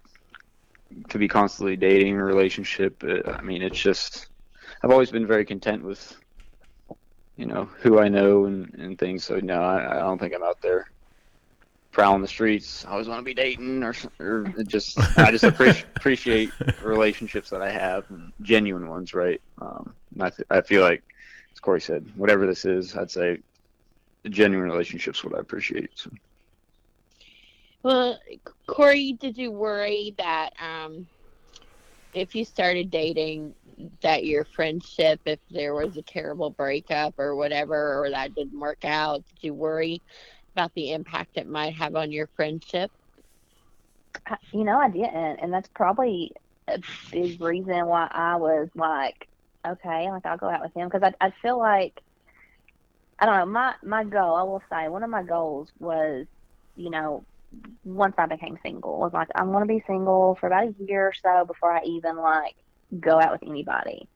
to 1.08 1.18
be 1.18 1.28
constantly 1.28 1.76
dating 1.76 2.16
a 2.16 2.24
relationship. 2.24 3.02
I 3.04 3.42
mean, 3.42 3.62
it's 3.62 3.80
just 3.80 4.28
I've 4.82 4.90
always 4.90 5.10
been 5.10 5.26
very 5.26 5.44
content 5.44 5.84
with, 5.84 6.16
you 7.36 7.46
know, 7.46 7.64
who 7.80 7.98
I 7.98 8.08
know 8.08 8.46
and, 8.46 8.74
and 8.74 8.98
things. 8.98 9.24
So 9.24 9.36
no, 9.36 9.62
I, 9.62 9.96
I 9.96 10.00
don't 10.00 10.18
think 10.18 10.34
I'm 10.34 10.42
out 10.42 10.60
there 10.62 10.86
prowling 11.92 12.22
the 12.22 12.28
streets. 12.28 12.84
I 12.84 12.92
always 12.92 13.08
want 13.08 13.20
to 13.20 13.24
be 13.24 13.34
dating 13.34 13.82
or, 13.82 13.94
or 14.18 14.44
just 14.66 14.98
I 15.18 15.30
just 15.30 15.44
appreciate 15.44 15.86
appreciate 15.96 16.50
relationships 16.82 17.50
that 17.50 17.62
I 17.62 17.70
have, 17.70 18.04
genuine 18.42 18.88
ones, 18.88 19.14
right? 19.14 19.40
Um, 19.60 19.94
I 20.20 20.30
th- 20.30 20.46
I 20.50 20.60
feel 20.62 20.82
like, 20.82 21.02
as 21.54 21.60
Corey 21.60 21.80
said, 21.80 22.04
whatever 22.14 22.46
this 22.46 22.64
is, 22.64 22.96
I'd 22.96 23.10
say 23.10 23.38
genuine 24.28 24.70
relationships 24.70 25.24
what 25.24 25.34
I 25.34 25.40
appreciate. 25.40 25.90
So. 25.94 26.10
Well, 27.82 28.18
Corey, 28.66 29.14
did 29.14 29.38
you 29.38 29.50
worry 29.50 30.14
that 30.18 30.52
um, 30.60 31.06
if 32.12 32.34
you 32.34 32.44
started 32.44 32.90
dating, 32.90 33.54
that 34.02 34.24
your 34.24 34.44
friendship, 34.44 35.20
if 35.24 35.40
there 35.50 35.74
was 35.74 35.96
a 35.96 36.02
terrible 36.02 36.50
breakup 36.50 37.14
or 37.18 37.34
whatever, 37.36 38.02
or 38.04 38.10
that 38.10 38.34
didn't 38.34 38.58
work 38.58 38.84
out, 38.84 39.24
did 39.28 39.46
you 39.46 39.54
worry 39.54 40.02
about 40.54 40.72
the 40.74 40.92
impact 40.92 41.36
it 41.36 41.48
might 41.48 41.74
have 41.74 41.96
on 41.96 42.12
your 42.12 42.28
friendship? 42.36 42.90
You 44.52 44.64
know, 44.64 44.78
I 44.78 44.90
didn't, 44.90 45.38
and 45.40 45.52
that's 45.52 45.70
probably 45.74 46.32
a 46.68 46.80
big 47.10 47.40
reason 47.40 47.86
why 47.86 48.08
I 48.10 48.36
was 48.36 48.68
like, 48.74 49.28
okay, 49.66 50.10
like 50.10 50.26
I'll 50.26 50.36
go 50.36 50.48
out 50.48 50.62
with 50.62 50.74
him 50.74 50.88
because 50.88 51.02
I 51.02 51.26
I 51.26 51.32
feel 51.42 51.58
like 51.58 51.94
I 53.20 53.26
don't 53.26 53.38
know 53.38 53.46
my 53.46 53.74
my 53.84 54.04
goal. 54.04 54.34
I 54.34 54.42
will 54.42 54.62
say 54.70 54.88
one 54.88 55.02
of 55.02 55.10
my 55.10 55.22
goals 55.22 55.68
was, 55.78 56.26
you 56.76 56.90
know, 56.90 57.24
once 57.84 58.14
I 58.18 58.26
became 58.26 58.58
single, 58.62 58.98
was 58.98 59.12
like 59.12 59.28
I 59.34 59.42
want 59.44 59.62
to 59.62 59.68
be 59.68 59.82
single 59.86 60.36
for 60.40 60.46
about 60.46 60.68
a 60.68 60.74
year 60.84 61.08
or 61.08 61.12
so 61.12 61.44
before 61.44 61.72
I 61.72 61.82
even 61.84 62.16
like 62.16 62.56
go 62.98 63.20
out 63.20 63.32
with 63.32 63.42
anybody. 63.48 64.08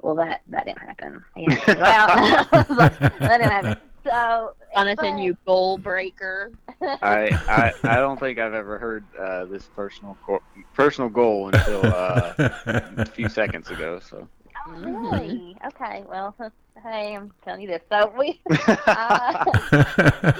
Well, 0.00 0.14
that 0.16 0.42
that 0.48 0.66
didn't 0.66 0.78
happen. 0.82 1.24
He 1.34 1.46
didn't 1.46 1.66
go 1.78 1.82
out. 1.84 2.70
Like, 2.70 2.98
that 3.00 3.38
didn't 3.38 3.50
happen. 3.50 3.76
So, 4.04 4.54
Jonathan, 4.74 5.14
but- 5.14 5.22
you 5.22 5.36
goal 5.46 5.78
breaker. 5.78 6.52
I, 6.82 7.30
I 7.48 7.72
I 7.84 7.96
don't 7.96 8.20
think 8.20 8.38
I've 8.38 8.52
ever 8.52 8.78
heard 8.78 9.04
uh, 9.18 9.46
this 9.46 9.64
personal 9.74 10.16
go- 10.26 10.42
personal 10.74 11.08
goal 11.08 11.48
until 11.48 11.86
uh, 11.86 12.34
a 12.66 13.06
few 13.06 13.28
seconds 13.30 13.70
ago. 13.70 14.00
So. 14.00 14.28
Really? 14.66 15.56
Okay. 15.66 16.04
Well, 16.06 16.36
hey, 16.82 17.16
I'm 17.16 17.32
telling 17.42 17.62
you 17.62 17.68
this. 17.68 17.80
So 17.90 18.12
we, 18.18 18.38
uh, 18.50 19.44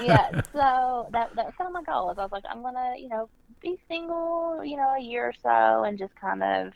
yeah. 0.03 0.29
So 0.53 1.07
that 1.11 1.35
that 1.35 1.45
was 1.45 1.53
kind 1.57 1.67
of 1.67 1.73
my 1.73 1.81
goal. 1.83 2.11
Is 2.11 2.19
I 2.19 2.23
was 2.23 2.31
like, 2.31 2.43
I'm 2.47 2.61
gonna, 2.61 2.93
you 2.97 3.09
know, 3.09 3.27
be 3.61 3.79
single, 3.87 4.63
you 4.63 4.77
know, 4.77 4.93
a 4.95 5.01
year 5.01 5.25
or 5.25 5.33
so, 5.41 5.83
and 5.83 5.97
just 5.97 6.13
kind 6.15 6.43
of 6.43 6.73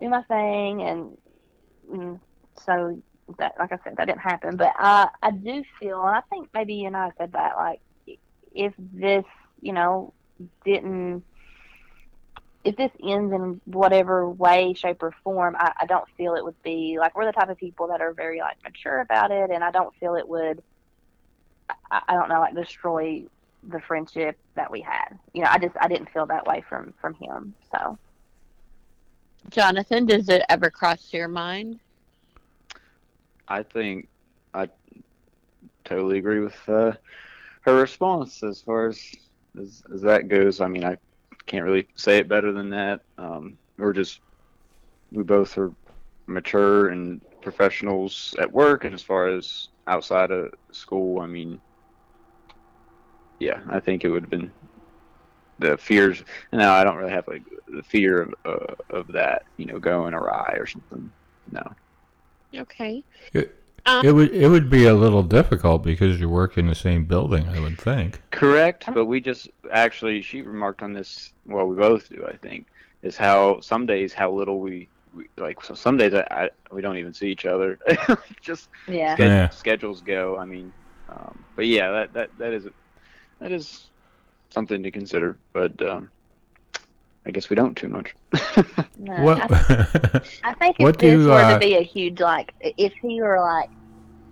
do 0.00 0.08
my 0.08 0.22
thing. 0.24 0.82
And 0.82 1.18
mm, 1.92 2.20
so 2.64 3.02
that, 3.38 3.54
like 3.58 3.72
I 3.72 3.78
said, 3.82 3.96
that 3.96 4.04
didn't 4.06 4.20
happen. 4.20 4.56
But 4.56 4.72
I, 4.78 5.08
I 5.22 5.32
do 5.32 5.64
feel, 5.80 6.00
and 6.06 6.16
I 6.16 6.20
think 6.30 6.48
maybe 6.54 6.74
you 6.74 6.86
and 6.86 6.96
I 6.96 7.10
said 7.18 7.32
that, 7.32 7.56
like, 7.56 7.80
if 8.54 8.74
this, 8.78 9.24
you 9.60 9.72
know, 9.72 10.14
didn't 10.64 11.24
if 12.66 12.76
this 12.76 12.90
ends 13.02 13.32
in 13.32 13.60
whatever 13.64 14.28
way, 14.28 14.74
shape, 14.74 15.00
or 15.02 15.14
form, 15.22 15.54
I, 15.56 15.72
I 15.82 15.86
don't 15.86 16.08
feel 16.16 16.34
it 16.34 16.44
would 16.44 16.60
be 16.64 16.96
like 16.98 17.16
we're 17.16 17.24
the 17.24 17.32
type 17.32 17.48
of 17.48 17.56
people 17.56 17.86
that 17.88 18.00
are 18.00 18.12
very 18.12 18.40
like 18.40 18.56
mature 18.64 19.00
about 19.00 19.30
it, 19.30 19.50
and 19.50 19.62
I 19.62 19.70
don't 19.70 19.94
feel 19.96 20.16
it 20.16 20.28
would. 20.28 20.62
I, 21.90 22.02
I 22.08 22.14
don't 22.14 22.28
know, 22.28 22.40
like 22.40 22.56
destroy 22.56 23.22
the 23.68 23.80
friendship 23.80 24.36
that 24.56 24.70
we 24.70 24.80
had. 24.80 25.16
You 25.32 25.42
know, 25.42 25.48
I 25.50 25.58
just 25.58 25.76
I 25.80 25.86
didn't 25.86 26.10
feel 26.10 26.26
that 26.26 26.44
way 26.44 26.64
from 26.68 26.92
from 27.00 27.14
him. 27.14 27.54
So 27.70 27.96
Jonathan, 29.48 30.04
does 30.04 30.28
it 30.28 30.42
ever 30.48 30.68
cross 30.68 31.12
your 31.12 31.28
mind? 31.28 31.78
I 33.46 33.62
think 33.62 34.08
I 34.54 34.68
totally 35.84 36.18
agree 36.18 36.40
with 36.40 36.56
uh, 36.68 36.92
her 37.60 37.76
response 37.76 38.42
as 38.42 38.60
far 38.60 38.88
as, 38.88 39.00
as 39.56 39.84
as 39.94 40.02
that 40.02 40.26
goes. 40.26 40.60
I 40.60 40.66
mean, 40.66 40.84
I 40.84 40.96
can't 41.46 41.64
really 41.64 41.88
say 41.96 42.18
it 42.18 42.28
better 42.28 42.52
than 42.52 42.70
that. 42.70 43.00
Um, 43.18 43.56
we're 43.78 43.92
just 43.92 44.20
we 45.12 45.22
both 45.22 45.56
are 45.58 45.72
mature 46.26 46.88
and 46.88 47.20
professionals 47.42 48.34
at 48.38 48.52
work, 48.52 48.84
and 48.84 48.94
as 48.94 49.02
far 49.02 49.28
as 49.28 49.68
outside 49.86 50.30
of 50.30 50.52
school, 50.72 51.20
I 51.20 51.26
mean, 51.26 51.60
yeah, 53.38 53.60
I 53.70 53.80
think 53.80 54.04
it 54.04 54.08
would 54.08 54.22
have 54.24 54.30
been 54.30 54.52
the 55.58 55.76
fears. 55.78 56.22
No, 56.52 56.72
I 56.72 56.84
don't 56.84 56.96
really 56.96 57.12
have 57.12 57.28
like 57.28 57.42
the 57.68 57.82
fear 57.82 58.22
of 58.22 58.34
uh, 58.44 58.74
of 58.90 59.06
that, 59.08 59.44
you 59.56 59.66
know, 59.66 59.78
going 59.78 60.14
awry 60.14 60.56
or 60.58 60.66
something. 60.66 61.10
No. 61.52 61.62
Okay. 62.54 63.02
It 63.32 63.65
would 64.02 64.30
it 64.32 64.48
would 64.48 64.68
be 64.70 64.86
a 64.86 64.94
little 64.94 65.22
difficult 65.22 65.82
because 65.82 66.20
you 66.20 66.28
work 66.28 66.58
in 66.58 66.66
the 66.66 66.74
same 66.74 67.04
building, 67.04 67.48
I 67.48 67.60
would 67.60 67.78
think. 67.78 68.20
Correct, 68.30 68.84
but 68.92 69.06
we 69.06 69.20
just 69.20 69.48
actually 69.70 70.22
she 70.22 70.42
remarked 70.42 70.82
on 70.82 70.92
this. 70.92 71.32
Well, 71.46 71.66
we 71.66 71.76
both 71.76 72.08
do, 72.08 72.26
I 72.26 72.36
think. 72.36 72.66
is 73.02 73.16
how 73.16 73.60
some 73.60 73.86
days 73.86 74.12
how 74.12 74.32
little 74.32 74.60
we, 74.60 74.88
we 75.14 75.28
like. 75.36 75.62
So 75.62 75.74
some 75.74 75.96
days 75.96 76.14
I, 76.14 76.26
I, 76.30 76.50
we 76.72 76.82
don't 76.82 76.96
even 76.98 77.14
see 77.14 77.28
each 77.30 77.46
other. 77.46 77.78
Just 78.42 78.68
Yeah. 78.88 79.16
sched- 79.16 79.18
Yeah. 79.18 79.48
schedules 79.50 80.02
go. 80.02 80.36
I 80.36 80.44
mean, 80.44 80.72
um, 81.08 81.44
but 81.54 81.66
yeah, 81.66 81.90
that 81.92 82.12
that 82.14 82.30
that 82.38 82.52
is 82.52 82.66
that 83.40 83.52
is 83.52 83.90
something 84.50 84.82
to 84.82 84.90
consider. 84.90 85.38
But 85.52 85.80
um, 85.82 86.10
I 87.26 87.30
guess 87.32 87.50
we 87.50 87.56
don't 87.56 87.76
too 87.76 87.88
much. 87.88 88.14
No, 88.98 89.22
what? 89.22 89.38
I, 89.50 90.22
I 90.44 90.54
think 90.54 90.76
if 90.78 90.78
what 90.84 90.98
this 90.98 91.12
do, 91.12 91.26
were 91.28 91.32
uh, 91.34 91.54
to 91.54 91.58
be 91.58 91.74
a 91.76 91.82
huge 91.82 92.20
like, 92.20 92.54
if 92.60 92.92
he 93.02 93.20
were 93.20 93.40
like 93.40 93.68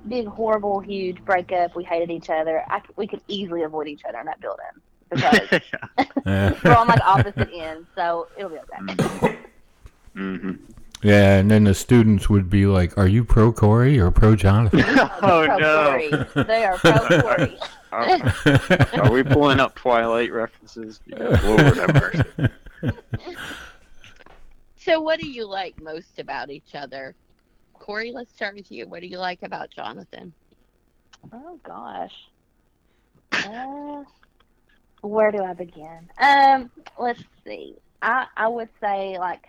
big 0.08 0.26
horrible 0.26 0.80
huge 0.80 1.22
breakup, 1.24 1.74
we 1.74 1.82
hated 1.84 2.10
each 2.10 2.30
other, 2.30 2.62
I, 2.68 2.78
c- 2.80 2.86
we 2.96 3.06
could 3.06 3.20
easily 3.26 3.62
avoid 3.62 3.88
each 3.88 4.02
other 4.08 4.18
in 4.20 4.26
that 4.26 4.40
building 4.40 4.64
because 5.10 5.60
Yeah. 6.26 6.54
we're 6.64 6.76
on 6.76 6.86
like 6.86 7.00
opposite 7.04 7.50
ends, 7.52 7.88
so 7.96 8.28
it'll 8.36 8.50
be 8.50 8.58
okay. 8.58 9.38
hmm 10.14 10.52
Yeah, 11.02 11.38
and 11.38 11.50
then 11.50 11.64
the 11.64 11.74
students 11.74 12.30
would 12.30 12.48
be 12.48 12.66
like, 12.66 12.96
"Are 12.96 13.08
you 13.08 13.24
pro 13.24 13.52
Corey 13.52 13.98
or 13.98 14.10
pro 14.10 14.36
Jonathan?" 14.36 14.84
oh 14.86 15.08
pro 15.20 15.56
no! 15.58 15.90
Corey. 15.90 16.44
They 16.46 16.64
are 16.64 16.78
pro 16.78 17.20
Corey. 17.20 17.58
Are, 17.92 18.34
are 18.94 19.12
we 19.12 19.22
pulling 19.22 19.60
up 19.60 19.74
Twilight 19.76 20.32
references? 20.32 21.00
Yeah, 21.06 21.40
Lord 21.44 21.76
have 21.76 21.94
mercy. 21.94 22.48
So, 24.76 25.00
what 25.00 25.18
do 25.18 25.26
you 25.26 25.46
like 25.46 25.76
most 25.80 26.18
about 26.18 26.50
each 26.50 26.74
other? 26.74 27.16
Corey, 27.72 28.12
let's 28.12 28.34
start 28.34 28.54
with 28.54 28.70
you. 28.70 28.86
What 28.86 29.00
do 29.00 29.06
you 29.06 29.18
like 29.18 29.38
about 29.42 29.70
Jonathan? 29.70 30.34
Oh 31.32 31.58
gosh. 31.66 32.14
Uh, 33.32 34.04
where 35.00 35.32
do 35.32 35.42
I 35.42 35.54
begin? 35.54 36.08
Um, 36.18 36.70
let's 36.98 37.22
see. 37.46 37.76
I 38.02 38.26
I 38.36 38.48
would 38.48 38.68
say 38.82 39.18
like 39.18 39.42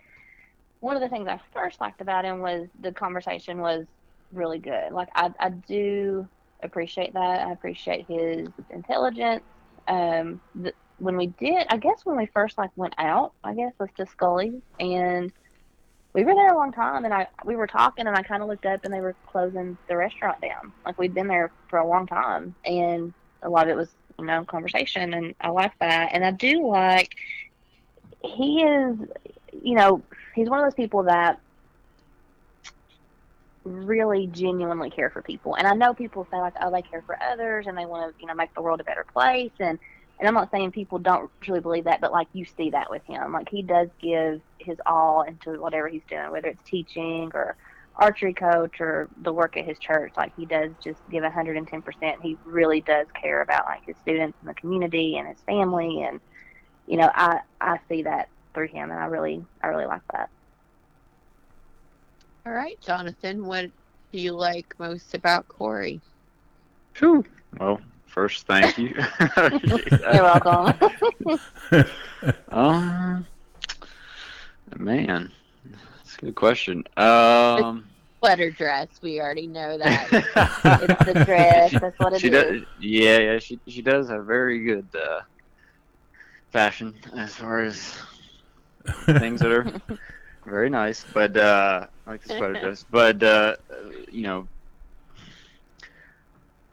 one 0.79 0.95
of 0.95 1.01
the 1.01 1.09
things 1.09 1.27
I 1.27 1.39
first 1.53 1.81
liked 1.81 2.01
about 2.01 2.25
him 2.25 2.39
was 2.39 2.67
the 2.79 2.93
conversation 2.93 3.59
was 3.59 3.85
really 4.31 4.59
good. 4.59 4.91
Like 4.91 5.09
I 5.15 5.31
I 5.39 5.49
do 5.49 6.27
appreciate 6.63 7.13
that. 7.13 7.47
I 7.47 7.51
appreciate 7.51 8.05
his 8.07 8.47
intelligence. 8.69 9.43
Um, 9.87 10.41
when 10.97 11.17
we 11.17 11.27
did, 11.27 11.67
I 11.69 11.77
guess 11.77 12.05
when 12.05 12.17
we 12.17 12.25
first 12.27 12.57
like 12.57 12.71
went 12.75 12.95
out, 12.97 13.33
I 13.43 13.53
guess 13.53 13.73
was 13.79 13.89
to 13.97 14.05
Scully 14.05 14.61
and 14.79 15.31
we 16.13 16.23
were 16.23 16.33
there 16.33 16.53
a 16.53 16.57
long 16.57 16.71
time 16.71 17.03
and 17.03 17.13
I 17.13 17.27
we 17.43 17.55
were 17.55 17.67
talking 17.67 18.07
and 18.07 18.15
I 18.15 18.23
kind 18.23 18.41
of 18.41 18.47
looked 18.47 18.65
up 18.65 18.85
and 18.85 18.93
they 18.93 19.01
were 19.01 19.15
closing 19.27 19.77
the 19.89 19.97
restaurant 19.97 20.39
down. 20.41 20.71
Like 20.85 20.97
we'd 20.97 21.13
been 21.13 21.27
there 21.27 21.51
for 21.69 21.79
a 21.79 21.87
long 21.87 22.07
time 22.07 22.55
and 22.63 23.13
a 23.41 23.49
lot 23.49 23.67
of 23.67 23.69
it 23.69 23.75
was, 23.75 23.89
you 24.17 24.25
know, 24.25 24.45
conversation 24.45 25.13
and 25.13 25.35
I 25.41 25.49
like 25.49 25.77
that. 25.79 26.09
And 26.13 26.23
I 26.23 26.31
do 26.31 26.67
like 26.67 27.15
he 28.23 28.61
is 28.61 28.97
you 29.61 29.75
know, 29.75 30.01
he's 30.33 30.49
one 30.49 30.59
of 30.59 30.65
those 30.65 30.75
people 30.75 31.03
that 31.03 31.39
really 33.63 34.27
genuinely 34.27 34.89
care 34.89 35.09
for 35.09 35.21
people. 35.21 35.55
And 35.55 35.67
I 35.67 35.73
know 35.73 35.93
people 35.93 36.27
say 36.31 36.37
like, 36.37 36.53
oh, 36.61 36.71
they 36.71 36.83
care 36.83 37.01
for 37.01 37.21
others 37.21 37.65
and 37.67 37.77
they 37.77 37.85
want 37.85 38.15
to, 38.15 38.21
you 38.21 38.27
know, 38.27 38.35
make 38.35 38.53
the 38.53 38.61
world 38.61 38.79
a 38.79 38.83
better 38.83 39.05
place 39.11 39.51
and 39.59 39.79
and 40.19 40.27
I'm 40.27 40.33
not 40.33 40.51
saying 40.51 40.71
people 40.71 40.97
don't 40.97 41.29
truly 41.41 41.59
believe 41.59 41.83
that, 41.85 41.99
but 41.99 42.11
like 42.11 42.27
you 42.33 42.45
see 42.45 42.69
that 42.69 42.89
with 42.89 43.03
him. 43.05 43.33
Like 43.33 43.49
he 43.49 43.61
does 43.61 43.89
give 44.01 44.41
his 44.59 44.77
all 44.85 45.23
into 45.23 45.59
whatever 45.59 45.87
he's 45.87 46.05
doing, 46.09 46.31
whether 46.31 46.47
it's 46.47 46.63
teaching 46.63 47.31
or 47.33 47.57
archery 47.97 48.33
coach 48.33 48.79
or 48.79 49.09
the 49.21 49.33
work 49.33 49.57
at 49.57 49.65
his 49.65 49.77
church. 49.79 50.13
Like 50.15 50.33
he 50.35 50.45
does 50.45 50.71
just 50.81 50.99
give 51.09 51.23
110%. 51.23 52.21
He 52.21 52.37
really 52.45 52.81
does 52.81 53.07
care 53.19 53.41
about 53.41 53.65
like 53.65 53.85
his 53.85 53.97
students 53.97 54.37
and 54.41 54.49
the 54.49 54.53
community 54.53 55.17
and 55.17 55.27
his 55.27 55.41
family. 55.45 56.03
And, 56.03 56.21
you 56.87 56.97
know, 56.97 57.11
I, 57.13 57.39
I 57.59 57.79
see 57.89 58.03
that 58.03 58.29
through 58.53 58.67
him 58.67 58.91
and 58.91 58.99
I 58.99 59.05
really, 59.05 59.43
I 59.61 59.67
really 59.67 59.85
like 59.85 60.01
that. 60.13 60.29
All 62.45 62.53
right, 62.53 62.79
Jonathan, 62.79 63.45
what 63.45 63.71
do 64.13 64.19
you 64.19 64.31
like 64.31 64.75
most 64.77 65.13
about 65.13 65.47
Corey? 65.47 65.99
Phew. 66.93 67.25
Well, 67.59 67.81
first, 68.15 68.47
thank 68.47 68.77
you. 68.77 68.95
You're 69.67 70.23
welcome. 70.23 70.89
um, 72.49 73.27
man, 74.77 75.31
that's 75.97 76.15
a 76.17 76.21
good 76.21 76.35
question. 76.35 76.85
Um, 76.95 77.85
Sweater 78.19 78.51
dress, 78.51 78.87
we 79.03 79.19
already 79.19 79.47
know 79.47 79.77
that. 79.77 80.07
it's 80.13 81.05
the 81.05 81.25
dress. 81.25 81.73
That's 81.73 81.99
what 81.99 82.13
it 82.13 82.15
is. 82.15 82.21
she 82.21 82.29
does. 82.29 82.61
Yeah, 82.79 83.17
yeah. 83.19 83.39
She 83.39 83.59
she 83.67 83.81
does 83.81 84.09
have 84.09 84.25
very 84.25 84.63
good 84.63 84.87
uh, 84.95 85.19
fashion 86.51 86.95
as 87.17 87.35
far 87.35 87.59
as 87.59 87.99
things 89.19 89.41
that 89.41 89.51
are 89.51 89.67
very 90.45 90.69
nice. 90.69 91.05
But 91.13 91.35
uh, 91.35 91.87
I 92.07 92.11
like 92.11 92.23
the 92.23 92.37
sweater 92.37 92.53
dress. 92.53 92.85
But 92.89 93.21
uh, 93.21 93.57
you 94.09 94.23
know, 94.23 94.47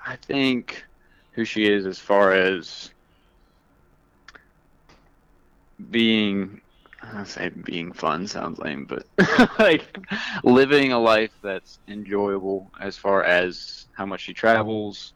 I 0.06 0.14
think 0.16 0.84
who 1.34 1.44
she 1.44 1.66
is 1.66 1.86
as 1.86 1.98
far 1.98 2.32
as 2.32 2.90
being. 5.90 6.60
I 7.02 7.12
don't 7.14 7.26
say 7.26 7.48
being 7.48 7.92
fun 7.92 8.28
sounds 8.28 8.60
lame, 8.60 8.86
but 8.86 9.04
like 9.58 9.84
living 10.44 10.92
a 10.92 10.98
life 11.00 11.32
that's 11.42 11.80
enjoyable 11.88 12.70
as 12.80 12.96
far 12.96 13.24
as 13.24 13.86
how 13.96 14.06
much 14.06 14.20
she 14.20 14.34
travels 14.34 15.14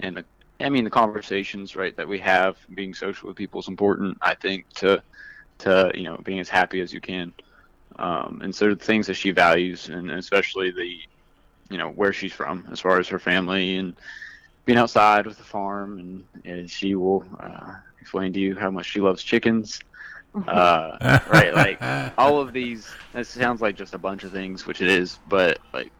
and 0.00 0.16
the 0.18 0.24
I 0.60 0.68
mean 0.70 0.84
the 0.84 0.90
conversations 0.90 1.74
right 1.76 1.96
that 1.96 2.08
we 2.08 2.18
have 2.20 2.56
being 2.74 2.94
social 2.94 3.28
with 3.28 3.36
people 3.36 3.60
is 3.60 3.68
important 3.68 4.16
I 4.22 4.34
think 4.36 4.66
to 4.76 5.02
to 5.60 5.90
you 5.94 6.04
know 6.04 6.18
being 6.24 6.40
as 6.40 6.48
happy 6.48 6.80
as 6.80 6.92
you 6.92 7.00
can 7.00 7.32
um, 7.98 8.40
and 8.42 8.54
so 8.54 8.70
the 8.70 8.76
things 8.76 9.06
that 9.08 9.14
she 9.14 9.30
values 9.32 9.88
and 9.88 10.10
especially 10.10 10.70
the 10.70 10.90
you 11.70 11.78
know 11.78 11.90
where 11.90 12.12
she's 12.12 12.32
from 12.32 12.66
as 12.70 12.80
far 12.80 12.98
as 12.98 13.08
her 13.08 13.18
family 13.18 13.76
and 13.76 13.98
being 14.64 14.78
outside 14.78 15.26
with 15.26 15.36
the 15.36 15.44
farm 15.44 15.98
and, 15.98 16.24
and 16.44 16.70
she 16.70 16.94
will 16.94 17.24
uh, 17.40 17.74
explain 18.00 18.32
to 18.32 18.40
you 18.40 18.56
how 18.56 18.70
much 18.70 18.86
she 18.86 19.00
loves 19.00 19.22
chickens. 19.22 19.80
Uh, 20.48 21.20
right 21.28 21.54
like 21.54 21.80
all 22.18 22.40
of 22.40 22.52
these 22.52 22.90
it 23.14 23.24
sounds 23.24 23.60
like 23.60 23.76
just 23.76 23.94
a 23.94 23.98
bunch 23.98 24.24
of 24.24 24.32
things 24.32 24.66
which 24.66 24.80
it 24.80 24.88
is 24.88 25.20
but 25.28 25.60
like 25.72 25.92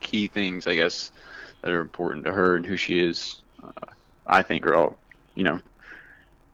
key 0.00 0.26
things 0.26 0.66
i 0.66 0.74
guess 0.74 1.12
that 1.62 1.70
are 1.70 1.80
important 1.80 2.24
to 2.24 2.32
her 2.32 2.56
and 2.56 2.66
who 2.66 2.76
she 2.76 2.98
is 2.98 3.42
uh, 3.62 3.86
i 4.26 4.42
think 4.42 4.66
are 4.66 4.74
all 4.74 4.98
you 5.36 5.44
know 5.44 5.60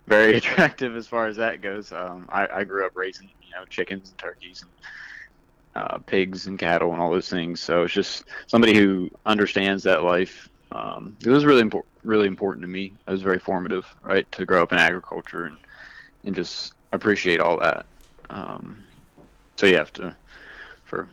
very 0.06 0.36
attractive 0.36 0.96
as 0.96 1.06
far 1.06 1.26
as 1.26 1.36
that 1.36 1.62
goes. 1.62 1.92
Um, 1.92 2.26
I, 2.28 2.46
I 2.46 2.64
grew 2.64 2.84
up 2.86 2.92
raising 2.94 3.30
you 3.42 3.50
know 3.54 3.64
chickens 3.66 4.10
and 4.10 4.18
turkeys 4.18 4.62
and 4.62 4.70
uh, 5.74 5.98
pigs 5.98 6.46
and 6.46 6.58
cattle 6.58 6.92
and 6.92 7.00
all 7.00 7.10
those 7.10 7.30
things 7.30 7.58
so 7.58 7.84
it's 7.84 7.94
just 7.94 8.24
somebody 8.46 8.74
who 8.74 9.08
understands 9.24 9.82
that 9.84 10.02
life 10.02 10.50
um, 10.72 11.16
it 11.24 11.30
was 11.30 11.44
really 11.44 11.60
important 11.60 11.92
really 12.02 12.26
important 12.26 12.62
to 12.62 12.68
me 12.68 12.92
it 13.06 13.10
was 13.10 13.22
very 13.22 13.38
formative 13.38 13.86
right 14.02 14.30
to 14.32 14.44
grow 14.44 14.62
up 14.62 14.72
in 14.72 14.78
agriculture 14.78 15.44
and 15.44 15.56
and 16.24 16.34
just 16.34 16.74
appreciate 16.92 17.40
all 17.40 17.58
that. 17.58 17.86
Um, 18.30 18.82
so 19.56 19.66
you 19.66 19.76
have 19.76 19.92
to, 19.94 20.14
for 20.84 21.08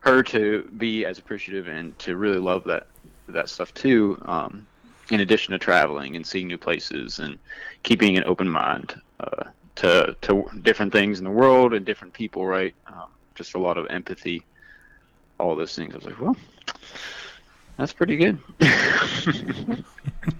her 0.00 0.22
to 0.24 0.68
be 0.76 1.04
as 1.04 1.18
appreciative 1.18 1.68
and 1.68 1.96
to 2.00 2.16
really 2.16 2.38
love 2.38 2.64
that 2.64 2.88
that 3.28 3.48
stuff 3.48 3.72
too. 3.74 4.20
Um, 4.26 4.66
in 5.10 5.20
addition 5.20 5.52
to 5.52 5.58
traveling 5.58 6.16
and 6.16 6.26
seeing 6.26 6.46
new 6.46 6.56
places 6.56 7.18
and 7.18 7.38
keeping 7.82 8.16
an 8.16 8.24
open 8.24 8.48
mind 8.48 8.94
uh, 9.20 9.44
to 9.76 10.16
to 10.22 10.44
different 10.62 10.92
things 10.92 11.18
in 11.18 11.24
the 11.24 11.30
world 11.30 11.74
and 11.74 11.84
different 11.84 12.14
people, 12.14 12.46
right? 12.46 12.74
Um, 12.86 13.10
just 13.34 13.54
a 13.54 13.58
lot 13.58 13.78
of 13.78 13.86
empathy, 13.90 14.42
all 15.38 15.54
those 15.56 15.74
things. 15.74 15.94
I 15.94 15.96
was 15.96 16.06
like, 16.06 16.20
well, 16.20 16.36
that's 17.76 17.92
pretty 17.92 18.16
good. 18.16 18.38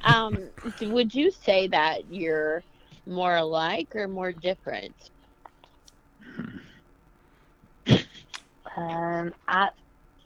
um, 0.04 0.38
would 0.80 1.14
you 1.14 1.30
say 1.30 1.68
that 1.68 2.12
you're 2.12 2.62
more 3.06 3.36
alike 3.36 3.94
or 3.94 4.08
more 4.08 4.32
different? 4.32 4.94
Um, 8.76 9.34
I 9.48 9.68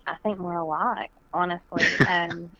I 0.06 0.16
think 0.22 0.38
more 0.38 0.56
alike, 0.56 1.10
honestly. 1.32 1.84
Um, 2.08 2.50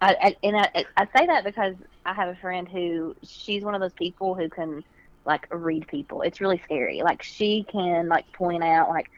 I, 0.00 0.14
I 0.22 0.36
and 0.42 0.56
I, 0.56 0.84
I 0.96 1.06
say 1.16 1.26
that 1.26 1.44
because 1.44 1.74
I 2.04 2.14
have 2.14 2.28
a 2.28 2.36
friend 2.36 2.68
who 2.68 3.16
she's 3.24 3.64
one 3.64 3.74
of 3.74 3.80
those 3.80 3.92
people 3.94 4.34
who 4.34 4.48
can 4.48 4.84
like 5.24 5.46
read 5.50 5.88
people. 5.88 6.22
It's 6.22 6.40
really 6.40 6.60
scary. 6.64 7.02
Like 7.02 7.22
she 7.22 7.64
can 7.70 8.08
like 8.08 8.30
point 8.32 8.62
out 8.62 8.88
like, 8.88 9.10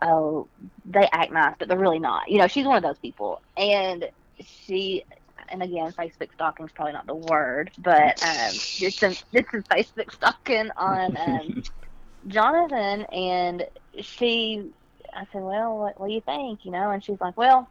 oh, 0.00 0.48
they 0.84 1.08
act 1.12 1.32
nice, 1.32 1.54
but 1.58 1.68
they're 1.68 1.78
really 1.78 1.98
not. 1.98 2.28
You 2.28 2.38
know, 2.38 2.46
she's 2.46 2.66
one 2.66 2.76
of 2.76 2.82
those 2.82 2.98
people, 2.98 3.42
and 3.56 4.08
she. 4.40 5.04
And 5.50 5.62
again, 5.62 5.92
Facebook 5.92 6.32
stalking 6.34 6.66
is 6.66 6.72
probably 6.72 6.92
not 6.92 7.06
the 7.06 7.14
word, 7.14 7.70
but 7.78 8.22
um, 8.22 8.52
did 8.78 8.92
some 8.92 9.14
did 9.32 9.46
some 9.50 9.62
Facebook 9.62 10.12
stalking 10.12 10.70
on 10.76 11.16
um, 11.16 11.62
Jonathan, 12.28 13.04
and 13.04 13.64
she 13.98 14.70
I 15.14 15.26
said, 15.32 15.42
well, 15.42 15.78
what, 15.78 15.98
what 16.00 16.08
do 16.08 16.12
you 16.12 16.20
think? 16.20 16.64
You 16.64 16.72
know, 16.72 16.90
and 16.90 17.02
she's 17.02 17.20
like, 17.20 17.36
well, 17.36 17.68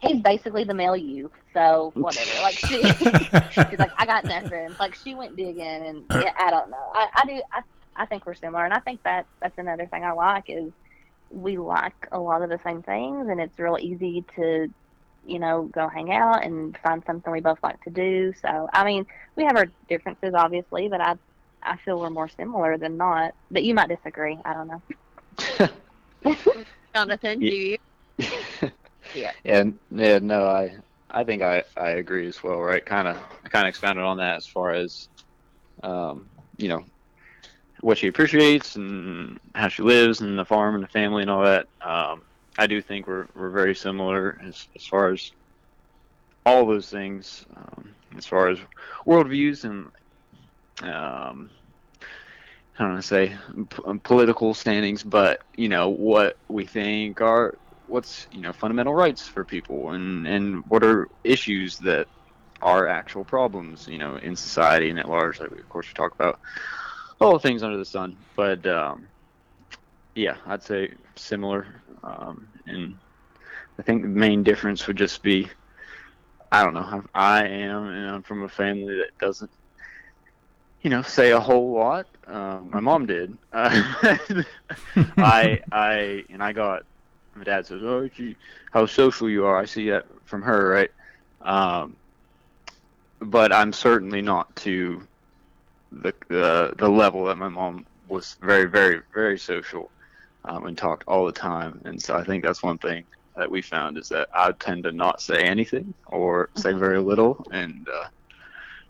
he's 0.00 0.20
basically 0.22 0.64
the 0.64 0.74
male 0.74 0.96
you, 0.96 1.30
so 1.52 1.90
whatever. 1.94 2.42
Like 2.42 2.54
she, 2.54 2.82
she's 3.50 3.78
like, 3.78 3.92
I 3.96 4.06
got 4.06 4.24
nothing. 4.24 4.74
Like 4.78 4.94
she 4.94 5.14
went 5.14 5.36
digging, 5.36 5.60
and 5.60 6.04
yeah, 6.10 6.32
I 6.38 6.50
don't 6.50 6.70
know. 6.70 6.92
I, 6.92 7.08
I 7.14 7.26
do. 7.26 7.42
I, 7.52 7.60
I 7.96 8.06
think 8.06 8.26
we're 8.26 8.34
similar, 8.34 8.64
and 8.64 8.74
I 8.74 8.80
think 8.80 9.02
that 9.04 9.26
that's 9.40 9.58
another 9.58 9.86
thing 9.86 10.04
I 10.04 10.12
like 10.12 10.44
is 10.48 10.72
we 11.30 11.58
like 11.58 11.94
a 12.12 12.18
lot 12.18 12.42
of 12.42 12.50
the 12.50 12.60
same 12.64 12.82
things, 12.82 13.28
and 13.28 13.40
it's 13.40 13.58
real 13.58 13.78
easy 13.80 14.24
to, 14.36 14.68
you 15.26 15.38
know, 15.38 15.68
go 15.72 15.88
hang 15.88 16.12
out 16.12 16.44
and 16.44 16.76
find 16.82 17.02
something 17.06 17.32
we 17.32 17.40
both 17.40 17.58
like 17.62 17.80
to 17.82 17.90
do. 17.90 18.32
So, 18.40 18.68
I 18.72 18.84
mean, 18.84 19.06
we 19.36 19.44
have 19.44 19.56
our 19.56 19.66
differences, 19.88 20.34
obviously, 20.34 20.88
but 20.88 21.00
I, 21.00 21.14
I 21.62 21.76
feel 21.78 21.98
we're 21.98 22.10
more 22.10 22.28
similar 22.28 22.78
than 22.78 22.96
not. 22.96 23.34
But 23.50 23.64
you 23.64 23.74
might 23.74 23.88
disagree. 23.88 24.38
I 24.44 24.54
don't 24.54 24.68
know. 24.68 26.36
Jonathan, 26.94 27.40
do 27.40 27.46
you? 27.46 27.76
yeah. 29.14 29.32
And 29.44 29.78
yeah, 29.90 30.18
no, 30.20 30.46
I 30.46 30.76
I 31.10 31.24
think 31.24 31.42
I, 31.42 31.62
I 31.76 31.90
agree 31.90 32.26
as 32.26 32.42
well, 32.42 32.60
right? 32.60 32.84
Kind 32.84 33.08
of 33.08 33.16
I 33.44 33.48
kind 33.48 33.66
of 33.66 33.68
expounded 33.68 34.04
on 34.04 34.18
that 34.18 34.36
as 34.36 34.46
far 34.46 34.72
as 34.72 35.08
um, 35.82 36.28
you 36.56 36.68
know 36.68 36.84
what 37.80 37.98
she 37.98 38.08
appreciates 38.08 38.76
and 38.76 39.38
how 39.54 39.68
she 39.68 39.82
lives 39.82 40.20
and 40.20 40.38
the 40.38 40.44
farm 40.44 40.74
and 40.74 40.84
the 40.84 40.88
family 40.88 41.22
and 41.22 41.30
all 41.30 41.42
that. 41.42 41.66
Um, 41.84 42.22
I 42.58 42.66
do 42.66 42.80
think 42.80 43.06
we're 43.06 43.26
we're 43.34 43.50
very 43.50 43.74
similar 43.74 44.38
as 44.42 44.66
as 44.76 44.86
far 44.86 45.12
as 45.12 45.30
all 46.44 46.66
those 46.66 46.88
things, 46.88 47.44
um, 47.56 47.94
as 48.16 48.26
far 48.26 48.48
as 48.48 48.58
worldviews 49.06 49.64
and 49.64 49.86
um, 50.82 51.50
I 52.78 52.82
don't 52.82 52.92
want 52.92 53.02
to 53.02 53.08
say 53.08 53.36
p- 53.70 53.98
political 54.04 54.54
standings, 54.54 55.02
but 55.02 55.40
you 55.56 55.68
know 55.68 55.90
what 55.90 56.36
we 56.48 56.66
think 56.66 57.20
are 57.20 57.58
what's 57.86 58.26
you 58.30 58.42
know 58.42 58.52
fundamental 58.52 58.94
rights 58.94 59.22
for 59.26 59.44
people 59.44 59.90
and 59.92 60.26
and 60.26 60.62
what 60.66 60.84
are 60.84 61.08
issues 61.24 61.78
that 61.78 62.08
are 62.62 62.88
actual 62.88 63.24
problems 63.24 63.86
you 63.86 63.98
know 63.98 64.16
in 64.16 64.36
society 64.36 64.90
and 64.90 64.98
at 64.98 65.08
large. 65.08 65.40
Like 65.40 65.52
of 65.52 65.68
course 65.68 65.88
we 65.88 65.94
talk 65.94 66.14
about 66.14 66.38
all 67.20 67.38
things 67.38 67.62
under 67.62 67.78
the 67.78 67.84
sun 67.84 68.16
but 68.36 68.66
um, 68.66 69.08
yeah 70.16 70.36
i'd 70.46 70.62
say 70.64 70.92
similar 71.16 71.82
um, 72.04 72.48
and 72.66 72.96
i 73.78 73.82
think 73.82 74.02
the 74.02 74.08
main 74.08 74.42
difference 74.42 74.86
would 74.86 74.96
just 74.96 75.22
be 75.22 75.48
i 76.52 76.64
don't 76.64 76.74
know 76.74 77.04
i 77.14 77.46
am 77.46 77.86
and 77.86 78.10
i'm 78.10 78.22
from 78.24 78.42
a 78.44 78.48
family 78.48 78.96
that 78.96 79.10
doesn't 79.20 79.50
you 80.82 80.90
know 80.90 81.02
say 81.02 81.32
a 81.32 81.40
whole 81.40 81.72
lot 81.74 82.06
um, 82.26 82.70
my 82.72 82.80
mom 82.80 83.06
did 83.06 83.32
uh, 83.52 83.84
i 85.18 85.60
i 85.72 86.24
and 86.30 86.42
i 86.42 86.52
got 86.52 86.82
my 87.36 87.44
dad 87.44 87.66
says, 87.66 87.82
"Oh, 87.84 88.08
gee, 88.08 88.36
how 88.72 88.86
social 88.86 89.28
you 89.28 89.44
are." 89.44 89.58
I 89.58 89.66
see 89.66 89.90
that 89.90 90.06
from 90.24 90.42
her, 90.42 90.68
right? 90.70 90.90
Um, 91.42 91.96
but 93.20 93.52
I'm 93.52 93.72
certainly 93.72 94.22
not 94.22 94.54
to 94.56 95.06
the 95.92 96.14
the 96.28 96.74
the 96.78 96.88
level 96.88 97.26
that 97.26 97.36
my 97.38 97.48
mom 97.48 97.86
was. 98.08 98.36
Very, 98.40 98.64
very, 98.64 99.02
very 99.14 99.38
social, 99.38 99.90
um, 100.46 100.66
and 100.66 100.78
talked 100.78 101.04
all 101.06 101.26
the 101.26 101.32
time. 101.32 101.80
And 101.84 102.00
so 102.00 102.16
I 102.16 102.24
think 102.24 102.44
that's 102.44 102.62
one 102.62 102.78
thing 102.78 103.04
that 103.36 103.50
we 103.50 103.62
found 103.62 103.98
is 103.98 104.08
that 104.08 104.28
I 104.34 104.52
tend 104.52 104.84
to 104.84 104.92
not 104.92 105.20
say 105.20 105.42
anything 105.42 105.94
or 106.06 106.48
say 106.56 106.72
very 106.72 107.00
little, 107.00 107.44
and 107.52 107.86
uh, 107.88 108.06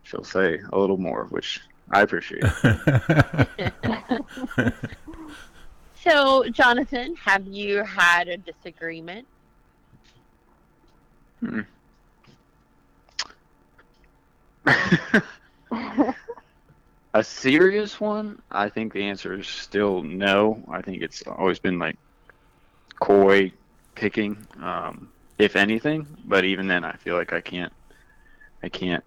she'll 0.05 0.25
say 0.25 0.61
a 0.73 0.79
little 0.79 0.99
more, 0.99 1.27
which 1.31 1.61
I 1.93 2.03
appreciate. 2.03 2.45
So, 6.09 6.45
Jonathan, 6.51 7.17
have 7.25 7.49
you 7.49 7.83
had 7.83 8.29
a 8.29 8.37
disagreement? 8.37 9.27
Hmm. 11.41 11.63
a 17.19 17.25
serious 17.25 17.99
one? 17.99 18.43
I 18.51 18.69
think 18.69 18.93
the 18.93 19.05
answer 19.05 19.33
is 19.35 19.49
still 19.49 20.03
no. 20.03 20.63
I 20.71 20.83
think 20.83 21.03
it's 21.03 21.23
always 21.23 21.59
been 21.59 21.79
like 21.79 21.97
coy 23.01 23.53
picking, 23.95 24.47
um, 24.63 25.09
if 25.39 25.57
anything. 25.57 26.07
But 26.27 26.45
even 26.45 26.67
then, 26.67 26.85
I 26.85 26.93
feel 26.97 27.17
like 27.17 27.33
I 27.33 27.41
can't, 27.41 27.73
I 28.63 28.69
can't 28.69 29.03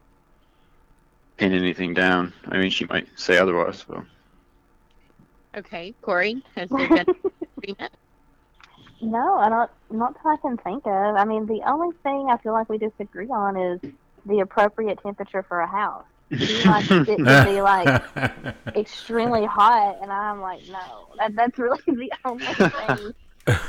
pin 1.37 1.53
anything 1.53 1.93
down. 1.93 2.33
I 2.47 2.57
mean, 2.57 2.71
she 2.71 2.85
might 2.85 3.07
say 3.15 3.37
otherwise, 3.37 3.85
but. 3.87 4.03
Okay, 5.55 5.93
Corey, 6.01 6.43
has 6.55 6.69
there 6.69 6.87
been 6.87 7.15
agreement? 7.57 7.93
No, 9.01 9.35
I 9.35 9.49
don't. 9.49 9.71
Not 9.91 10.15
that 10.15 10.29
I 10.29 10.37
can 10.37 10.57
think 10.57 10.85
of. 10.85 11.15
I 11.15 11.25
mean, 11.25 11.45
the 11.45 11.61
only 11.67 11.95
thing 12.03 12.29
I 12.29 12.37
feel 12.37 12.53
like 12.53 12.69
we 12.69 12.77
disagree 12.77 13.29
on 13.29 13.55
is 13.55 13.79
the 14.25 14.39
appropriate 14.39 14.99
temperature 15.01 15.43
for 15.43 15.59
a 15.59 15.67
house. 15.67 16.05
He 16.29 16.63
likes 16.63 16.91
it 16.91 17.05
to 17.17 17.45
be 17.45 17.61
like 17.61 18.03
extremely 18.75 19.45
hot, 19.45 19.97
and 20.01 20.11
I'm 20.11 20.41
like, 20.41 20.61
no. 20.67 21.07
That, 21.17 21.35
that's 21.35 21.57
really 21.57 21.81
the 21.87 22.11
only 22.25 22.45
thing. 22.45 23.13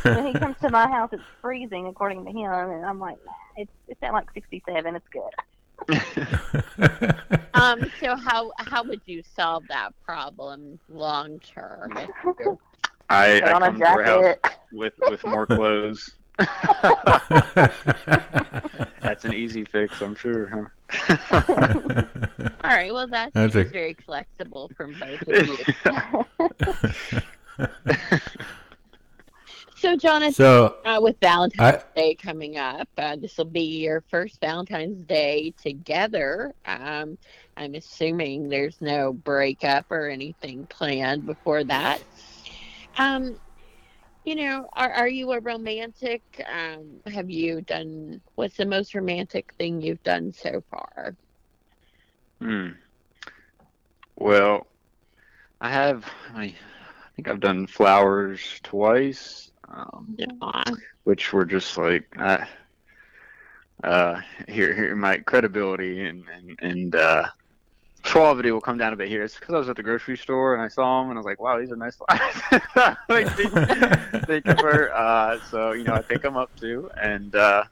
when 0.02 0.26
he 0.26 0.38
comes 0.38 0.56
to 0.60 0.70
my 0.70 0.88
house, 0.88 1.10
it's 1.12 1.22
freezing 1.40 1.86
according 1.86 2.24
to 2.24 2.30
him, 2.30 2.50
and 2.52 2.84
I'm 2.84 2.98
like, 2.98 3.18
it's 3.56 3.72
it's 3.88 4.02
at 4.02 4.12
like 4.12 4.30
67. 4.32 4.96
It's 4.96 5.08
good. 5.08 5.22
Um, 7.54 7.90
so 8.00 8.16
how 8.16 8.52
how 8.58 8.82
would 8.84 9.00
you 9.06 9.22
solve 9.34 9.64
that 9.68 9.92
problem 10.04 10.78
long 10.88 11.38
term? 11.40 11.98
I, 13.08 13.40
I 13.40 13.52
on 13.52 13.62
come 13.62 13.78
to 13.78 13.86
her 13.86 14.04
house 14.04 14.36
with 14.72 14.94
with 15.08 15.24
more 15.24 15.46
clothes. 15.46 16.10
That's 19.02 19.24
an 19.24 19.34
easy 19.34 19.64
fix, 19.64 20.00
I'm 20.00 20.14
sure. 20.14 20.46
Huh? 20.46 20.66
All 22.64 22.70
right, 22.70 22.92
well 22.92 23.06
that 23.08 23.32
That's 23.32 23.54
seems 23.54 23.68
a- 23.68 23.70
very 23.70 23.96
flexible 24.04 24.70
from 24.76 24.94
both 24.98 25.22
of 25.28 25.48
you. 25.48 25.56
So, 29.76 29.96
Jonathan, 29.96 30.34
so 30.34 30.76
uh, 30.84 30.98
with 31.00 31.16
Valentine's 31.22 31.82
I- 31.82 31.98
Day 31.98 32.14
coming 32.14 32.58
up, 32.58 32.86
uh, 32.98 33.16
this 33.16 33.38
will 33.38 33.46
be 33.46 33.80
your 33.80 34.02
first 34.10 34.38
Valentine's 34.38 35.02
Day 35.04 35.54
together. 35.62 36.52
Um, 36.66 37.16
I'm 37.56 37.74
assuming 37.74 38.50
there's 38.50 38.78
no 38.82 39.14
breakup 39.14 39.86
or 39.90 40.10
anything 40.10 40.66
planned 40.66 41.24
before 41.24 41.64
that. 41.64 42.02
Um, 42.98 43.36
you 44.24 44.34
know, 44.36 44.68
are 44.72 44.90
are 44.92 45.08
you 45.08 45.32
a 45.32 45.40
romantic? 45.40 46.22
Um, 46.46 47.00
have 47.06 47.30
you 47.30 47.62
done 47.62 48.22
what's 48.34 48.56
the 48.56 48.66
most 48.66 48.94
romantic 48.94 49.52
thing 49.58 49.80
you've 49.80 50.02
done 50.02 50.32
so 50.32 50.62
far? 50.70 51.16
Hmm. 52.40 52.70
Well, 54.16 54.66
I 55.60 55.70
have. 55.70 56.04
I, 56.34 56.44
I 56.44 56.54
think 57.16 57.28
I've 57.28 57.40
done 57.40 57.66
flowers 57.66 58.60
twice, 58.62 59.50
um, 59.68 60.18
Aw. 60.40 60.74
which 61.04 61.32
were 61.32 61.44
just 61.44 61.76
like, 61.76 62.06
uh, 62.18 62.44
uh, 63.82 64.20
here, 64.48 64.74
here, 64.74 64.96
my 64.96 65.18
credibility 65.18 66.04
and 66.06 66.24
and 66.28 66.58
and 66.60 66.94
uh, 66.94 67.26
suavity 68.04 68.50
will 68.50 68.60
come 68.60 68.78
down 68.78 68.92
a 68.92 68.96
bit 68.96 69.08
here. 69.08 69.22
It's 69.22 69.38
because 69.38 69.54
I 69.54 69.58
was 69.58 69.68
at 69.68 69.76
the 69.76 69.82
grocery 69.82 70.16
store 70.16 70.54
and 70.54 70.62
I 70.62 70.68
saw 70.68 71.00
them 71.00 71.10
and 71.10 71.18
I 71.18 71.20
was 71.20 71.26
like, 71.26 71.40
wow, 71.40 71.58
these 71.58 71.70
are 71.70 71.76
nice 71.76 71.96
flowers. 71.96 72.96
like, 73.08 73.28
think 74.26 74.46
of 74.46 74.60
her. 74.60 74.94
Uh, 74.94 75.38
so 75.50 75.72
you 75.72 75.84
know, 75.84 75.94
I 75.94 76.02
pick 76.02 76.22
them 76.22 76.36
up 76.36 76.54
too 76.56 76.90
and. 77.00 77.34
Uh, 77.34 77.64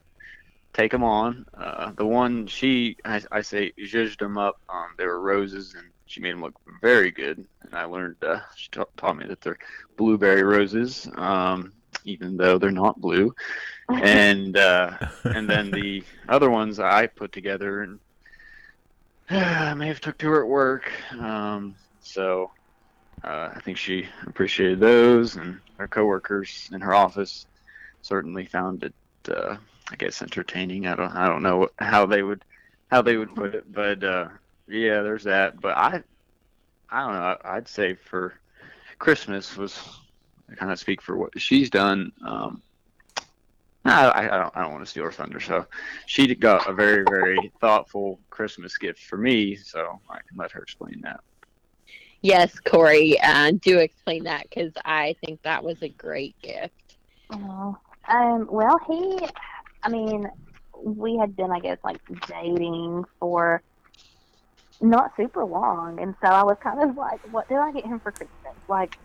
take 0.78 0.92
them 0.92 1.02
on. 1.02 1.44
Uh, 1.54 1.90
the 1.96 2.06
one 2.06 2.46
she, 2.46 2.96
I, 3.04 3.20
I 3.32 3.40
say, 3.42 3.72
zhuzhed 3.78 4.18
them 4.18 4.38
up. 4.38 4.60
Um, 4.68 4.90
they 4.96 5.06
were 5.06 5.20
roses, 5.20 5.74
and 5.76 5.88
she 6.06 6.20
made 6.20 6.32
them 6.32 6.40
look 6.40 6.54
very 6.80 7.10
good. 7.10 7.44
And 7.62 7.74
I 7.74 7.84
learned, 7.84 8.16
uh, 8.22 8.40
she 8.54 8.68
ta- 8.70 8.84
taught 8.96 9.18
me 9.18 9.26
that 9.26 9.40
they're 9.40 9.58
blueberry 9.96 10.44
roses, 10.44 11.08
um, 11.16 11.72
even 12.04 12.36
though 12.36 12.58
they're 12.58 12.70
not 12.70 13.00
blue. 13.00 13.34
And 13.90 14.54
uh, 14.58 14.98
and 15.24 15.48
then 15.48 15.70
the 15.70 16.04
other 16.28 16.50
ones 16.50 16.78
I 16.78 17.06
put 17.06 17.32
together, 17.32 17.80
and 17.80 17.98
I 19.30 19.74
may 19.74 19.88
have 19.88 20.00
took 20.00 20.18
to 20.18 20.28
her 20.30 20.42
at 20.42 20.48
work. 20.48 20.90
Um, 21.12 21.76
so 22.00 22.50
uh, 23.22 23.50
I 23.54 23.60
think 23.60 23.76
she 23.76 24.08
appreciated 24.26 24.80
those, 24.80 25.36
and 25.36 25.60
her 25.78 25.88
coworkers 25.88 26.68
in 26.72 26.80
her 26.80 26.94
office 26.94 27.46
certainly 28.02 28.46
found 28.46 28.84
it. 28.84 28.94
Uh, 29.30 29.56
I 29.90 29.96
guess 29.96 30.22
entertaining. 30.22 30.86
I 30.86 30.94
don't 30.94 31.14
I 31.14 31.28
don't 31.28 31.42
know 31.42 31.68
how 31.78 32.06
they 32.06 32.22
would 32.22 32.42
how 32.90 33.02
they 33.02 33.16
would 33.16 33.34
put 33.34 33.54
it, 33.54 33.70
but 33.70 34.02
uh, 34.02 34.28
yeah, 34.66 35.02
there's 35.02 35.24
that. 35.24 35.60
But 35.60 35.76
I 35.76 36.02
I 36.90 37.00
don't 37.00 37.14
know. 37.14 37.36
I'd 37.44 37.68
say 37.68 37.94
for 37.94 38.34
Christmas 38.98 39.56
was 39.56 39.78
I 40.50 40.54
kind 40.54 40.72
of 40.72 40.78
speak 40.78 41.02
for 41.02 41.16
what 41.16 41.38
she's 41.38 41.70
done. 41.70 42.12
Um, 42.24 42.62
I, 43.88 44.24
I 44.24 44.38
don't 44.38 44.56
I 44.56 44.62
don't 44.62 44.72
want 44.72 44.84
to 44.84 44.90
steal 44.90 45.04
her 45.04 45.12
thunder. 45.12 45.40
So 45.40 45.66
she 46.06 46.34
got 46.34 46.68
a 46.68 46.72
very 46.72 47.04
very 47.08 47.52
thoughtful 47.60 48.20
Christmas 48.30 48.76
gift 48.76 49.00
for 49.00 49.16
me. 49.16 49.56
So 49.56 50.00
I 50.10 50.18
can 50.28 50.36
let 50.36 50.52
her 50.52 50.62
explain 50.62 51.00
that. 51.02 51.20
Yes, 52.20 52.58
Corey, 52.58 53.18
uh, 53.20 53.52
do 53.60 53.78
explain 53.78 54.24
that 54.24 54.48
because 54.48 54.72
I 54.84 55.14
think 55.24 55.40
that 55.42 55.62
was 55.62 55.82
a 55.82 55.88
great 55.88 56.34
gift. 56.42 56.96
Oh, 57.30 57.78
um, 58.08 58.48
well, 58.50 58.80
he, 58.88 59.20
I 59.84 59.88
mean, 59.88 60.28
we 60.82 61.16
had 61.16 61.36
been, 61.36 61.52
I 61.52 61.60
guess, 61.60 61.78
like 61.84 62.00
dating 62.26 63.04
for 63.20 63.62
not 64.80 65.12
super 65.16 65.44
long, 65.44 66.00
and 66.00 66.16
so 66.20 66.28
I 66.28 66.42
was 66.42 66.56
kind 66.60 66.82
of 66.90 66.96
like, 66.96 67.20
what 67.32 67.48
did 67.48 67.58
I 67.58 67.70
get 67.70 67.84
him 67.84 68.00
for 68.00 68.10
Christmas? 68.10 68.54
like 68.68 68.98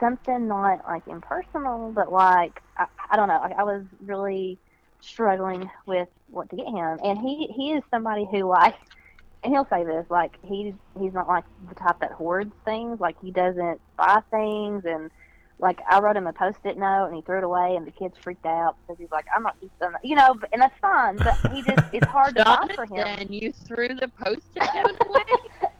something 0.00 0.48
not 0.48 0.80
like 0.86 1.06
impersonal, 1.06 1.92
but 1.92 2.12
like 2.12 2.60
I, 2.76 2.86
I 3.10 3.16
don't 3.16 3.28
know. 3.28 3.40
Like, 3.40 3.58
I 3.58 3.64
was 3.64 3.84
really 4.00 4.58
struggling 5.00 5.70
with 5.86 6.08
what 6.28 6.50
to 6.50 6.56
get 6.56 6.66
him, 6.66 6.98
and 7.04 7.18
he 7.18 7.48
he 7.56 7.72
is 7.72 7.82
somebody 7.90 8.26
who 8.30 8.48
like, 8.48 8.74
and 9.42 9.52
he'll 9.52 9.66
say 9.70 9.84
this 9.84 10.06
like 10.10 10.32
he 10.42 10.74
he's 10.98 11.12
not 11.12 11.28
like 11.28 11.44
the 11.68 11.74
type 11.74 12.00
that 12.00 12.12
hoards 12.12 12.52
things. 12.64 13.00
Like 13.00 13.16
he 13.22 13.30
doesn't 13.30 13.80
buy 13.96 14.20
things 14.30 14.84
and 14.84 15.10
like 15.62 15.78
I 15.88 16.00
wrote 16.00 16.16
him 16.16 16.26
a 16.26 16.32
post-it 16.32 16.76
note 16.76 17.06
and 17.06 17.14
he 17.14 17.22
threw 17.22 17.38
it 17.38 17.44
away 17.44 17.76
and 17.76 17.86
the 17.86 17.92
kids 17.92 18.14
freaked 18.20 18.44
out 18.44 18.76
because 18.82 18.98
he's 18.98 19.10
like, 19.12 19.24
I'm 19.34 19.44
not 19.44 19.58
just 19.60 19.72
gonna, 19.80 19.98
you 20.02 20.16
know, 20.16 20.34
and 20.52 20.60
that's 20.60 20.76
fine, 20.80 21.16
but 21.16 21.36
he 21.52 21.62
just 21.62 21.82
it's 21.92 22.06
hard 22.06 22.36
to 22.36 22.44
buy 22.44 22.66
for 22.74 22.84
him. 22.84 22.96
Jonathan, 22.96 23.32
you 23.32 23.52
threw 23.52 23.88
the 23.88 24.08
post-it 24.08 24.62
note 24.74 24.96
away. 25.06 25.22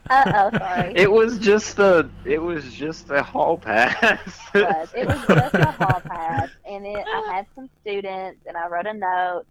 Uh 0.09 0.49
oh, 0.53 0.57
sorry. 0.57 0.93
It 0.95 1.11
was 1.11 1.39
just 1.39 1.79
a. 1.79 2.09
It 2.25 2.41
was 2.41 2.73
just 2.73 3.09
a 3.09 3.23
hall 3.23 3.57
pass. 3.57 4.19
was. 4.53 4.89
It 4.93 5.07
was 5.07 5.25
just 5.27 5.53
a 5.55 5.71
hall 5.71 6.01
pass, 6.01 6.49
and 6.67 6.85
it. 6.85 7.05
I 7.07 7.33
had 7.33 7.45
some 7.55 7.69
students, 7.81 8.41
and 8.45 8.57
I 8.57 8.67
wrote 8.67 8.85
a 8.85 8.93
note, 8.93 9.43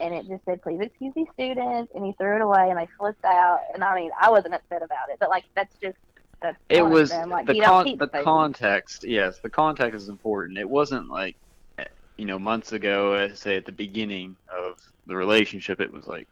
and 0.00 0.12
it 0.12 0.26
just 0.26 0.44
said, 0.44 0.60
"Please 0.62 0.80
excuse 0.80 1.12
these 1.14 1.28
students," 1.34 1.92
and 1.94 2.04
he 2.04 2.12
threw 2.12 2.34
it 2.36 2.42
away, 2.42 2.68
and 2.70 2.78
they 2.78 2.88
flipped 2.98 3.24
out. 3.24 3.60
And 3.74 3.84
I 3.84 3.94
mean, 3.94 4.10
I 4.20 4.30
wasn't 4.30 4.54
upset 4.54 4.82
about 4.82 5.08
it, 5.10 5.18
but 5.20 5.28
like 5.28 5.44
that's 5.54 5.74
just 5.80 5.96
that's 6.40 6.58
it 6.68 6.82
was 6.82 7.12
like 7.12 7.46
the 7.46 7.60
con- 7.60 7.96
the 7.98 8.08
things. 8.08 8.24
context. 8.24 9.04
Yes, 9.04 9.38
the 9.38 9.50
context 9.50 9.94
is 9.96 10.08
important. 10.08 10.58
It 10.58 10.68
wasn't 10.68 11.08
like, 11.08 11.36
eh, 11.78 11.84
you 12.16 12.24
know, 12.24 12.38
months 12.38 12.72
ago. 12.72 13.14
uh, 13.14 13.34
Say 13.34 13.56
at 13.56 13.64
the 13.66 13.72
beginning 13.72 14.36
of 14.48 14.80
the 15.06 15.14
relationship, 15.14 15.80
it 15.80 15.92
was 15.92 16.06
like 16.08 16.26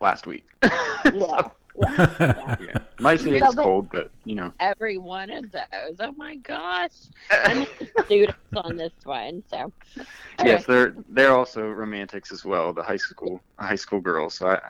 last 0.00 0.26
week. 0.26 0.44
Yeah, 1.12 1.48
yeah, 1.76 2.16
yeah. 2.20 2.56
yeah. 2.60 2.78
Might 3.00 3.20
say 3.20 3.38
So, 3.38 3.46
it's 3.46 3.54
cold, 3.56 3.88
but 3.90 4.10
you 4.24 4.34
know. 4.34 4.52
Every 4.60 4.98
one 4.98 5.30
of 5.30 5.50
those. 5.50 5.96
Oh 5.98 6.12
my 6.12 6.36
gosh. 6.36 6.92
I'm 7.30 7.60
with 7.60 7.78
the 7.78 8.04
students 8.04 8.38
on 8.56 8.76
this 8.76 8.92
one, 9.04 9.42
so. 9.50 9.72
Yes, 10.44 10.64
they're 10.66 10.94
they're 11.08 11.32
also 11.32 11.68
romantics 11.68 12.32
as 12.32 12.44
well. 12.44 12.72
The 12.72 12.82
high 12.82 12.96
school 12.96 13.40
high 13.58 13.74
school 13.74 14.00
girls. 14.00 14.34
So 14.34 14.48
I, 14.48 14.60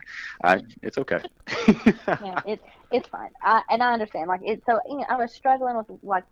I 0.44 0.62
it's 0.82 0.98
okay. 0.98 1.20
yeah, 2.06 2.40
it's 2.46 2.64
it's 2.90 3.08
fine. 3.08 3.30
I 3.42 3.62
and 3.70 3.82
I 3.82 3.92
understand. 3.92 4.28
Like 4.28 4.40
it. 4.42 4.62
So 4.66 4.80
you 4.88 4.98
know, 4.98 5.06
I 5.08 5.16
was 5.16 5.32
struggling 5.32 5.76
with 5.76 5.86
like 6.02 6.24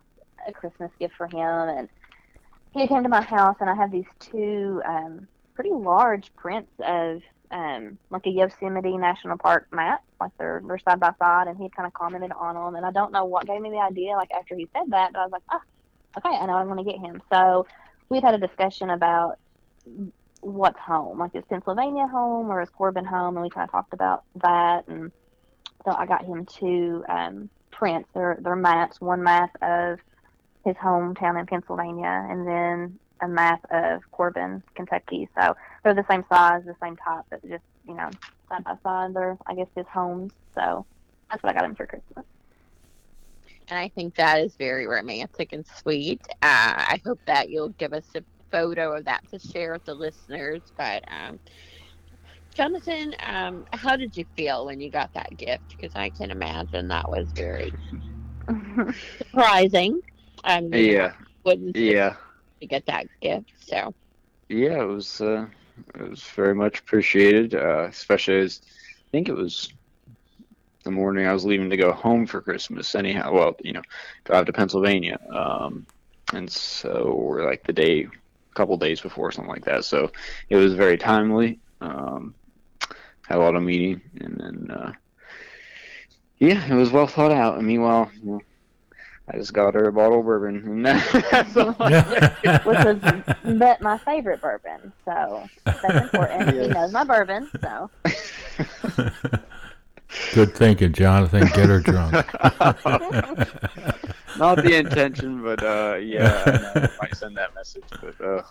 a 0.47 0.53
Christmas 0.53 0.91
gift 0.99 1.15
for 1.17 1.27
him, 1.27 1.69
and 1.79 1.89
he 2.73 2.87
came 2.87 3.03
to 3.03 3.09
my 3.09 3.23
house, 3.23 3.57
and 3.61 3.69
I 3.69 3.75
have 3.75 3.91
these 3.91 4.07
two 4.19 4.83
um, 4.87 5.29
pretty 5.55 5.71
large 5.71 6.35
prints 6.37 6.73
of 6.81 7.21
um, 7.53 7.99
like 8.11 8.27
a 8.27 8.31
Yosemite 8.31 8.97
National 8.97 9.39
Park 9.39 9.69
map. 9.73 10.03
Like 10.21 10.33
they're 10.39 10.63
they're 10.67 10.79
side 10.79 11.01
by 11.01 11.13
side, 11.19 11.49
and 11.49 11.57
he 11.57 11.69
kind 11.69 11.87
of 11.87 11.93
commented 11.93 12.33
on 12.33 12.55
them. 12.55 12.75
And 12.75 12.87
I 12.87 12.91
don't 12.91 13.13
know 13.13 13.25
what 13.25 13.47
gave 13.47 13.61
me 13.61 13.71
the 13.71 13.79
idea. 13.79 14.13
Like 14.13 14.31
after 14.33 14.57
he 14.57 14.69
said 14.73 14.91
that, 14.91 15.13
but 15.13 15.21
I 15.21 15.25
was 15.25 15.33
like, 15.33 15.43
oh, 15.53 15.61
okay, 16.19 16.37
I 16.37 16.47
know 16.47 16.55
I'm 16.55 16.67
going 16.67 16.85
to 16.85 16.91
get 16.91 17.01
him. 17.01 17.23
So 17.33 17.67
we'd 18.09 18.25
had 18.25 18.35
a 18.35 18.39
discussion 18.39 18.91
about 18.91 19.39
what's 20.41 20.79
home. 20.79 21.19
Like 21.19 21.35
is 21.35 21.45
Pennsylvania 21.49 22.07
home 22.07 22.51
or 22.51 22.63
is 22.63 22.71
Corbin 22.71 23.05
home? 23.05 23.37
And 23.37 23.43
we 23.43 23.51
kind 23.51 23.65
of 23.65 23.71
talked 23.71 23.93
about 23.93 24.25
that 24.43 24.89
and 24.89 25.13
so 25.85 25.93
I 25.93 26.07
got 26.07 26.25
him 26.25 26.47
two 26.47 27.05
um, 27.09 27.51
prints. 27.71 28.09
They're 28.15 28.39
they're 28.41 28.57
maps. 28.57 29.01
One 29.01 29.23
map 29.23 29.51
of 29.63 29.99
his 30.65 30.77
hometown 30.77 31.41
in 31.41 31.47
Pennsylvania, 31.47 32.27
and 32.31 32.47
then 32.47 32.99
a 33.23 33.29
map 33.29 33.61
of 33.71 34.03
Corbin, 34.13 34.63
Kentucky. 34.75 35.29
So 35.39 35.55
they're 35.85 35.95
the 35.95 36.07
same 36.11 36.25
size, 36.33 36.63
the 36.67 36.75
same 36.83 36.97
type, 36.97 37.25
but 37.31 37.43
just 37.49 37.65
you 37.87 37.95
know 37.95 38.11
side 38.49 38.65
by 38.65 38.75
side. 38.83 39.15
They're 39.15 39.39
I 39.47 39.55
guess 39.55 39.69
his 39.77 39.87
homes. 39.93 40.33
So 40.55 40.87
that's 41.31 41.43
what 41.43 41.51
I 41.55 41.59
got 41.59 41.65
him 41.65 41.77
for 41.77 41.87
Christmas. 41.87 42.27
And 43.69 43.79
I 43.79 43.89
think 43.89 44.15
that 44.17 44.41
is 44.41 44.57
very 44.57 44.87
romantic 44.87 45.53
and 45.53 45.67
sweet. 45.67 46.21
Uh, 46.43 46.75
I 46.77 47.01
hope 47.05 47.21
that 47.27 47.51
you'll 47.51 47.71
give 47.79 47.93
us 47.93 48.09
a 48.17 48.25
photo 48.51 48.97
of 48.97 49.05
that 49.07 49.23
to 49.31 49.39
share 49.39 49.73
with 49.73 49.85
the 49.85 49.95
listeners. 49.95 50.63
But 50.77 51.05
um, 51.09 51.41
Jonathan, 52.55 53.15
um, 53.25 53.65
how 53.73 53.97
did 53.97 54.17
you 54.17 54.25
feel 54.37 54.67
when 54.67 54.81
you 54.81 54.91
got 54.91 55.13
that 55.15 55.37
gift? 55.37 55.75
Because 55.77 55.93
I 55.95 56.11
can 56.11 56.31
imagine 56.31 56.89
that 56.89 57.09
was 57.09 57.33
very 57.33 57.73
surprising. 59.19 60.01
Um, 60.45 60.73
yeah, 60.73 61.13
wouldn't 61.45 61.77
yeah, 61.77 62.17
to 62.63 62.67
get 62.67 62.87
that 62.87 63.07
gift. 63.21 63.53
So 63.61 63.93
yeah. 64.49 64.83
It 64.83 64.87
was 64.87 65.21
uh, 65.21 65.47
it 65.95 66.11
was 66.11 66.23
very 66.23 66.55
much 66.55 66.79
appreciated. 66.81 67.55
Uh, 67.55 67.87
especially 67.91 68.39
as 68.39 68.61
I 68.65 69.11
think 69.11 69.29
it 69.29 69.37
was 69.37 69.73
the 70.85 70.91
morning 70.91 71.27
I 71.27 71.33
was 71.33 71.45
leaving 71.45 71.71
to 71.71 71.77
go 71.77 71.93
home 71.93 72.27
for 72.27 72.41
Christmas. 72.41 72.95
Anyhow, 72.95 73.33
well, 73.33 73.57
you 73.63 73.73
know, 73.73 73.83
drive 74.25 74.47
to 74.47 74.53
Pennsylvania. 74.53 75.19
Um, 75.31 75.87
and 76.33 76.51
so 76.51 77.15
we're 77.15 77.45
like 77.45 77.65
the 77.65 77.73
day, 77.73 78.05
a 78.05 78.55
couple 78.55 78.77
days 78.77 79.01
before, 79.01 79.31
something 79.33 79.53
like 79.53 79.65
that. 79.67 79.85
So 79.85 80.11
it 80.49 80.57
was 80.57 80.75
very 80.75 80.97
timely. 80.97 81.61
Um, 81.81 82.35
had 83.29 83.39
a 83.39 83.41
lot 83.41 83.55
of 83.55 83.63
meeting, 83.63 84.01
and 84.21 84.37
then 84.39 84.77
uh, 84.77 84.93
yeah, 86.39 86.65
it 86.67 86.75
was 86.75 86.91
well 86.91 87.07
thought 87.07 87.33
out. 87.33 87.59
And 87.59 87.67
meanwhile, 87.67 88.11
you 88.23 88.41
I 89.33 89.37
just 89.37 89.55
got 89.55 89.75
her 89.75 89.89
a 89.89 89.93
bottle 89.93 90.21
of 90.21 90.27
bourbon, 90.27 90.57
and 90.87 90.87
that's 91.33 91.57
all. 91.57 91.73
Which 92.65 92.83
was 92.85 93.03
but 93.45 93.81
my 93.81 93.99
favorite 94.05 94.41
bourbon. 94.43 94.93
So 95.05 95.51
that's 95.83 95.99
important. 96.01 96.51
He 96.51 96.69
Yes. 96.69 96.75
knows 96.75 96.93
my 96.93 97.05
bourbon. 97.05 97.51
So 97.63 97.91
Good 100.33 100.55
thinking, 100.55 100.93
Jonathan. 100.93 101.49
Get 101.49 101.69
her 101.71 101.81
drunk. 101.81 102.13
Not 104.35 104.63
the 104.63 104.75
intention, 104.77 105.43
but 105.43 105.63
uh, 105.63 105.97
yeah, 105.97 106.45
I 106.53 106.59
know 106.59 106.75
I 106.75 106.91
might 107.01 107.17
send 107.17 107.37
that 107.39 107.55
message. 107.55 107.95
But 108.01 108.21
uh, 108.21 108.43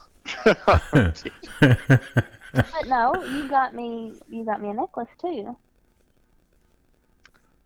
but 2.71 2.87
no, 2.87 3.23
you 3.25 3.47
got 3.47 3.73
me. 3.75 4.19
You 4.29 4.45
got 4.45 4.61
me 4.61 4.69
a 4.69 4.73
necklace 4.73 5.09
too. 5.19 5.57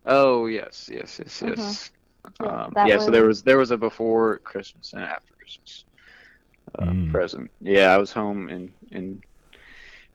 oh 0.06 0.46
yes, 0.46 0.88
yes, 0.92 1.18
yes, 1.18 1.42
yes. 1.42 1.90
Yeah, 1.92 1.95
Um, 2.40 2.74
that 2.74 2.88
yeah, 2.88 2.98
so 2.98 3.10
there 3.10 3.26
was 3.26 3.42
there 3.42 3.58
was 3.58 3.70
a 3.70 3.76
before 3.76 4.38
Christmas 4.38 4.92
and 4.92 5.02
after 5.02 5.34
Christmas 5.38 5.84
uh, 6.78 6.92
Mm. 6.92 7.08
present. 7.08 7.50
Yeah, 7.60 7.92
I 7.92 7.98
was 7.98 8.12
home 8.12 8.48
in 8.48 8.74
in 8.90 9.20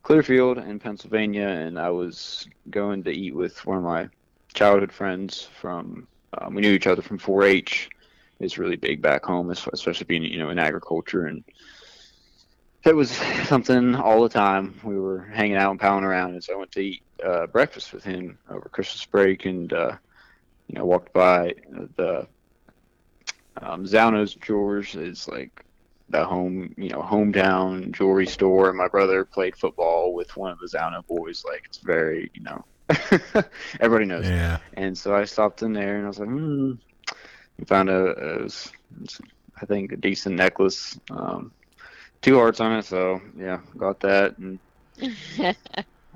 Clearfield 0.04 0.58
in 0.58 0.80
Pennsylvania, 0.80 1.48
and 1.48 1.80
I 1.80 1.90
was 1.90 2.48
going 2.70 3.04
to 3.04 3.12
eat 3.12 3.36
with 3.36 3.66
one 3.66 3.78
of 3.78 3.84
my 3.84 4.08
childhood 4.54 4.92
friends 4.92 5.44
from. 5.60 6.08
Um, 6.40 6.56
we 6.56 6.62
knew 6.62 6.72
each 6.74 6.88
other 6.88 7.02
from 7.02 7.20
4-H. 7.20 7.90
It's 8.40 8.58
really 8.58 8.76
big 8.78 9.02
back 9.02 9.26
home, 9.26 9.50
especially 9.52 10.06
being 10.06 10.24
you 10.24 10.38
know 10.40 10.50
in 10.50 10.60
agriculture, 10.60 11.26
and 11.26 11.44
it 12.86 12.96
was 12.96 13.12
something 13.48 13.96
all 13.96 14.22
the 14.24 14.30
time. 14.30 14.80
We 14.84 15.00
were 15.00 15.26
hanging 15.34 15.58
out 15.58 15.72
and 15.72 15.80
pounding 15.80 16.08
around, 16.10 16.32
and 16.32 16.44
so 16.44 16.54
I 16.54 16.58
went 16.58 16.72
to 16.74 16.82
eat 16.82 17.02
uh, 17.26 17.48
breakfast 17.48 17.94
with 17.94 18.04
him 18.04 18.40
over 18.50 18.70
Christmas 18.70 19.06
break, 19.06 19.46
and 19.46 19.72
uh, 19.74 19.98
you 20.72 20.80
know 20.80 20.86
walked 20.86 21.12
by 21.12 21.54
the 21.98 22.26
um, 23.58 23.86
Zauno's 23.86 24.36
Jewelers. 24.36 24.96
It's 24.96 25.28
like 25.28 25.66
the 26.10 26.24
home, 26.24 26.74
you 26.78 26.90
know, 26.90 27.02
hometown 27.02 27.92
jewelry 27.92 28.26
store. 28.26 28.70
And 28.70 28.78
my 28.78 28.88
brother 28.88 29.26
played 29.26 29.58
football 29.58 30.14
with 30.14 30.36
one 30.38 30.52
of 30.52 30.60
the 30.60 30.68
Zauno 30.68 31.06
boys. 31.06 31.44
Like 31.46 31.64
it's 31.66 31.80
very, 31.80 32.32
you 32.34 32.44
know, 32.44 32.64
everybody 33.82 34.06
knows. 34.06 34.26
yeah. 34.26 34.60
And 34.74 34.98
so 34.98 35.14
I 35.14 35.26
stopped 35.26 35.62
in 35.62 35.74
there 35.74 35.98
and 35.98 36.06
I 36.06 36.08
was 36.08 36.20
like, 36.20 36.30
hmm. 36.30 36.74
And 37.58 37.68
found 37.68 37.90
a, 37.90 38.06
it 38.06 38.42
was, 38.44 38.72
I 39.62 39.66
think, 39.66 39.92
a 39.92 39.98
decent 39.98 40.36
necklace. 40.36 40.98
Um, 41.10 41.52
two 42.22 42.36
hearts 42.36 42.62
on 42.62 42.78
it. 42.78 42.86
So 42.86 43.22
yeah, 43.38 43.60
got 43.78 44.00
that 44.00 44.38
and 44.38 44.58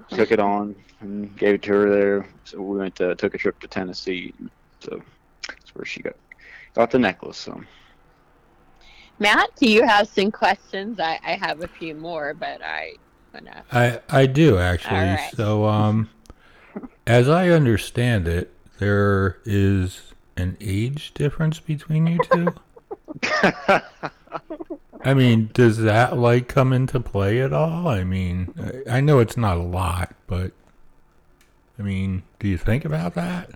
took 0.09 0.31
it 0.31 0.39
on 0.39 0.75
and 1.05 1.37
gave 1.37 1.55
it 1.55 1.61
to 1.63 1.71
her 1.73 1.89
there. 1.89 2.27
So 2.43 2.61
we 2.61 2.77
went 2.77 2.95
to, 2.97 3.15
took 3.15 3.33
a 3.35 3.37
trip 3.37 3.59
to 3.59 3.67
Tennessee. 3.67 4.33
So 4.79 5.01
that's 5.47 5.75
where 5.75 5.85
she 5.85 6.01
got 6.01 6.15
got 6.73 6.91
the 6.91 6.99
necklace. 6.99 7.37
So 7.37 7.61
Matt, 9.19 9.55
do 9.55 9.69
you 9.69 9.85
have 9.85 10.07
some 10.07 10.31
questions? 10.31 10.99
I, 10.99 11.19
I 11.25 11.33
have 11.33 11.61
a 11.61 11.67
few 11.67 11.95
more, 11.95 12.33
but 12.33 12.61
I 12.61 12.93
wanna. 13.33 13.63
I 13.71 13.99
I 14.09 14.25
do 14.25 14.57
actually. 14.57 14.97
All 14.97 15.05
right. 15.05 15.33
So 15.35 15.65
um, 15.65 16.09
as 17.07 17.29
I 17.29 17.49
understand 17.49 18.27
it, 18.27 18.53
there 18.79 19.37
is 19.45 20.13
an 20.35 20.57
age 20.59 21.13
difference 21.13 21.59
between 21.59 22.07
you 22.07 22.19
two. 22.31 22.53
I 25.03 25.13
mean, 25.13 25.51
does 25.53 25.77
that 25.77 26.17
like 26.17 26.47
come 26.47 26.73
into 26.73 26.99
play 26.99 27.39
at 27.39 27.53
all? 27.53 27.87
I 27.87 28.03
mean, 28.03 28.83
I 28.87 28.97
I 28.97 29.01
know 29.01 29.19
it's 29.19 29.37
not 29.37 29.57
a 29.57 29.63
lot, 29.63 30.13
but 30.27 30.51
I 31.77 31.81
mean, 31.81 32.23
do 32.39 32.47
you 32.47 32.57
think 32.57 32.85
about 32.85 33.15
that, 33.15 33.49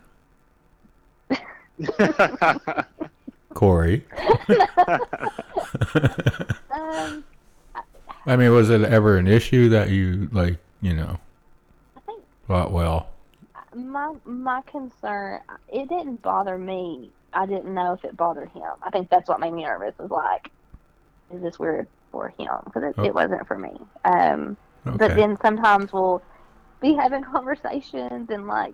Corey? 3.54 4.06
Um, 6.72 7.24
I 8.26 8.36
mean, 8.36 8.52
was 8.52 8.70
it 8.70 8.82
ever 8.84 9.18
an 9.18 9.28
issue 9.28 9.70
that 9.70 9.90
you 9.90 10.30
like, 10.32 10.58
you 10.82 10.94
know, 10.96 11.20
I 11.96 12.00
think 12.06 12.24
thought, 12.48 12.72
well, 12.72 13.10
my 13.76 14.14
my 14.26 14.62
concern 14.64 15.42
it 15.72 15.88
didn't 15.90 16.22
bother 16.22 16.58
me 16.58 17.12
I 17.34 17.46
didn't 17.46 17.74
know 17.74 17.94
if 17.94 18.04
it 18.04 18.18
bothered 18.18 18.50
him. 18.50 18.64
I 18.82 18.90
think 18.90 19.10
that's 19.10 19.30
what 19.30 19.40
made 19.40 19.54
me 19.54 19.64
nervous. 19.64 19.94
Was 20.00 20.10
like, 20.10 20.50
is 21.34 21.42
this 21.44 21.60
weird 21.60 21.88
for 22.12 22.30
him? 22.30 22.50
Because 22.66 22.84
it, 22.84 22.96
Oh. 22.98 23.04
it 23.04 23.14
wasn't 23.14 23.48
for 23.48 23.58
me. 23.58 23.74
Um, 24.06 24.58
Okay. 24.88 24.98
but 24.98 25.16
then 25.16 25.38
sometimes 25.42 25.94
we'll 25.94 26.22
be 26.82 26.94
having 26.94 27.24
conversations 27.24 28.30
and 28.30 28.48
like 28.48 28.74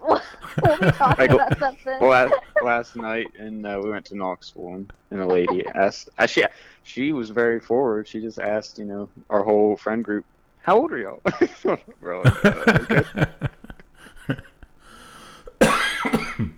we'll, 0.00 0.20
we'll 0.62 0.78
be 0.78 0.90
talking 0.92 1.28
Like, 1.28 1.30
about 1.30 1.58
something. 1.58 2.00
Last, 2.00 2.34
last 2.62 2.96
night, 2.96 3.28
and 3.38 3.66
uh, 3.66 3.80
we 3.82 3.90
went 3.90 4.06
to 4.06 4.16
Knoxville, 4.16 4.74
and, 4.74 4.92
and 5.10 5.20
a 5.20 5.26
lady 5.26 5.66
asked. 5.74 6.08
Uh, 6.18 6.26
she 6.26 6.44
she 6.82 7.12
was 7.12 7.30
very 7.30 7.60
forward. 7.60 8.08
She 8.08 8.20
just 8.20 8.38
asked, 8.38 8.78
you 8.78 8.84
know, 8.84 9.08
our 9.28 9.42
whole 9.42 9.76
friend 9.76 10.04
group, 10.04 10.24
"How 10.62 10.78
old 10.78 10.92
are 10.92 10.98
y'all?" 10.98 11.20
We're 12.00 12.22
like, 12.22 12.44
uh, 12.44 12.78
okay. 12.90 13.14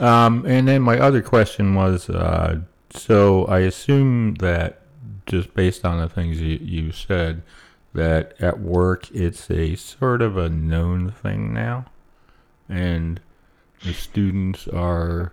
Um, 0.00 0.44
and 0.44 0.66
then 0.66 0.82
my 0.82 0.98
other 0.98 1.22
question 1.22 1.76
was, 1.76 2.10
uh, 2.10 2.62
so 2.90 3.44
I 3.44 3.60
assume 3.60 4.34
that 4.40 4.80
just 5.26 5.54
based 5.54 5.84
on 5.84 6.00
the 6.00 6.08
things 6.08 6.40
you, 6.40 6.58
you 6.60 6.90
said, 6.92 7.42
that 7.94 8.34
at 8.40 8.58
work 8.60 9.10
it's 9.12 9.50
a 9.50 9.76
sort 9.76 10.20
of 10.20 10.36
a 10.36 10.48
known 10.48 11.10
thing 11.12 11.52
now, 11.54 11.86
and 12.68 13.20
the 13.84 13.92
students 13.92 14.66
are, 14.68 15.32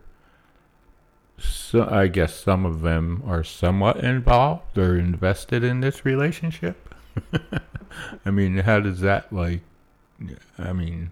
so 1.39 1.87
I 1.89 2.07
guess 2.07 2.35
some 2.35 2.65
of 2.65 2.81
them 2.81 3.23
are 3.25 3.43
somewhat 3.43 3.97
involved 4.03 4.77
or 4.77 4.97
invested 4.97 5.63
in 5.63 5.79
this 5.81 6.05
relationship. 6.05 6.93
I 8.25 8.31
mean, 8.31 8.57
how 8.59 8.79
does 8.79 8.99
that 9.01 9.31
like? 9.33 9.61
I 10.59 10.71
mean, 10.71 11.11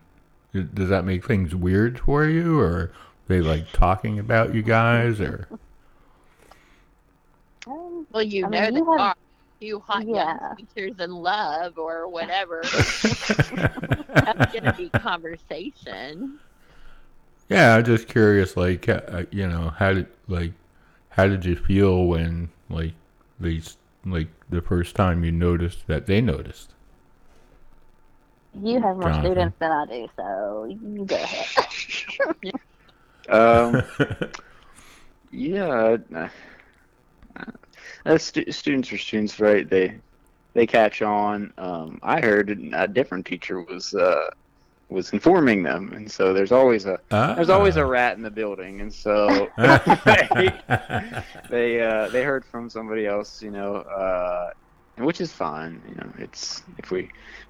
does 0.53 0.89
that 0.89 1.03
make 1.03 1.25
things 1.25 1.55
weird 1.55 1.99
for 1.99 2.25
you, 2.25 2.59
or 2.59 2.91
they 3.27 3.41
like 3.41 3.71
talking 3.73 4.19
about 4.19 4.53
you 4.53 4.61
guys, 4.61 5.19
or 5.19 5.47
Um, 7.67 8.05
Well, 8.11 8.23
you 8.23 8.45
I 8.45 8.49
know 8.49 8.61
mean, 8.61 8.73
the 8.75 8.79
you 8.79 8.97
have- 8.97 9.17
are 9.61 9.65
you 9.65 9.79
hot 9.79 10.05
Yeah. 10.05 10.13
young 10.13 10.37
teachers 10.57 10.95
in 10.99 11.11
love 11.11 11.77
or 11.77 12.07
whatever. 12.09 12.71
That's 14.25 14.45
gonna 14.53 14.73
be 14.73 14.91
conversation. 14.91 16.39
yeah, 17.49 17.75
I'm 17.75 17.83
just 17.83 18.07
curious, 18.07 18.55
like 18.55 18.87
uh, 18.89 19.23
you 19.31 19.47
know, 19.47 19.69
how 19.77 19.93
did 19.93 20.07
like 20.27 20.53
how 21.09 21.27
did 21.27 21.45
you 21.45 21.55
feel 21.55 22.05
when 22.05 22.49
like 22.69 22.93
these 23.39 23.77
like 24.05 24.27
the 24.49 24.61
first 24.61 24.95
time 24.95 25.23
you 25.23 25.31
noticed 25.31 25.87
that 25.87 26.05
they 26.05 26.21
noticed? 26.21 26.73
you 28.53 28.81
have 28.81 28.97
more 28.97 29.11
Jonathan. 29.11 29.13
students 29.13 29.55
than 29.59 29.71
I 29.71 29.85
do, 29.85 30.07
so 30.17 30.65
you 30.69 31.05
go 31.05 31.15
ahead. 31.23 31.47
um, 33.29 33.83
yeah, 35.31 35.97
uh, 36.15 36.29
uh, 38.05 38.17
stu- 38.17 38.51
students 38.51 38.91
are 38.93 38.97
students, 38.97 39.39
right? 39.39 39.69
They 39.69 40.01
they 40.55 40.67
catch 40.67 41.01
on. 41.01 41.53
Um, 41.57 41.99
I 42.03 42.21
heard 42.21 42.49
a 42.73 42.87
different 42.87 43.25
teacher 43.25 43.61
was 43.61 43.93
uh, 43.93 44.29
was 44.89 45.11
informing 45.13 45.63
them, 45.63 45.93
and 45.93 46.11
so 46.11 46.33
there's 46.33 46.51
always 46.51 46.85
a 46.85 46.99
there's 47.35 47.49
always 47.49 47.75
a 47.77 47.85
rat 47.85 48.17
in 48.17 48.23
the 48.23 48.31
building, 48.31 48.81
and 48.81 48.93
so 48.93 49.49
they 50.05 50.53
they 51.49 51.81
uh, 51.81 52.09
they 52.09 52.23
heard 52.23 52.45
from 52.45 52.69
somebody 52.69 53.05
else, 53.05 53.41
you 53.41 53.51
know, 53.51 53.77
uh, 53.77 54.49
which 54.97 55.21
is 55.21 55.31
fine. 55.31 55.83
You 55.87 55.95
know, 55.95 56.13
it's 56.17 56.63
if 56.77 56.91
we 56.91 57.09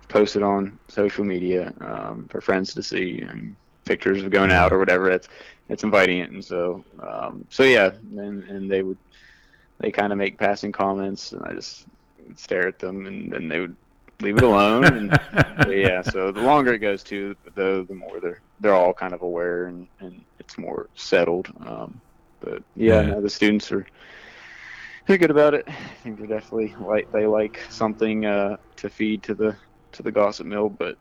post 0.10 0.36
it 0.36 0.44
on 0.44 0.80
social 0.90 1.26
media 1.26 1.74
um, 1.82 2.28
for 2.30 2.42
friends 2.42 2.74
to 2.76 2.84
see 2.84 3.22
and 3.22 3.56
pictures 3.86 4.24
of 4.24 4.32
going 4.32 4.52
out 4.52 4.72
or 4.74 4.80
whatever. 4.80 5.10
It's 5.10 5.28
it's 5.70 5.84
inviting 5.84 6.20
it, 6.20 6.32
and 6.32 6.44
so 6.44 6.84
um, 7.02 7.46
so 7.50 7.64
yeah, 7.64 7.92
and 8.18 8.44
and 8.44 8.72
they 8.72 8.84
would 8.84 9.00
they 9.80 9.92
kind 9.92 10.12
of 10.12 10.18
make 10.18 10.38
passing 10.38 10.72
comments, 10.72 11.32
and 11.32 11.44
I 11.44 11.54
just 11.54 11.86
stare 12.36 12.68
at 12.68 12.80
them, 12.80 13.06
and 13.06 13.32
then 13.32 13.48
they 13.48 13.60
would 13.60 13.76
leave 14.22 14.38
it 14.38 14.44
alone. 14.44 14.84
And 14.86 15.20
yeah, 15.70 16.02
so 16.02 16.32
the 16.32 16.42
longer 16.42 16.74
it 16.74 16.80
goes 16.80 17.04
to, 17.04 17.36
though, 17.56 17.84
the 17.84 17.94
more 17.96 18.20
they're 18.20 18.42
they're 18.60 18.76
all 18.76 18.94
kind 18.94 19.14
of 19.14 19.22
aware, 19.22 19.66
and 19.66 19.88
and 20.00 20.24
it's 20.40 20.58
more 20.58 20.88
settled. 20.96 21.48
Um, 21.66 22.02
but 22.42 22.64
yeah, 22.76 23.02
Yeah. 23.02 23.02
no, 23.02 23.22
the 23.22 23.30
students 23.30 23.72
are 23.72 23.86
they're 25.08 25.18
good 25.18 25.32
about 25.32 25.54
it. 25.54 25.66
I 25.68 25.74
think 26.04 26.18
they're 26.20 26.28
definitely 26.28 26.76
like 26.80 27.12
they 27.12 27.26
like 27.26 27.60
something 27.70 28.26
uh, 28.26 28.58
to 28.78 28.90
feed 28.90 29.24
to 29.24 29.34
the 29.34 29.56
to 29.94 30.04
the 30.04 30.12
gossip 30.12 30.46
mill, 30.46 30.70
but 30.70 30.98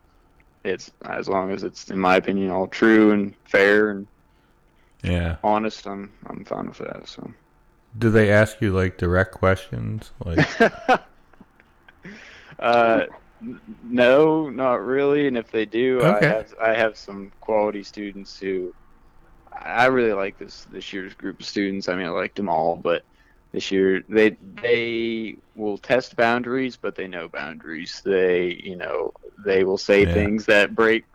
it's 0.63 0.91
as 1.05 1.29
long 1.29 1.51
as 1.51 1.63
it's, 1.63 1.89
in 1.89 1.99
my 1.99 2.15
opinion, 2.17 2.49
all 2.51 2.67
true 2.67 3.11
and 3.11 3.35
fair 3.45 3.91
and 3.91 4.07
yeah. 5.03 5.37
honest. 5.43 5.85
I'm 5.87 6.11
I'm 6.27 6.43
fine 6.45 6.67
with 6.67 6.77
that. 6.79 7.07
So. 7.07 7.29
Do 7.95 8.09
they 8.09 8.31
ask 8.31 8.61
you 8.61 8.71
like 8.73 8.97
direct 8.97 9.35
questions? 9.35 10.11
Like, 10.25 10.47
uh, 12.59 13.03
no, 13.41 14.49
not 14.49 14.83
really. 14.85 15.27
And 15.27 15.37
if 15.37 15.51
they 15.51 15.65
do, 15.65 16.03
Okay. 16.03 16.05
I 16.05 16.23
have 16.23 16.53
I 16.61 16.73
have 16.75 16.97
some 16.97 17.31
quality 17.39 17.83
students 17.83 18.37
who 18.37 18.73
I 19.53 19.87
really 19.87 20.13
like 20.13 20.37
this 20.37 20.65
this 20.65 20.93
year's 20.93 21.15
group 21.15 21.41
of 21.41 21.47
students. 21.47 21.89
I 21.89 21.95
mean, 21.95 22.07
I 22.07 22.11
liked 22.11 22.37
them 22.37 22.49
all, 22.49 22.77
but 22.77 23.05
this 23.53 23.71
year 23.71 24.03
they 24.09 24.37
they 24.41 25.39
will 25.55 25.79
test 25.79 26.17
boundaries, 26.17 26.77
but 26.77 26.95
they 26.95 27.07
know 27.07 27.29
boundaries. 27.29 28.01
They 28.05 28.59
you 28.63 28.77
know 28.77 29.13
they 29.45 29.65
will 29.65 29.79
say 29.79 30.05
Yeah. 30.05 30.05
things 30.05 30.47
that 30.47 30.75
break, 30.75 31.05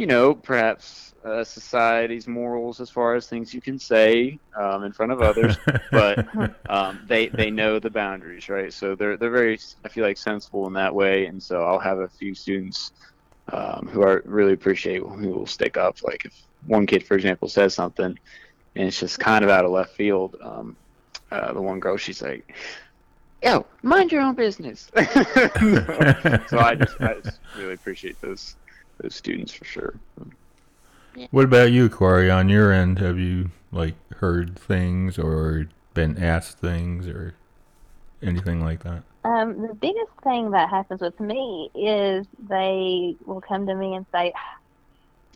you 0.00 0.06
know, 0.06 0.34
perhaps 0.34 1.12
uh, 1.26 1.44
society's 1.44 2.26
morals 2.26 2.80
as 2.80 2.88
far 2.88 3.14
as 3.14 3.26
things 3.26 3.52
you 3.52 3.60
can 3.60 3.78
say 3.78 4.38
um, 4.58 4.82
in 4.84 4.92
front 4.92 5.12
of 5.12 5.20
others 5.20 5.58
but 5.90 6.26
um, 6.70 6.98
they 7.06 7.28
they 7.28 7.50
know 7.50 7.78
the 7.78 7.90
boundaries, 7.90 8.48
right? 8.48 8.72
So 8.72 8.94
they're 8.94 9.18
they're 9.18 9.30
very 9.30 9.58
I 9.84 9.90
feel 9.90 10.02
like 10.02 10.16
sensible 10.16 10.66
in 10.66 10.72
that 10.72 10.94
way, 10.94 11.26
and 11.26 11.42
so 11.42 11.62
I'll 11.62 11.78
have 11.78 11.98
a 11.98 12.08
few 12.08 12.34
students 12.34 12.92
um, 13.52 13.90
who 13.92 14.02
I 14.02 14.20
really 14.24 14.54
appreciate 14.54 15.02
who 15.02 15.28
will 15.28 15.46
stick 15.46 15.76
up. 15.76 15.96
Like 16.02 16.24
if 16.24 16.34
one 16.64 16.86
kid, 16.86 17.06
for 17.06 17.14
example, 17.14 17.48
says 17.48 17.74
something 17.74 18.16
and 18.76 18.88
it's 18.88 19.00
just 19.00 19.18
kind 19.18 19.44
of 19.44 19.50
out 19.50 19.66
of 19.66 19.70
left 19.70 19.94
field, 19.96 20.36
um, 20.42 20.78
uh, 21.30 21.52
the 21.52 21.60
one 21.60 21.78
girl 21.78 21.98
she's 21.98 22.22
like, 22.22 22.56
"Yo, 23.42 23.66
mind 23.82 24.12
your 24.12 24.22
own 24.22 24.34
business." 24.34 24.90
so 24.96 26.58
I 26.58 26.74
just 26.78 26.98
I 27.02 27.16
just 27.22 27.40
really 27.58 27.74
appreciate 27.74 28.18
those 28.22 28.56
those 29.02 29.14
students 29.14 29.52
for 29.52 29.64
sure. 29.64 29.94
what 31.30 31.44
about 31.44 31.72
you, 31.72 31.88
Corey? 31.88 32.30
On 32.30 32.48
your 32.48 32.72
end, 32.72 32.98
have 32.98 33.18
you 33.18 33.50
like 33.72 33.94
heard 34.14 34.58
things 34.58 35.18
or 35.18 35.68
been 35.94 36.22
asked 36.22 36.58
things 36.58 37.08
or 37.08 37.34
anything 38.22 38.62
like 38.64 38.82
that? 38.84 39.02
Um, 39.24 39.60
the 39.62 39.74
biggest 39.74 40.12
thing 40.24 40.50
that 40.52 40.70
happens 40.70 41.00
with 41.00 41.18
me 41.20 41.70
is 41.74 42.26
they 42.48 43.16
will 43.26 43.40
come 43.40 43.66
to 43.66 43.74
me 43.74 43.94
and 43.94 44.06
say, 44.12 44.32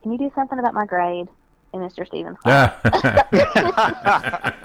"Can 0.02 0.12
you 0.12 0.18
do 0.18 0.30
something 0.34 0.58
about 0.58 0.74
my 0.74 0.86
grade 0.86 1.28
in 1.72 1.80
Mr. 1.80 2.06
Stevens' 2.06 2.38
class?" 2.38 2.74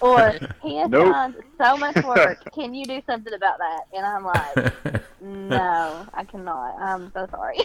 Or 0.00 0.32
he 0.62 0.76
has 0.78 0.90
Nope. 0.90 1.12
done 1.12 1.34
so 1.60 1.76
much 1.76 1.96
work. 2.04 2.38
Can 2.54 2.74
you 2.74 2.84
do 2.84 3.00
something 3.06 3.32
about 3.32 3.58
that? 3.58 3.80
And 3.92 4.06
I'm 4.06 4.24
like, 4.24 5.02
no, 5.20 6.08
I 6.14 6.24
cannot. 6.24 6.80
I'm 6.80 7.10
so 7.12 7.26
sorry. 7.30 7.58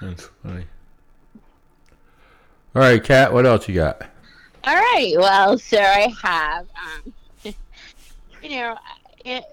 That's 0.00 0.30
funny. 0.42 0.64
All 2.74 2.82
right, 2.82 3.02
Kat, 3.02 3.32
what 3.32 3.46
else 3.46 3.68
you 3.68 3.74
got? 3.74 4.02
All 4.64 4.74
right. 4.74 5.14
Well, 5.16 5.58
so 5.58 5.78
I 5.78 6.14
have, 6.22 6.66
um, 6.76 7.14
you 8.42 8.50
know, 8.50 8.76
it, 9.24 9.44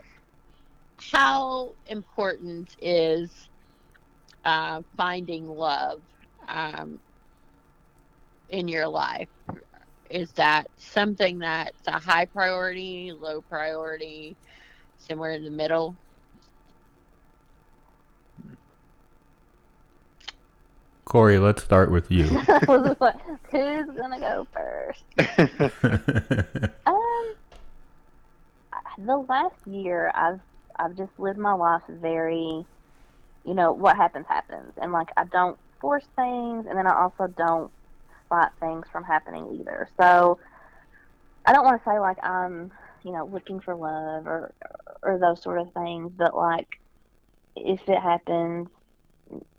how 1.11 1.73
important 1.87 2.75
is 2.79 3.31
uh, 4.43 4.81
finding 4.95 5.47
love 5.47 6.01
um, 6.47 6.99
in 8.49 8.67
your 8.67 8.87
life? 8.87 9.29
Is 10.09 10.31
that 10.33 10.67
something 10.77 11.39
that's 11.39 11.87
a 11.87 11.99
high 11.99 12.25
priority, 12.25 13.11
low 13.11 13.41
priority, 13.41 14.37
somewhere 14.97 15.31
in 15.31 15.43
the 15.43 15.51
middle? 15.51 15.95
Corey, 21.15 21.39
let's 21.39 21.63
start 21.63 21.91
with 21.91 22.11
you. 22.11 22.25
I 22.29 22.59
was 22.67 22.97
like, 22.99 23.15
Who's 23.49 23.87
gonna 23.95 24.19
go 24.19 24.45
first? 24.51 25.01
Um, 26.85 27.35
the 28.97 29.15
last 29.19 29.55
year, 29.65 30.11
I've 30.13 30.41
I've 30.75 30.97
just 30.97 31.17
lived 31.17 31.39
my 31.39 31.53
life 31.53 31.83
very, 31.87 32.65
you 33.45 33.53
know, 33.53 33.71
what 33.71 33.95
happens 33.95 34.25
happens, 34.27 34.73
and 34.75 34.91
like 34.91 35.07
I 35.15 35.23
don't 35.23 35.57
force 35.79 36.03
things, 36.17 36.65
and 36.67 36.77
then 36.77 36.85
I 36.85 37.01
also 37.01 37.27
don't 37.27 37.71
fight 38.27 38.51
things 38.59 38.85
from 38.91 39.05
happening 39.05 39.57
either. 39.61 39.87
So 39.97 40.37
I 41.45 41.53
don't 41.53 41.63
want 41.63 41.81
to 41.81 41.89
say 41.89 41.97
like 41.97 42.17
I'm, 42.25 42.73
you 43.03 43.13
know, 43.13 43.25
looking 43.25 43.61
for 43.61 43.73
love 43.73 44.27
or 44.27 44.53
or 45.01 45.17
those 45.17 45.41
sort 45.41 45.61
of 45.61 45.71
things, 45.71 46.11
but 46.17 46.35
like 46.35 46.77
if 47.55 47.87
it 47.87 48.01
happens, 48.01 48.67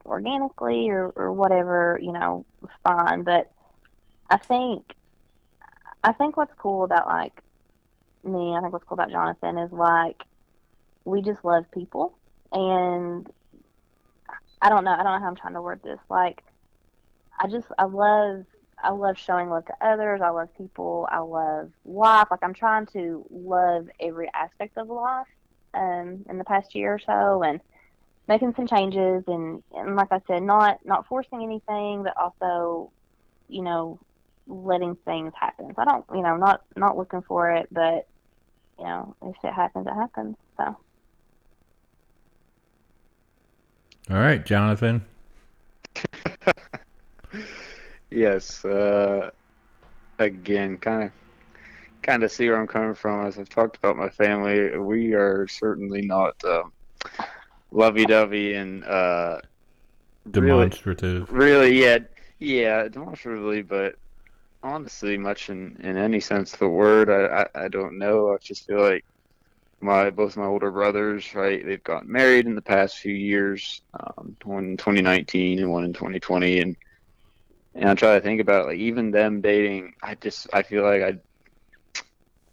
organically 0.07 0.89
or, 0.89 1.13
or 1.17 1.33
whatever, 1.33 1.99
you 2.03 2.13
know, 2.13 2.45
fine. 2.83 3.23
But 3.23 3.51
I 4.31 4.39
think 4.39 4.95
I 6.03 6.13
think 6.13 6.37
what's 6.37 6.55
cool 6.55 6.85
about 6.85 7.07
like 7.07 7.43
me, 8.25 8.55
I 8.55 8.61
think 8.61 8.73
what's 8.73 8.85
cool 8.85 8.95
about 8.99 9.11
Jonathan 9.11 9.59
is 9.59 9.73
like 9.73 10.23
we 11.05 11.23
just 11.23 11.45
love 11.45 11.71
people 11.73 12.17
and 12.53 13.29
I 14.61 14.69
don't 14.69 14.85
know, 14.85 14.93
I 14.93 15.03
don't 15.03 15.13
know 15.13 15.21
how 15.21 15.29
I'm 15.29 15.37
trying 15.37 15.55
to 15.55 15.63
word 15.63 15.81
this. 15.83 16.01
Like 16.09 16.43
I 17.39 17.49
just 17.49 17.67
I 17.79 17.85
love 17.85 18.45
I 18.83 18.91
love 18.91 19.19
showing 19.19 19.49
love 19.49 19.67
to 19.67 19.75
others. 19.81 20.21
I 20.23 20.31
love 20.31 20.49
people. 20.57 21.09
I 21.11 21.19
love 21.19 21.73
life. 21.85 22.29
Like 22.31 22.41
I'm 22.43 22.55
trying 22.55 22.87
to 22.87 23.27
love 23.31 23.89
every 24.01 24.31
aspect 24.35 24.77
of 24.77 24.89
life 24.89 25.27
um, 25.75 26.25
in 26.29 26.39
the 26.39 26.45
past 26.45 26.75
year 26.75 26.95
or 26.95 26.99
so, 26.99 27.43
and 27.43 27.61
making 28.29 28.55
some 28.55 28.67
changes. 28.67 29.25
And, 29.27 29.63
and 29.75 29.97
like 29.97 30.09
I 30.11 30.21
said, 30.27 30.43
not 30.43 30.79
not 30.85 31.07
forcing 31.07 31.43
anything, 31.43 32.03
but 32.03 32.17
also, 32.17 32.91
you 33.49 33.63
know, 33.63 33.99
letting 34.47 34.97
things 35.05 35.33
happen. 35.39 35.73
So 35.75 35.83
I 35.83 35.85
don't, 35.85 36.05
you 36.15 36.23
know, 36.23 36.37
not 36.37 36.63
not 36.77 36.97
looking 36.97 37.23
for 37.23 37.51
it, 37.51 37.69
but 37.71 38.07
you 38.79 38.85
know, 38.85 39.15
if 39.23 39.37
it 39.43 39.53
happens, 39.53 39.87
it 39.87 39.95
happens. 39.95 40.37
So. 40.57 40.77
All 44.09 44.19
right, 44.19 44.45
Jonathan. 44.45 45.05
yes. 48.11 48.65
Uh, 48.65 49.31
again, 50.19 50.77
kind 50.77 51.05
of, 51.05 51.13
kind 52.03 52.23
of 52.23 52.31
see 52.31 52.49
where 52.49 52.61
I'm 52.61 52.69
coming 52.69 52.95
from. 52.95 53.27
As 53.27 53.39
I've 53.39 53.49
talked 53.49 53.77
about 53.77 53.97
my 53.97 54.09
family, 54.09 54.79
we 54.79 55.15
are 55.15 55.49
certainly 55.49 56.03
not 56.03 56.37
um, 56.45 56.73
lovey-dovey 57.71 58.55
and 58.55 58.85
uh, 58.85 59.41
demonstrative. 60.31 61.31
Really, 61.33 61.71
really, 61.71 61.83
yeah, 61.83 61.99
yeah, 62.39 62.89
demonstratively, 62.89 63.63
but 63.63 63.97
honestly, 64.63 65.17
much 65.17 65.51
in 65.51 65.77
in 65.81 65.97
any 65.97 66.21
sense 66.21 66.53
of 66.53 66.59
the 66.59 66.69
word, 66.69 67.11
I 67.11 67.43
I, 67.55 67.65
I 67.65 67.69
don't 67.69 67.99
know. 67.99 68.33
I 68.33 68.37
just 68.39 68.67
feel 68.67 68.81
like 68.81 69.05
my 69.81 70.11
both 70.11 70.37
my 70.37 70.45
older 70.45 70.71
brothers, 70.71 71.35
right? 71.35 71.65
They've 71.65 71.83
gotten 71.83 72.11
married 72.11 72.47
in 72.47 72.55
the 72.55 72.63
past 72.63 72.97
few 72.99 73.15
years, 73.15 73.83
um, 73.95 74.37
one 74.45 74.65
in 74.65 74.77
2019 74.77 75.59
and 75.59 75.71
one 75.71 75.85
in 75.85 75.93
2020, 75.93 76.61
and 76.61 76.77
and 77.75 77.91
I 77.91 77.95
try 77.95 78.15
to 78.15 78.21
think 78.21 78.41
about 78.41 78.67
like 78.67 78.79
even 78.79 79.11
them 79.11 79.41
dating. 79.41 79.95
I 80.03 80.15
just 80.15 80.49
I 80.53 80.63
feel 80.63 80.83
like 80.83 81.03
I, 81.03 82.03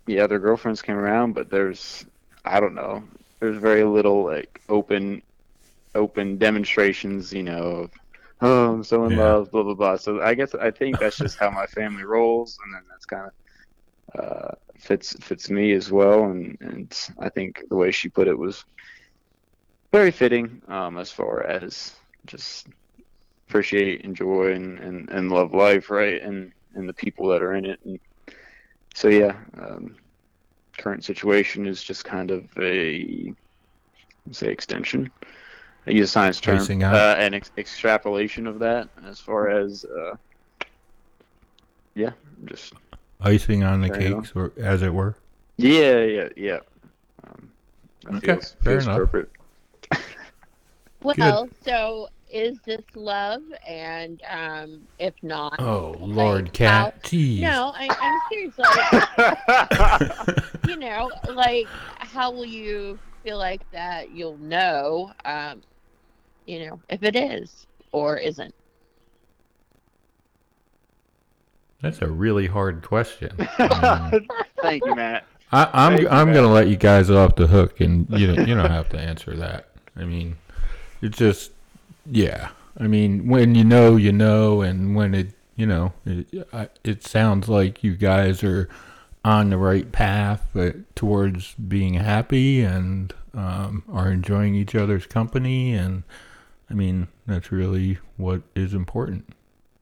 yeah, 0.05 0.27
their 0.27 0.39
girlfriends 0.39 0.81
came 0.81 0.97
around, 0.97 1.33
but 1.33 1.49
there's 1.49 2.05
I 2.45 2.59
don't 2.59 2.75
know. 2.75 3.03
There's 3.43 3.57
very 3.57 3.83
little 3.83 4.23
like 4.23 4.61
open, 4.69 5.21
open 5.93 6.37
demonstrations, 6.37 7.33
you 7.33 7.43
know, 7.43 7.61
of 7.61 7.91
oh 8.39 8.75
I'm 8.75 8.85
so 8.85 9.03
in 9.03 9.11
yeah. 9.11 9.23
love, 9.23 9.51
blah 9.51 9.63
blah 9.63 9.73
blah. 9.73 9.97
So 9.97 10.21
I 10.21 10.33
guess 10.33 10.55
I 10.55 10.71
think 10.71 10.97
that's 10.97 11.17
just 11.17 11.37
how 11.37 11.49
my 11.49 11.65
family 11.65 12.05
rolls, 12.05 12.57
and 12.63 12.73
then 12.73 12.83
that's 12.89 13.05
kind 13.05 13.25
of 13.27 13.33
uh, 14.17 14.51
fits 14.77 15.11
fits 15.19 15.49
me 15.49 15.73
as 15.73 15.91
well. 15.91 16.23
And 16.31 16.57
and 16.61 16.97
I 17.19 17.27
think 17.27 17.61
the 17.67 17.75
way 17.75 17.91
she 17.91 18.07
put 18.07 18.29
it 18.29 18.37
was 18.37 18.63
very 19.91 20.11
fitting 20.11 20.61
um, 20.69 20.97
as 20.97 21.11
far 21.11 21.43
as 21.43 21.91
just 22.25 22.67
appreciate, 23.49 24.05
enjoy, 24.05 24.53
and, 24.53 24.79
and, 24.79 25.09
and 25.09 25.29
love 25.29 25.53
life, 25.53 25.89
right? 25.89 26.21
And 26.21 26.53
and 26.75 26.87
the 26.87 26.93
people 26.93 27.27
that 27.27 27.43
are 27.43 27.55
in 27.55 27.65
it. 27.65 27.81
And 27.83 27.99
so 28.95 29.09
yeah, 29.09 29.35
um, 29.57 29.97
current 30.77 31.03
situation 31.03 31.65
is 31.67 31.83
just 31.83 32.05
kind 32.05 32.31
of 32.31 32.45
a 32.59 33.33
say 34.31 34.47
extension. 34.47 35.11
I 35.85 35.91
use 35.91 36.09
a 36.09 36.11
science 36.11 36.39
term, 36.39 36.59
uh, 36.81 37.15
an 37.17 37.33
ex- 37.33 37.51
extrapolation 37.57 38.47
of 38.47 38.59
that 38.59 38.87
as 39.05 39.19
far 39.19 39.49
as 39.49 39.85
uh, 39.85 40.15
yeah, 41.95 42.11
just 42.45 42.73
icing 43.21 43.63
on 43.63 43.81
the 43.81 43.89
cakes, 43.89 44.31
or 44.35 44.53
as 44.57 44.81
it 44.81 44.93
were. 44.93 45.15
Yeah, 45.57 45.99
yeah, 46.03 46.29
yeah. 46.35 46.59
Um, 47.25 47.51
okay, 48.15 48.33
feels, 48.33 48.55
fair 48.61 48.81
feels 48.81 48.85
enough. 48.87 49.09
well, 51.03 51.15
Good. 51.45 51.55
so 51.63 52.09
is 52.33 52.57
this 52.65 52.81
love? 52.95 53.43
And 53.65 54.21
um, 54.29 54.81
if 54.99 55.13
not, 55.21 55.59
oh 55.59 55.95
Lord, 55.99 56.51
Kat, 56.51 57.01
jeez. 57.03 57.39
No, 57.39 57.71
I, 57.75 57.87
am 58.01 58.19
serious. 58.29 58.57
Like, 60.17 60.37
you 60.67 60.75
know, 60.77 61.11
like 61.33 61.67
how 61.99 62.31
will 62.31 62.45
you 62.45 62.99
feel 63.23 63.37
like 63.37 63.61
that? 63.71 64.11
You'll 64.11 64.37
know, 64.37 65.11
um, 65.23 65.61
you 66.45 66.67
know, 66.67 66.81
if 66.89 67.03
it 67.03 67.15
is 67.15 67.67
or 67.91 68.17
isn't. 68.17 68.53
That's 71.81 72.01
a 72.01 72.07
really 72.07 72.47
hard 72.47 72.81
question. 72.81 73.31
Um, 73.59 74.27
Thank 74.61 74.85
you, 74.85 74.95
Matt. 74.95 75.25
I, 75.51 75.63
am 75.63 75.69
I'm, 75.73 76.07
I'm 76.07 76.33
gonna 76.33 76.51
let 76.51 76.67
you 76.67 76.77
guys 76.77 77.11
off 77.11 77.35
the 77.35 77.45
hook, 77.45 77.79
and 77.79 78.07
you 78.09 78.33
don't, 78.33 78.47
you 78.47 78.55
don't 78.55 78.71
have 78.71 78.89
to 78.89 78.99
answer 78.99 79.35
that. 79.35 79.67
I 79.95 80.05
mean, 80.05 80.37
it's 81.01 81.17
just 81.17 81.51
yeah. 82.05 82.49
I 82.77 82.87
mean, 82.87 83.27
when 83.27 83.55
you 83.55 83.63
know, 83.63 83.95
you 83.95 84.11
know, 84.11 84.61
and 84.61 84.95
when 84.95 85.13
it, 85.13 85.33
you 85.55 85.65
know, 85.65 85.93
it, 86.05 86.47
it 86.83 87.03
sounds 87.03 87.47
like 87.47 87.83
you 87.83 87.95
guys 87.95 88.43
are 88.43 88.67
on 89.25 89.49
the 89.49 89.57
right 89.57 89.91
path 89.91 90.49
but 90.53 90.95
towards 90.95 91.53
being 91.53 91.93
happy 91.93 92.61
and 92.61 93.13
um, 93.33 93.83
are 93.89 94.11
enjoying 94.11 94.55
each 94.55 94.75
other's 94.75 95.05
company. 95.05 95.73
And 95.73 96.03
I 96.69 96.73
mean, 96.73 97.07
that's 97.25 97.51
really 97.51 97.99
what 98.17 98.41
is 98.55 98.73
important. 98.73 99.33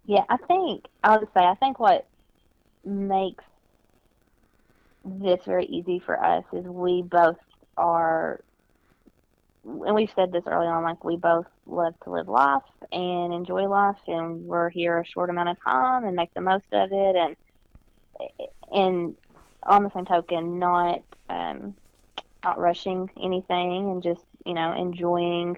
Yeah, 0.06 0.24
I 0.30 0.38
think, 0.38 0.86
I 1.04 1.18
would 1.18 1.30
say, 1.34 1.42
I 1.42 1.56
think 1.56 1.80
what 1.80 2.06
makes 2.84 3.44
this 5.06 5.44
very 5.46 5.66
easy 5.66 6.00
for 6.00 6.22
us 6.24 6.44
is 6.54 6.66
we 6.66 7.02
both 7.02 7.38
are 7.78 8.42
and 9.64 9.96
we've 9.96 10.12
said 10.16 10.32
this 10.32 10.44
early 10.48 10.68
on, 10.68 10.84
like 10.84 11.04
we 11.04 11.18
both 11.18 11.46
love 11.66 11.94
to 12.04 12.12
live 12.12 12.28
life 12.28 12.64
and 12.92 13.34
enjoy 13.34 13.68
life, 13.68 14.00
and 14.08 14.46
we're 14.46 14.70
here 14.70 15.00
a 15.00 15.06
short 15.06 15.30
amount 15.30 15.50
of 15.50 15.64
time 15.64 16.04
and 16.04 16.16
make 16.16 16.34
the 16.34 16.42
most 16.42 16.66
of 16.72 16.90
it, 16.92 17.16
and 17.16 17.36
and 18.72 19.16
on 19.64 19.84
the 19.84 19.92
same 19.92 20.06
token, 20.06 20.60
not 20.60 21.02
um, 21.30 21.76
not 22.44 22.60
rushing 22.60 23.10
anything, 23.22 23.92
and 23.92 24.04
just 24.04 24.24
you 24.46 24.54
know 24.54 24.74
enjoying 24.74 25.58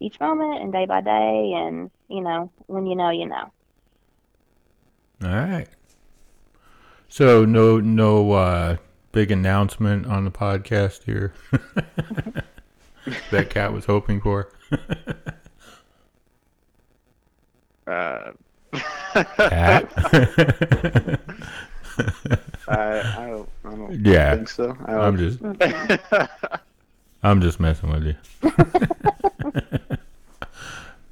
each 0.00 0.18
moment 0.20 0.62
and 0.62 0.72
day 0.72 0.86
by 0.86 1.00
day, 1.00 1.52
and 1.54 1.90
you 2.08 2.20
know 2.20 2.50
when 2.66 2.86
you 2.86 2.96
know, 2.96 3.10
you 3.10 3.26
know. 3.26 3.52
All 5.22 5.28
right. 5.28 5.68
So 7.08 7.44
no 7.44 7.78
no 7.78 8.32
uh, 8.32 8.76
big 9.12 9.30
announcement 9.30 10.06
on 10.06 10.24
the 10.24 10.32
podcast 10.32 11.04
here. 11.04 11.32
that 13.30 13.50
Kat 13.50 13.72
was 13.72 13.84
hoping 13.84 14.20
for. 14.20 14.50
uh, 17.86 18.32
Kat. 19.36 19.92
I, 22.68 22.68
I 22.68 23.30
don't, 23.30 23.48
I 23.64 23.70
don't 23.70 24.04
yeah, 24.04 24.34
think 24.34 24.48
so. 24.48 24.76
I 24.86 24.94
I'm 24.94 25.16
just, 25.16 25.38
I'm 27.22 27.40
just 27.40 27.60
messing 27.60 27.90
with 27.90 28.04
you. 28.04 28.16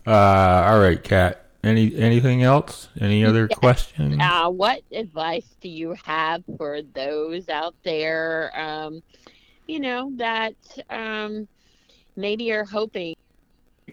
uh, 0.06 0.10
all 0.10 0.80
right, 0.80 1.02
Kat. 1.02 1.38
Any 1.64 1.94
anything 1.94 2.42
else? 2.42 2.88
Any 3.00 3.24
other 3.24 3.46
questions? 3.46 4.18
Uh, 4.20 4.50
what 4.50 4.82
advice 4.90 5.54
do 5.60 5.68
you 5.68 5.94
have 6.04 6.42
for 6.58 6.82
those 6.94 7.48
out 7.48 7.76
there? 7.84 8.50
Um, 8.58 9.00
you 9.68 9.78
know 9.78 10.10
that 10.16 10.56
um, 10.90 11.46
maybe 12.16 12.44
you're 12.44 12.64
hoping 12.64 13.14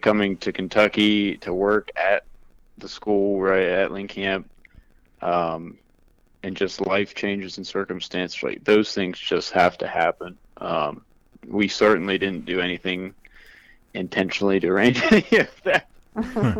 coming 0.00 0.36
to 0.38 0.52
Kentucky 0.52 1.36
to 1.38 1.52
work 1.52 1.90
at 1.96 2.24
the 2.78 2.88
school 2.88 3.40
right 3.40 3.68
at 3.68 3.92
Lynn 3.92 4.08
Camp, 4.08 4.50
um, 5.20 5.78
and 6.42 6.56
just 6.56 6.80
life 6.80 7.14
changes 7.14 7.58
and 7.58 7.66
circumstances 7.66 8.42
like 8.42 8.64
those 8.64 8.94
things 8.94 9.18
just 9.18 9.52
have 9.52 9.76
to 9.78 9.86
happen. 9.86 10.38
Um, 10.56 11.04
we 11.46 11.68
certainly 11.68 12.18
didn't 12.18 12.44
do 12.44 12.60
anything 12.60 13.14
intentionally 13.94 14.60
to 14.60 14.68
arrange 14.68 15.02
any 15.10 15.40
of 15.40 15.62
that. 15.64 15.88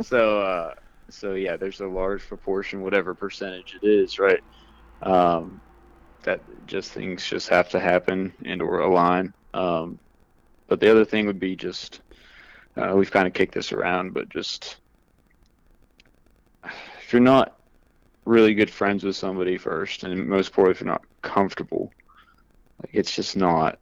so, 0.05 0.41
uh, 0.41 0.75
so 1.09 1.35
yeah, 1.35 1.57
there's 1.57 1.81
a 1.81 1.87
large 1.87 2.27
proportion, 2.27 2.83
whatever 2.83 3.15
percentage 3.15 3.79
it 3.81 3.87
is, 3.87 4.19
right? 4.19 4.41
Um, 5.03 5.61
that 6.23 6.41
just 6.67 6.93
things 6.93 7.25
just 7.27 7.49
have 7.49 7.71
to 7.71 7.81
happen 7.81 8.33
and 8.45 8.61
or 8.61 8.81
align. 8.81 9.33
Um, 9.55 9.99
but 10.71 10.79
the 10.79 10.89
other 10.89 11.05
thing 11.05 11.27
would 11.27 11.41
be 11.41 11.57
just 11.57 12.01
uh, 12.77 12.93
we've 12.95 13.11
kind 13.11 13.27
of 13.27 13.35
kicked 13.35 13.53
this 13.53 13.73
around, 13.73 14.15
but 14.15 14.29
just 14.29 14.77
if 16.65 17.13
you're 17.13 17.21
not 17.21 17.59
really 18.25 18.55
good 18.55 18.71
friends 18.71 19.03
with 19.03 19.17
somebody 19.17 19.59
first, 19.59 20.05
and 20.05 20.29
most 20.29 20.47
importantly, 20.47 20.71
if 20.71 20.81
you're 20.81 20.93
not 20.93 21.03
comfortable, 21.23 21.93
like 22.81 22.91
it's 22.95 23.15
just 23.15 23.37
not. 23.37 23.79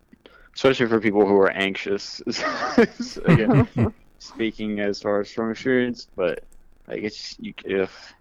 Especially 0.54 0.86
for 0.86 0.98
people 0.98 1.24
who 1.26 1.36
are 1.36 1.50
anxious, 1.50 2.20
again, 3.26 3.68
speaking 4.18 4.80
as 4.80 5.00
far 5.00 5.20
as 5.20 5.30
from 5.30 5.50
experience, 5.50 6.08
but 6.16 6.42
like 6.88 7.02
it's 7.02 7.36
you 7.38 7.52
if 7.66 8.14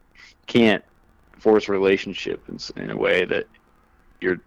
can't 0.46 0.84
force 1.40 1.70
a 1.70 1.72
relationship 1.72 2.44
in, 2.50 2.60
in 2.84 2.92
a 2.92 2.98
way 2.98 3.24
that 3.24 3.46
you're 4.20 4.42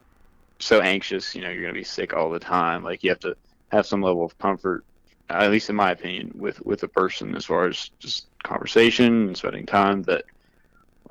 so 0.59 0.83
anxious, 0.83 1.35
you 1.35 1.41
know, 1.41 1.49
you're 1.49 1.63
gonna 1.63 1.73
be 1.73 1.83
sick 1.83 2.13
all 2.13 2.29
the 2.31 2.39
time. 2.39 2.85
Like 2.85 3.03
you 3.03 3.09
have 3.11 3.21
to 3.21 3.35
have 3.71 3.87
some 3.87 4.03
level 4.03 4.25
of 4.25 4.39
comfort, 4.39 4.85
at 5.29 5.51
least 5.51 5.71
in 5.71 5.77
my 5.77 5.93
opinion, 5.93 6.33
with 6.35 6.65
with 6.65 6.83
a 6.83 6.89
person 6.89 7.35
as 7.37 7.45
far 7.45 7.67
as 7.67 7.91
just 8.01 8.29
conversation 8.43 9.29
and 9.29 9.37
spending 9.37 9.67
time. 9.67 10.03
That 10.03 10.25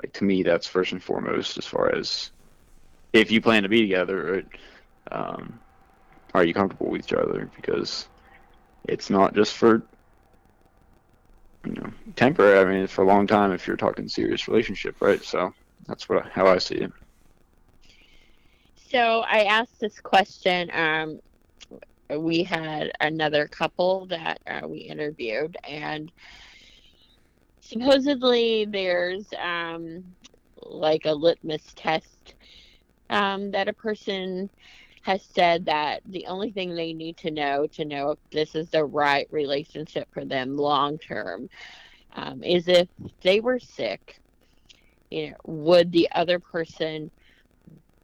like 0.02 0.14
to 0.14 0.24
me, 0.24 0.44
that's 0.44 0.68
first 0.68 0.92
and 0.92 1.04
foremost 1.04 1.58
as 1.58 1.66
far 1.66 1.94
as 1.96 2.32
if 3.14 3.32
you 3.32 3.42
plan 3.42 3.64
to 3.64 3.70
be 3.70 3.82
together. 3.82 4.44
Um, 5.12 5.60
are 6.34 6.44
you 6.44 6.54
comfortable 6.54 6.90
with 6.90 7.06
each 7.06 7.14
other? 7.14 7.50
Because 7.56 8.08
it's 8.88 9.10
not 9.10 9.34
just 9.34 9.54
for 9.54 9.88
you 11.66 11.74
know 11.74 11.92
temporary. 12.16 12.60
I 12.60 12.66
mean, 12.66 12.88
for 12.88 13.04
a 13.04 13.08
long 13.08 13.28
time 13.28 13.52
if 13.52 13.68
you're 13.68 13.78
talking 13.78 14.08
serious 14.08 14.48
relationship, 14.48 15.02
right? 15.02 15.24
So 15.24 15.52
that's 15.88 16.08
what 16.08 16.28
how 16.32 16.48
I 16.48 16.58
see 16.58 16.76
it. 16.76 16.92
So 18.76 19.22
I 19.22 19.44
asked 19.44 19.80
this 19.80 20.00
question. 20.00 20.72
Um, 20.74 21.20
we 22.18 22.44
had 22.44 22.92
another 23.00 23.48
couple 23.48 24.08
that 24.08 24.40
uh, 24.48 24.68
we 24.68 24.80
interviewed, 24.80 25.58
and 25.68 26.12
supposedly 27.62 28.66
there's 28.66 29.28
um, 29.42 30.16
like 30.64 31.06
a 31.06 31.14
litmus 31.14 31.74
test 31.76 32.36
um, 33.10 33.52
that 33.52 33.68
a 33.68 33.74
person 33.74 34.50
has 35.04 35.24
said 35.24 35.66
that 35.66 36.02
the 36.06 36.26
only 36.28 36.52
thing 36.52 36.76
they 36.76 36.94
need 36.94 37.18
to 37.18 37.32
know 37.32 37.66
to 37.68 37.86
know 37.86 38.12
if 38.12 38.20
this 38.32 38.56
is 38.56 38.70
the 38.70 38.84
right 38.84 39.28
relationship 39.32 40.08
for 40.12 40.26
them 40.26 40.58
long 40.58 40.98
term 40.98 41.48
um, 42.16 42.44
is 42.44 42.68
if 42.68 42.88
they 43.22 43.40
were 43.40 43.60
sick. 43.60 44.20
You 45.10 45.32
know, 45.32 45.38
would 45.46 45.92
the 45.92 46.10
other 46.12 46.40
person 46.40 47.12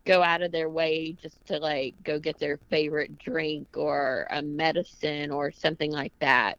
go 0.06 0.24
out 0.24 0.42
of 0.42 0.52
their 0.52 0.70
way 0.70 1.14
just 1.14 1.46
to 1.48 1.58
like 1.58 1.96
go 2.04 2.20
get 2.20 2.40
their 2.40 2.58
favorite 2.70 3.18
drink 3.18 3.68
or 3.76 4.28
a 4.32 4.42
medicine 4.42 5.32
or 5.32 5.52
something 5.52 5.92
like 5.92 6.14
that. 6.22 6.58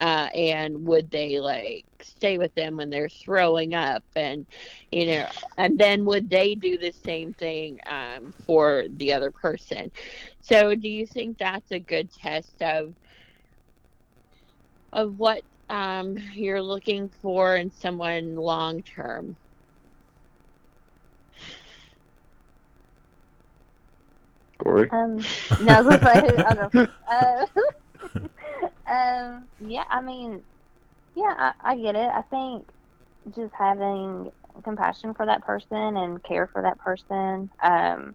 Uh, 0.00 0.28
and 0.34 0.86
would 0.86 1.10
they 1.10 1.40
like 1.40 1.86
stay 2.00 2.38
with 2.38 2.54
them 2.54 2.76
when 2.76 2.90
they're 2.90 3.08
throwing 3.08 3.74
up 3.74 4.04
and 4.16 4.46
you 4.90 5.06
know 5.06 5.26
and 5.56 5.78
then 5.78 6.04
would 6.04 6.30
they 6.30 6.54
do 6.54 6.78
the 6.78 6.92
same 6.92 7.32
thing 7.34 7.78
um, 7.86 8.32
for 8.46 8.84
the 8.96 9.12
other 9.12 9.30
person? 9.30 9.90
So 10.40 10.74
do 10.74 10.88
you 10.88 11.06
think 11.06 11.38
that's 11.38 11.70
a 11.72 11.80
good 11.80 12.10
test 12.12 12.62
of 12.62 12.94
of 14.92 15.18
what 15.18 15.42
um, 15.68 16.16
you're 16.34 16.62
looking 16.62 17.08
for 17.08 17.56
in 17.56 17.70
someone 17.70 18.36
long 18.36 18.82
term 18.82 19.36
Corey. 24.62 24.90
Um, 24.90 25.16
no, 25.60 25.72
I 25.72 25.80
was 25.80 26.00
gonna 26.00 26.14
say, 26.14 26.36
I 26.36 26.54
don't 26.54 26.74
know. 26.74 26.86
Uh, 27.10 27.46
um, 28.90 29.48
yeah, 29.60 29.84
I 29.88 30.02
mean, 30.02 30.42
yeah, 31.14 31.34
I, 31.36 31.52
I 31.72 31.76
get 31.76 31.96
it. 31.96 32.08
I 32.08 32.22
think 32.30 32.68
just 33.34 33.52
having 33.58 34.30
compassion 34.62 35.14
for 35.14 35.26
that 35.26 35.42
person 35.42 35.96
and 35.96 36.22
care 36.22 36.48
for 36.52 36.62
that 36.62 36.78
person. 36.78 37.50
Um, 37.62 38.14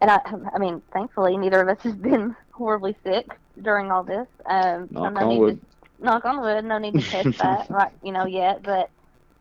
and 0.00 0.10
I, 0.10 0.18
I 0.54 0.58
mean, 0.58 0.82
thankfully, 0.92 1.36
neither 1.36 1.60
of 1.60 1.68
us 1.68 1.82
has 1.84 1.94
been 1.94 2.34
horribly 2.52 2.96
sick 3.04 3.26
during 3.60 3.90
all 3.90 4.02
this. 4.02 4.28
Um, 4.46 4.88
so 4.94 5.02
Knock 5.02 5.14
no 5.14 5.20
on 5.20 5.28
need 5.28 5.38
wood. 5.38 5.60
To, 5.60 6.04
knock 6.04 6.24
on 6.24 6.40
wood. 6.40 6.64
No 6.64 6.78
need 6.78 6.94
to 6.94 7.02
test 7.02 7.38
that, 7.38 7.70
right? 7.70 7.92
You 8.02 8.12
know, 8.12 8.26
yet. 8.26 8.62
But 8.62 8.90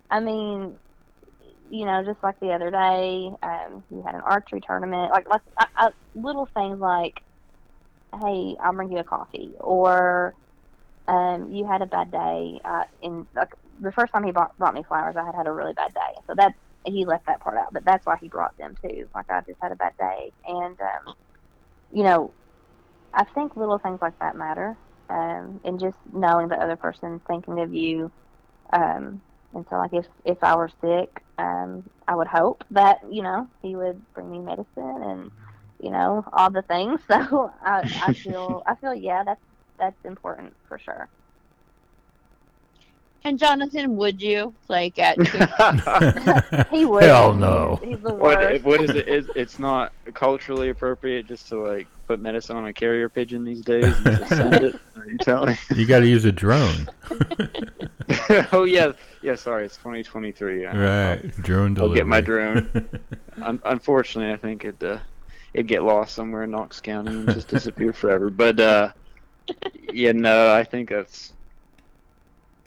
I 0.10 0.20
mean, 0.20 0.78
you 1.70 1.86
know, 1.86 2.04
just 2.04 2.24
like 2.24 2.40
the 2.42 2.52
other 2.52 2.72
day, 2.72 3.30
um, 3.44 3.84
you 3.90 4.04
had 4.06 4.16
an 4.16 4.22
archery 4.22 4.62
tournament, 4.66 5.12
like, 5.12 5.30
like 5.30 5.42
I, 5.58 5.68
I, 5.76 5.90
little 6.16 6.48
things 6.56 6.80
like, 6.80 7.14
hey, 8.22 8.56
I'll 8.62 8.74
bring 8.74 8.92
you 8.92 9.00
a 9.00 9.04
coffee, 9.04 9.54
or 9.60 10.34
um, 11.08 11.52
you 11.52 11.68
had 11.68 11.82
a 11.82 11.88
bad 11.88 12.12
day. 12.12 12.60
Uh, 12.66 12.84
in 13.02 13.28
like 13.36 13.50
the 13.80 13.92
first 13.92 14.14
time 14.14 14.24
he 14.24 14.32
brought, 14.32 14.58
brought 14.58 14.74
me 14.74 14.84
flowers, 14.88 15.16
I 15.18 15.26
had 15.26 15.36
had 15.36 15.48
a 15.48 15.52
really 15.54 15.74
bad 15.74 15.94
day, 15.94 16.22
so 16.28 16.36
that 16.38 16.54
he 16.86 17.06
left 17.06 17.26
that 17.28 17.42
part 17.42 17.58
out, 17.58 17.74
but 17.74 17.86
that's 17.86 18.06
why 18.06 18.18
he 18.22 18.30
brought 18.30 18.58
them 18.58 18.76
too. 18.84 19.08
Like 19.14 19.26
I 19.30 19.42
just 19.42 19.60
had 19.62 19.72
a 19.72 19.76
bad 19.76 19.94
day, 20.00 20.32
and 20.48 20.78
um, 20.82 21.14
you 21.92 22.04
know, 22.04 22.34
I 23.14 23.26
think 23.26 23.56
little 23.56 23.80
things 23.80 24.00
like 24.02 24.18
that 24.20 24.36
matter, 24.36 24.78
um, 25.10 25.62
and 25.64 25.80
just 25.80 25.98
knowing 26.12 26.50
the 26.50 26.56
other 26.62 26.78
person 26.78 27.22
thinking 27.28 27.60
of 27.60 27.74
you. 27.74 28.12
Um, 28.74 29.22
and 29.54 29.66
so, 29.70 29.76
like, 29.78 29.94
if 29.94 30.06
if 30.26 30.38
I 30.44 30.56
were 30.56 30.70
sick, 30.82 31.10
um, 31.38 31.84
I 32.08 32.16
would 32.16 32.28
hope 32.28 32.64
that 32.72 33.00
you 33.10 33.24
know 33.24 33.48
he 33.62 33.76
would 33.76 34.06
bring 34.14 34.30
me 34.32 34.40
medicine 34.40 35.02
and 35.04 35.32
you 35.80 35.92
know 35.92 36.24
all 36.34 36.52
the 36.52 36.64
things. 36.64 37.02
So 37.08 37.52
I, 37.64 37.84
I 38.00 38.14
feel 38.24 38.64
I 38.68 38.76
feel 38.76 38.94
yeah, 38.94 39.24
that's 39.26 39.42
that's 39.80 39.98
important 40.06 40.54
for 40.68 40.80
sure. 40.80 41.10
And 43.24 43.38
jonathan 43.40 43.96
would 43.98 44.22
you 44.22 44.54
like 44.68 44.98
at 45.00 45.18
He 46.72 46.86
would. 46.86 47.04
Hell 47.04 47.32
He's- 47.34 47.42
no. 47.42 47.80
He's, 47.84 48.00
the 48.00 48.14
What 48.14 48.62
what 48.64 48.82
is 48.82 48.90
it? 48.92 49.08
Is 49.08 49.30
it's 49.36 49.60
not 49.60 49.92
culturally 50.14 50.70
appropriate 50.70 51.28
just 51.28 51.48
to 51.50 51.58
like 51.60 51.88
put 52.08 52.20
medicine 52.20 52.56
on 52.58 52.66
a 52.68 52.74
carrier 52.74 53.10
pigeon 53.10 53.44
these 53.44 53.62
days 53.62 53.86
and 54.06 54.18
just 54.18 54.30
send 54.30 54.54
it? 54.56 54.76
Are 54.96 55.06
you 55.08 55.18
telling 55.20 55.58
You 55.76 55.86
got 55.86 56.00
to 56.00 56.08
use 56.08 56.26
a 56.26 56.32
drone. 56.32 56.88
oh 58.52 58.64
yeah, 58.64 58.92
yeah. 59.22 59.36
Sorry, 59.36 59.66
it's 59.66 59.78
2023. 59.78 60.66
I- 60.66 60.76
Right. 60.78 61.32
Drone 61.42 61.74
delivery. 61.74 61.90
I'll 61.92 61.96
get 61.96 62.08
my 62.08 62.22
drone. 62.22 62.90
Un- 63.42 63.62
unfortunately, 63.66 64.34
I 64.34 64.38
think 64.38 64.66
it 64.66 64.82
uh, 64.84 65.00
it'd 65.54 65.68
get 65.68 65.84
lost 65.84 66.16
somewhere 66.16 66.44
in 66.44 66.52
Knox 66.52 66.80
County 66.82 67.12
and 67.12 67.28
just 67.34 67.48
disappear 67.48 67.94
forever. 67.94 68.30
But 68.30 68.60
uh, 68.60 68.92
yeah, 69.92 70.12
no, 70.14 70.54
I 70.54 70.64
think 70.64 70.90
that's 70.90 71.34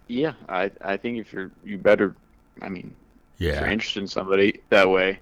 yeah. 0.08 0.34
I 0.48 0.70
I 0.80 0.96
think 0.96 1.18
if 1.18 1.32
you're 1.32 1.50
you 1.64 1.78
better, 1.78 2.14
I 2.60 2.68
mean, 2.68 2.94
if 3.38 3.40
you're 3.40 3.54
yeah. 3.54 3.70
interested 3.70 4.00
in 4.00 4.08
somebody 4.08 4.60
that 4.70 4.88
way, 4.88 5.18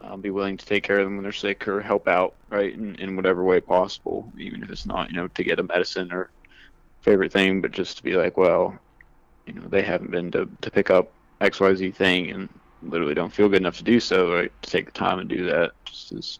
I'll 0.00 0.16
be 0.16 0.30
willing 0.30 0.56
to 0.56 0.66
take 0.66 0.82
care 0.82 0.98
of 0.98 1.06
them 1.06 1.16
when 1.16 1.22
they're 1.22 1.32
sick 1.32 1.66
or 1.68 1.80
help 1.80 2.08
out, 2.08 2.34
right, 2.50 2.72
in, 2.72 2.94
in 2.96 3.16
whatever 3.16 3.44
way 3.44 3.60
possible, 3.60 4.30
even 4.38 4.62
if 4.62 4.70
it's 4.70 4.86
not, 4.86 5.10
you 5.10 5.16
know, 5.16 5.28
to 5.28 5.44
get 5.44 5.58
a 5.58 5.62
medicine 5.62 6.12
or 6.12 6.30
favorite 7.00 7.32
thing, 7.32 7.60
but 7.60 7.72
just 7.72 7.96
to 7.98 8.02
be 8.02 8.14
like, 8.14 8.36
well, 8.36 8.78
you 9.46 9.54
know, 9.54 9.66
they 9.68 9.82
haven't 9.82 10.10
been 10.10 10.30
to, 10.32 10.48
to 10.60 10.70
pick 10.70 10.90
up 10.90 11.12
XYZ 11.40 11.94
thing 11.94 12.30
and 12.30 12.48
literally 12.82 13.14
don't 13.14 13.32
feel 13.32 13.48
good 13.48 13.60
enough 13.60 13.76
to 13.78 13.84
do 13.84 14.00
so, 14.00 14.34
right, 14.34 14.52
to 14.62 14.70
take 14.70 14.86
the 14.86 14.92
time 14.92 15.18
and 15.18 15.28
do 15.28 15.46
that 15.46 15.72
just 15.84 16.12
is, 16.12 16.38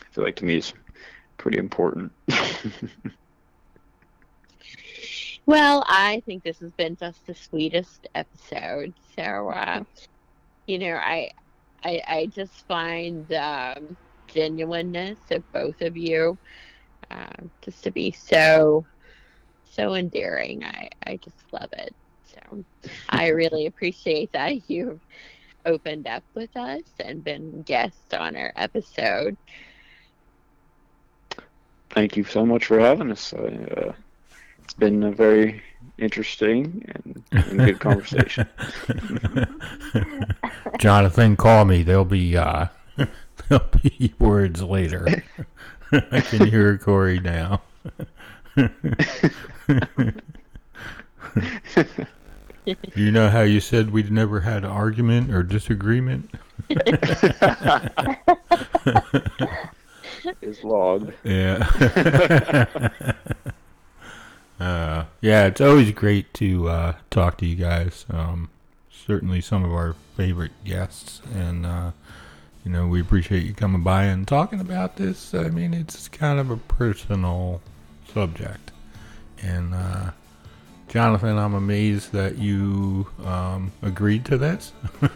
I 0.00 0.04
feel 0.10 0.24
like 0.24 0.36
to 0.36 0.44
me 0.44 0.56
is 0.56 0.72
pretty 1.36 1.58
important. 1.58 2.12
Well, 5.48 5.82
I 5.88 6.22
think 6.26 6.44
this 6.44 6.60
has 6.60 6.72
been 6.74 6.96
just 6.96 7.26
the 7.26 7.34
sweetest 7.34 8.06
episode. 8.14 8.94
So, 9.16 9.50
uh, 9.50 9.84
you 10.66 10.78
know, 10.78 10.94
I, 10.94 11.30
I, 11.82 12.02
I 12.06 12.26
just 12.26 12.66
find 12.66 13.32
um, 13.32 13.96
genuineness 14.28 15.18
of 15.32 15.44
both 15.52 15.80
of 15.80 15.96
you 15.96 16.38
uh, 17.10 17.32
just 17.64 17.84
to 17.84 17.92
be 17.92 18.12
so, 18.12 18.86
so 19.64 19.94
endearing. 19.94 20.64
I, 20.64 20.90
I 21.06 21.18
just 21.24 21.42
love 21.52 21.70
it. 21.72 21.96
So, 22.24 22.64
I 23.08 23.28
really 23.30 23.66
appreciate 23.66 24.32
that 24.34 24.68
you've 24.68 25.00
opened 25.64 26.06
up 26.08 26.24
with 26.34 26.54
us 26.56 26.82
and 27.00 27.24
been 27.24 27.62
guests 27.62 28.12
on 28.12 28.36
our 28.36 28.52
episode. 28.56 29.38
Thank 31.90 32.16
you 32.16 32.24
so 32.24 32.44
much 32.46 32.66
for 32.66 32.78
having 32.80 33.10
us. 33.10 33.34
I, 33.34 33.46
uh, 33.46 33.92
it's 34.68 34.74
been 34.74 35.02
a 35.02 35.10
very 35.10 35.62
interesting 35.96 36.84
and, 36.94 37.24
and 37.32 37.58
good 37.58 37.80
conversation. 37.80 38.46
Jonathan, 40.78 41.36
call 41.36 41.64
me. 41.64 41.82
There'll 41.82 42.04
be 42.04 42.36
uh, 42.36 42.66
there'll 43.48 43.64
be 43.82 44.12
words 44.18 44.62
later. 44.62 45.24
I 45.92 46.20
can 46.20 46.48
hear 46.48 46.76
Corey 46.76 47.18
now. 47.18 47.62
you 52.94 53.10
know 53.10 53.30
how 53.30 53.40
you 53.40 53.60
said 53.60 53.90
we'd 53.90 54.12
never 54.12 54.40
had 54.40 54.64
an 54.64 54.70
argument 54.70 55.32
or 55.32 55.42
disagreement? 55.42 56.30
is 60.42 60.62
logged. 60.62 61.14
Yeah. 61.24 62.90
Uh, 64.60 65.04
yeah, 65.20 65.46
it's 65.46 65.60
always 65.60 65.92
great 65.92 66.32
to 66.34 66.68
uh, 66.68 66.94
talk 67.10 67.38
to 67.38 67.46
you 67.46 67.56
guys. 67.56 68.04
Um, 68.10 68.50
certainly 68.90 69.40
some 69.40 69.64
of 69.64 69.72
our 69.72 69.94
favorite 70.16 70.52
guests, 70.64 71.22
and 71.34 71.64
uh, 71.64 71.92
you 72.64 72.70
know 72.72 72.86
we 72.86 73.00
appreciate 73.00 73.44
you 73.44 73.54
coming 73.54 73.82
by 73.82 74.04
and 74.04 74.26
talking 74.26 74.60
about 74.60 74.96
this. 74.96 75.32
I 75.34 75.48
mean, 75.48 75.74
it's 75.74 76.08
kind 76.08 76.40
of 76.40 76.50
a 76.50 76.56
personal 76.56 77.60
subject, 78.12 78.72
and 79.42 79.74
uh, 79.74 80.10
Jonathan, 80.88 81.38
I'm 81.38 81.54
amazed 81.54 82.12
that 82.12 82.38
you 82.38 83.08
um, 83.24 83.72
agreed 83.82 84.24
to 84.26 84.38
this. 84.38 84.72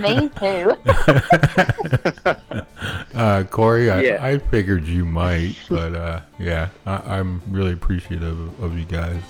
Me 0.00 0.28
too. 0.38 0.76
uh, 3.20 3.44
Corey, 3.44 3.90
I, 3.90 4.00
Yeah. 4.02 4.24
I 4.24 4.38
figured 4.38 4.86
you 4.86 5.04
might, 5.04 5.54
but 5.68 5.94
uh, 5.94 6.20
yeah, 6.38 6.68
I, 6.86 7.18
I'm 7.18 7.42
really 7.48 7.72
appreciative 7.72 8.38
of, 8.40 8.62
of 8.62 8.78
you 8.78 8.84
guys. 8.84 9.22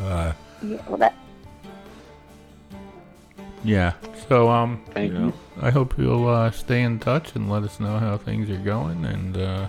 Uh, 0.00 0.32
Yeah, 0.62 0.82
well, 0.88 0.98
that, 0.98 1.14
yeah, 3.64 3.92
so 4.28 4.48
um, 4.48 4.82
Thank 4.92 5.12
you 5.12 5.18
know, 5.18 5.32
I 5.60 5.70
hope 5.70 5.98
you'll 5.98 6.28
uh, 6.28 6.50
stay 6.50 6.82
in 6.82 6.98
touch 6.98 7.34
and 7.34 7.50
let 7.50 7.62
us 7.62 7.80
know 7.80 7.98
how 7.98 8.16
things 8.16 8.50
are 8.50 8.56
going, 8.56 9.04
and 9.04 9.36
uh, 9.36 9.68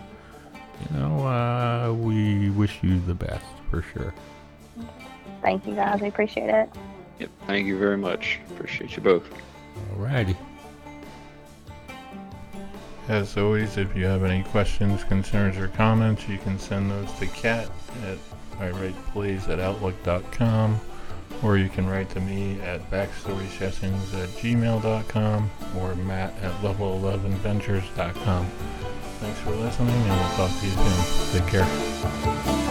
you 0.92 0.98
know, 0.98 1.28
uh, 1.28 1.94
we 1.94 2.50
wish 2.52 2.80
you 2.82 3.00
the 3.02 3.16
best 3.16 3.46
for 3.70 3.82
sure. 3.94 4.14
thank 5.42 5.66
you 5.68 5.76
guys. 5.76 6.02
We 6.02 6.08
appreciate 6.08 6.50
it. 6.50 6.70
Yep. 7.20 7.30
Thank 7.48 7.68
you 7.68 7.78
very 7.78 7.98
much. 7.98 8.40
Appreciate 8.52 8.96
you 8.96 9.04
both. 9.04 9.30
Alrighty. 9.96 10.36
As 13.10 13.36
always, 13.38 13.78
if 13.78 13.96
you 13.96 14.06
have 14.06 14.24
any 14.24 14.44
questions, 14.44 15.04
concerns, 15.04 15.58
or 15.58 15.68
comments, 15.70 16.30
you 16.30 16.38
can 16.38 16.60
send 16.60 16.92
those 16.92 17.12
to 17.14 17.26
Kat 17.26 17.68
at 18.06 18.20
iWritePlays 18.60 19.50
at 19.50 19.60
Outlook.com, 19.60 20.80
or 21.42 21.58
you 21.58 21.70
can 21.70 21.90
write 21.90 22.12
to 22.12 22.22
me 22.22 22.62
at 22.62 22.88
backstorysessions 22.92 24.14
at 24.14 24.30
gmail.com 24.38 25.50
or 25.80 25.96
Matt 25.96 26.36
at 26.44 26.52
level11ventures.com. 26.62 28.46
Thanks 29.20 29.40
for 29.40 29.56
listening, 29.56 29.90
and 29.90 30.10
we'll 30.10 30.48
talk 30.48 30.60
to 30.60 30.66
you 30.68 30.72
soon. 30.72 31.42
Take 31.42 31.52
care. 31.52 32.69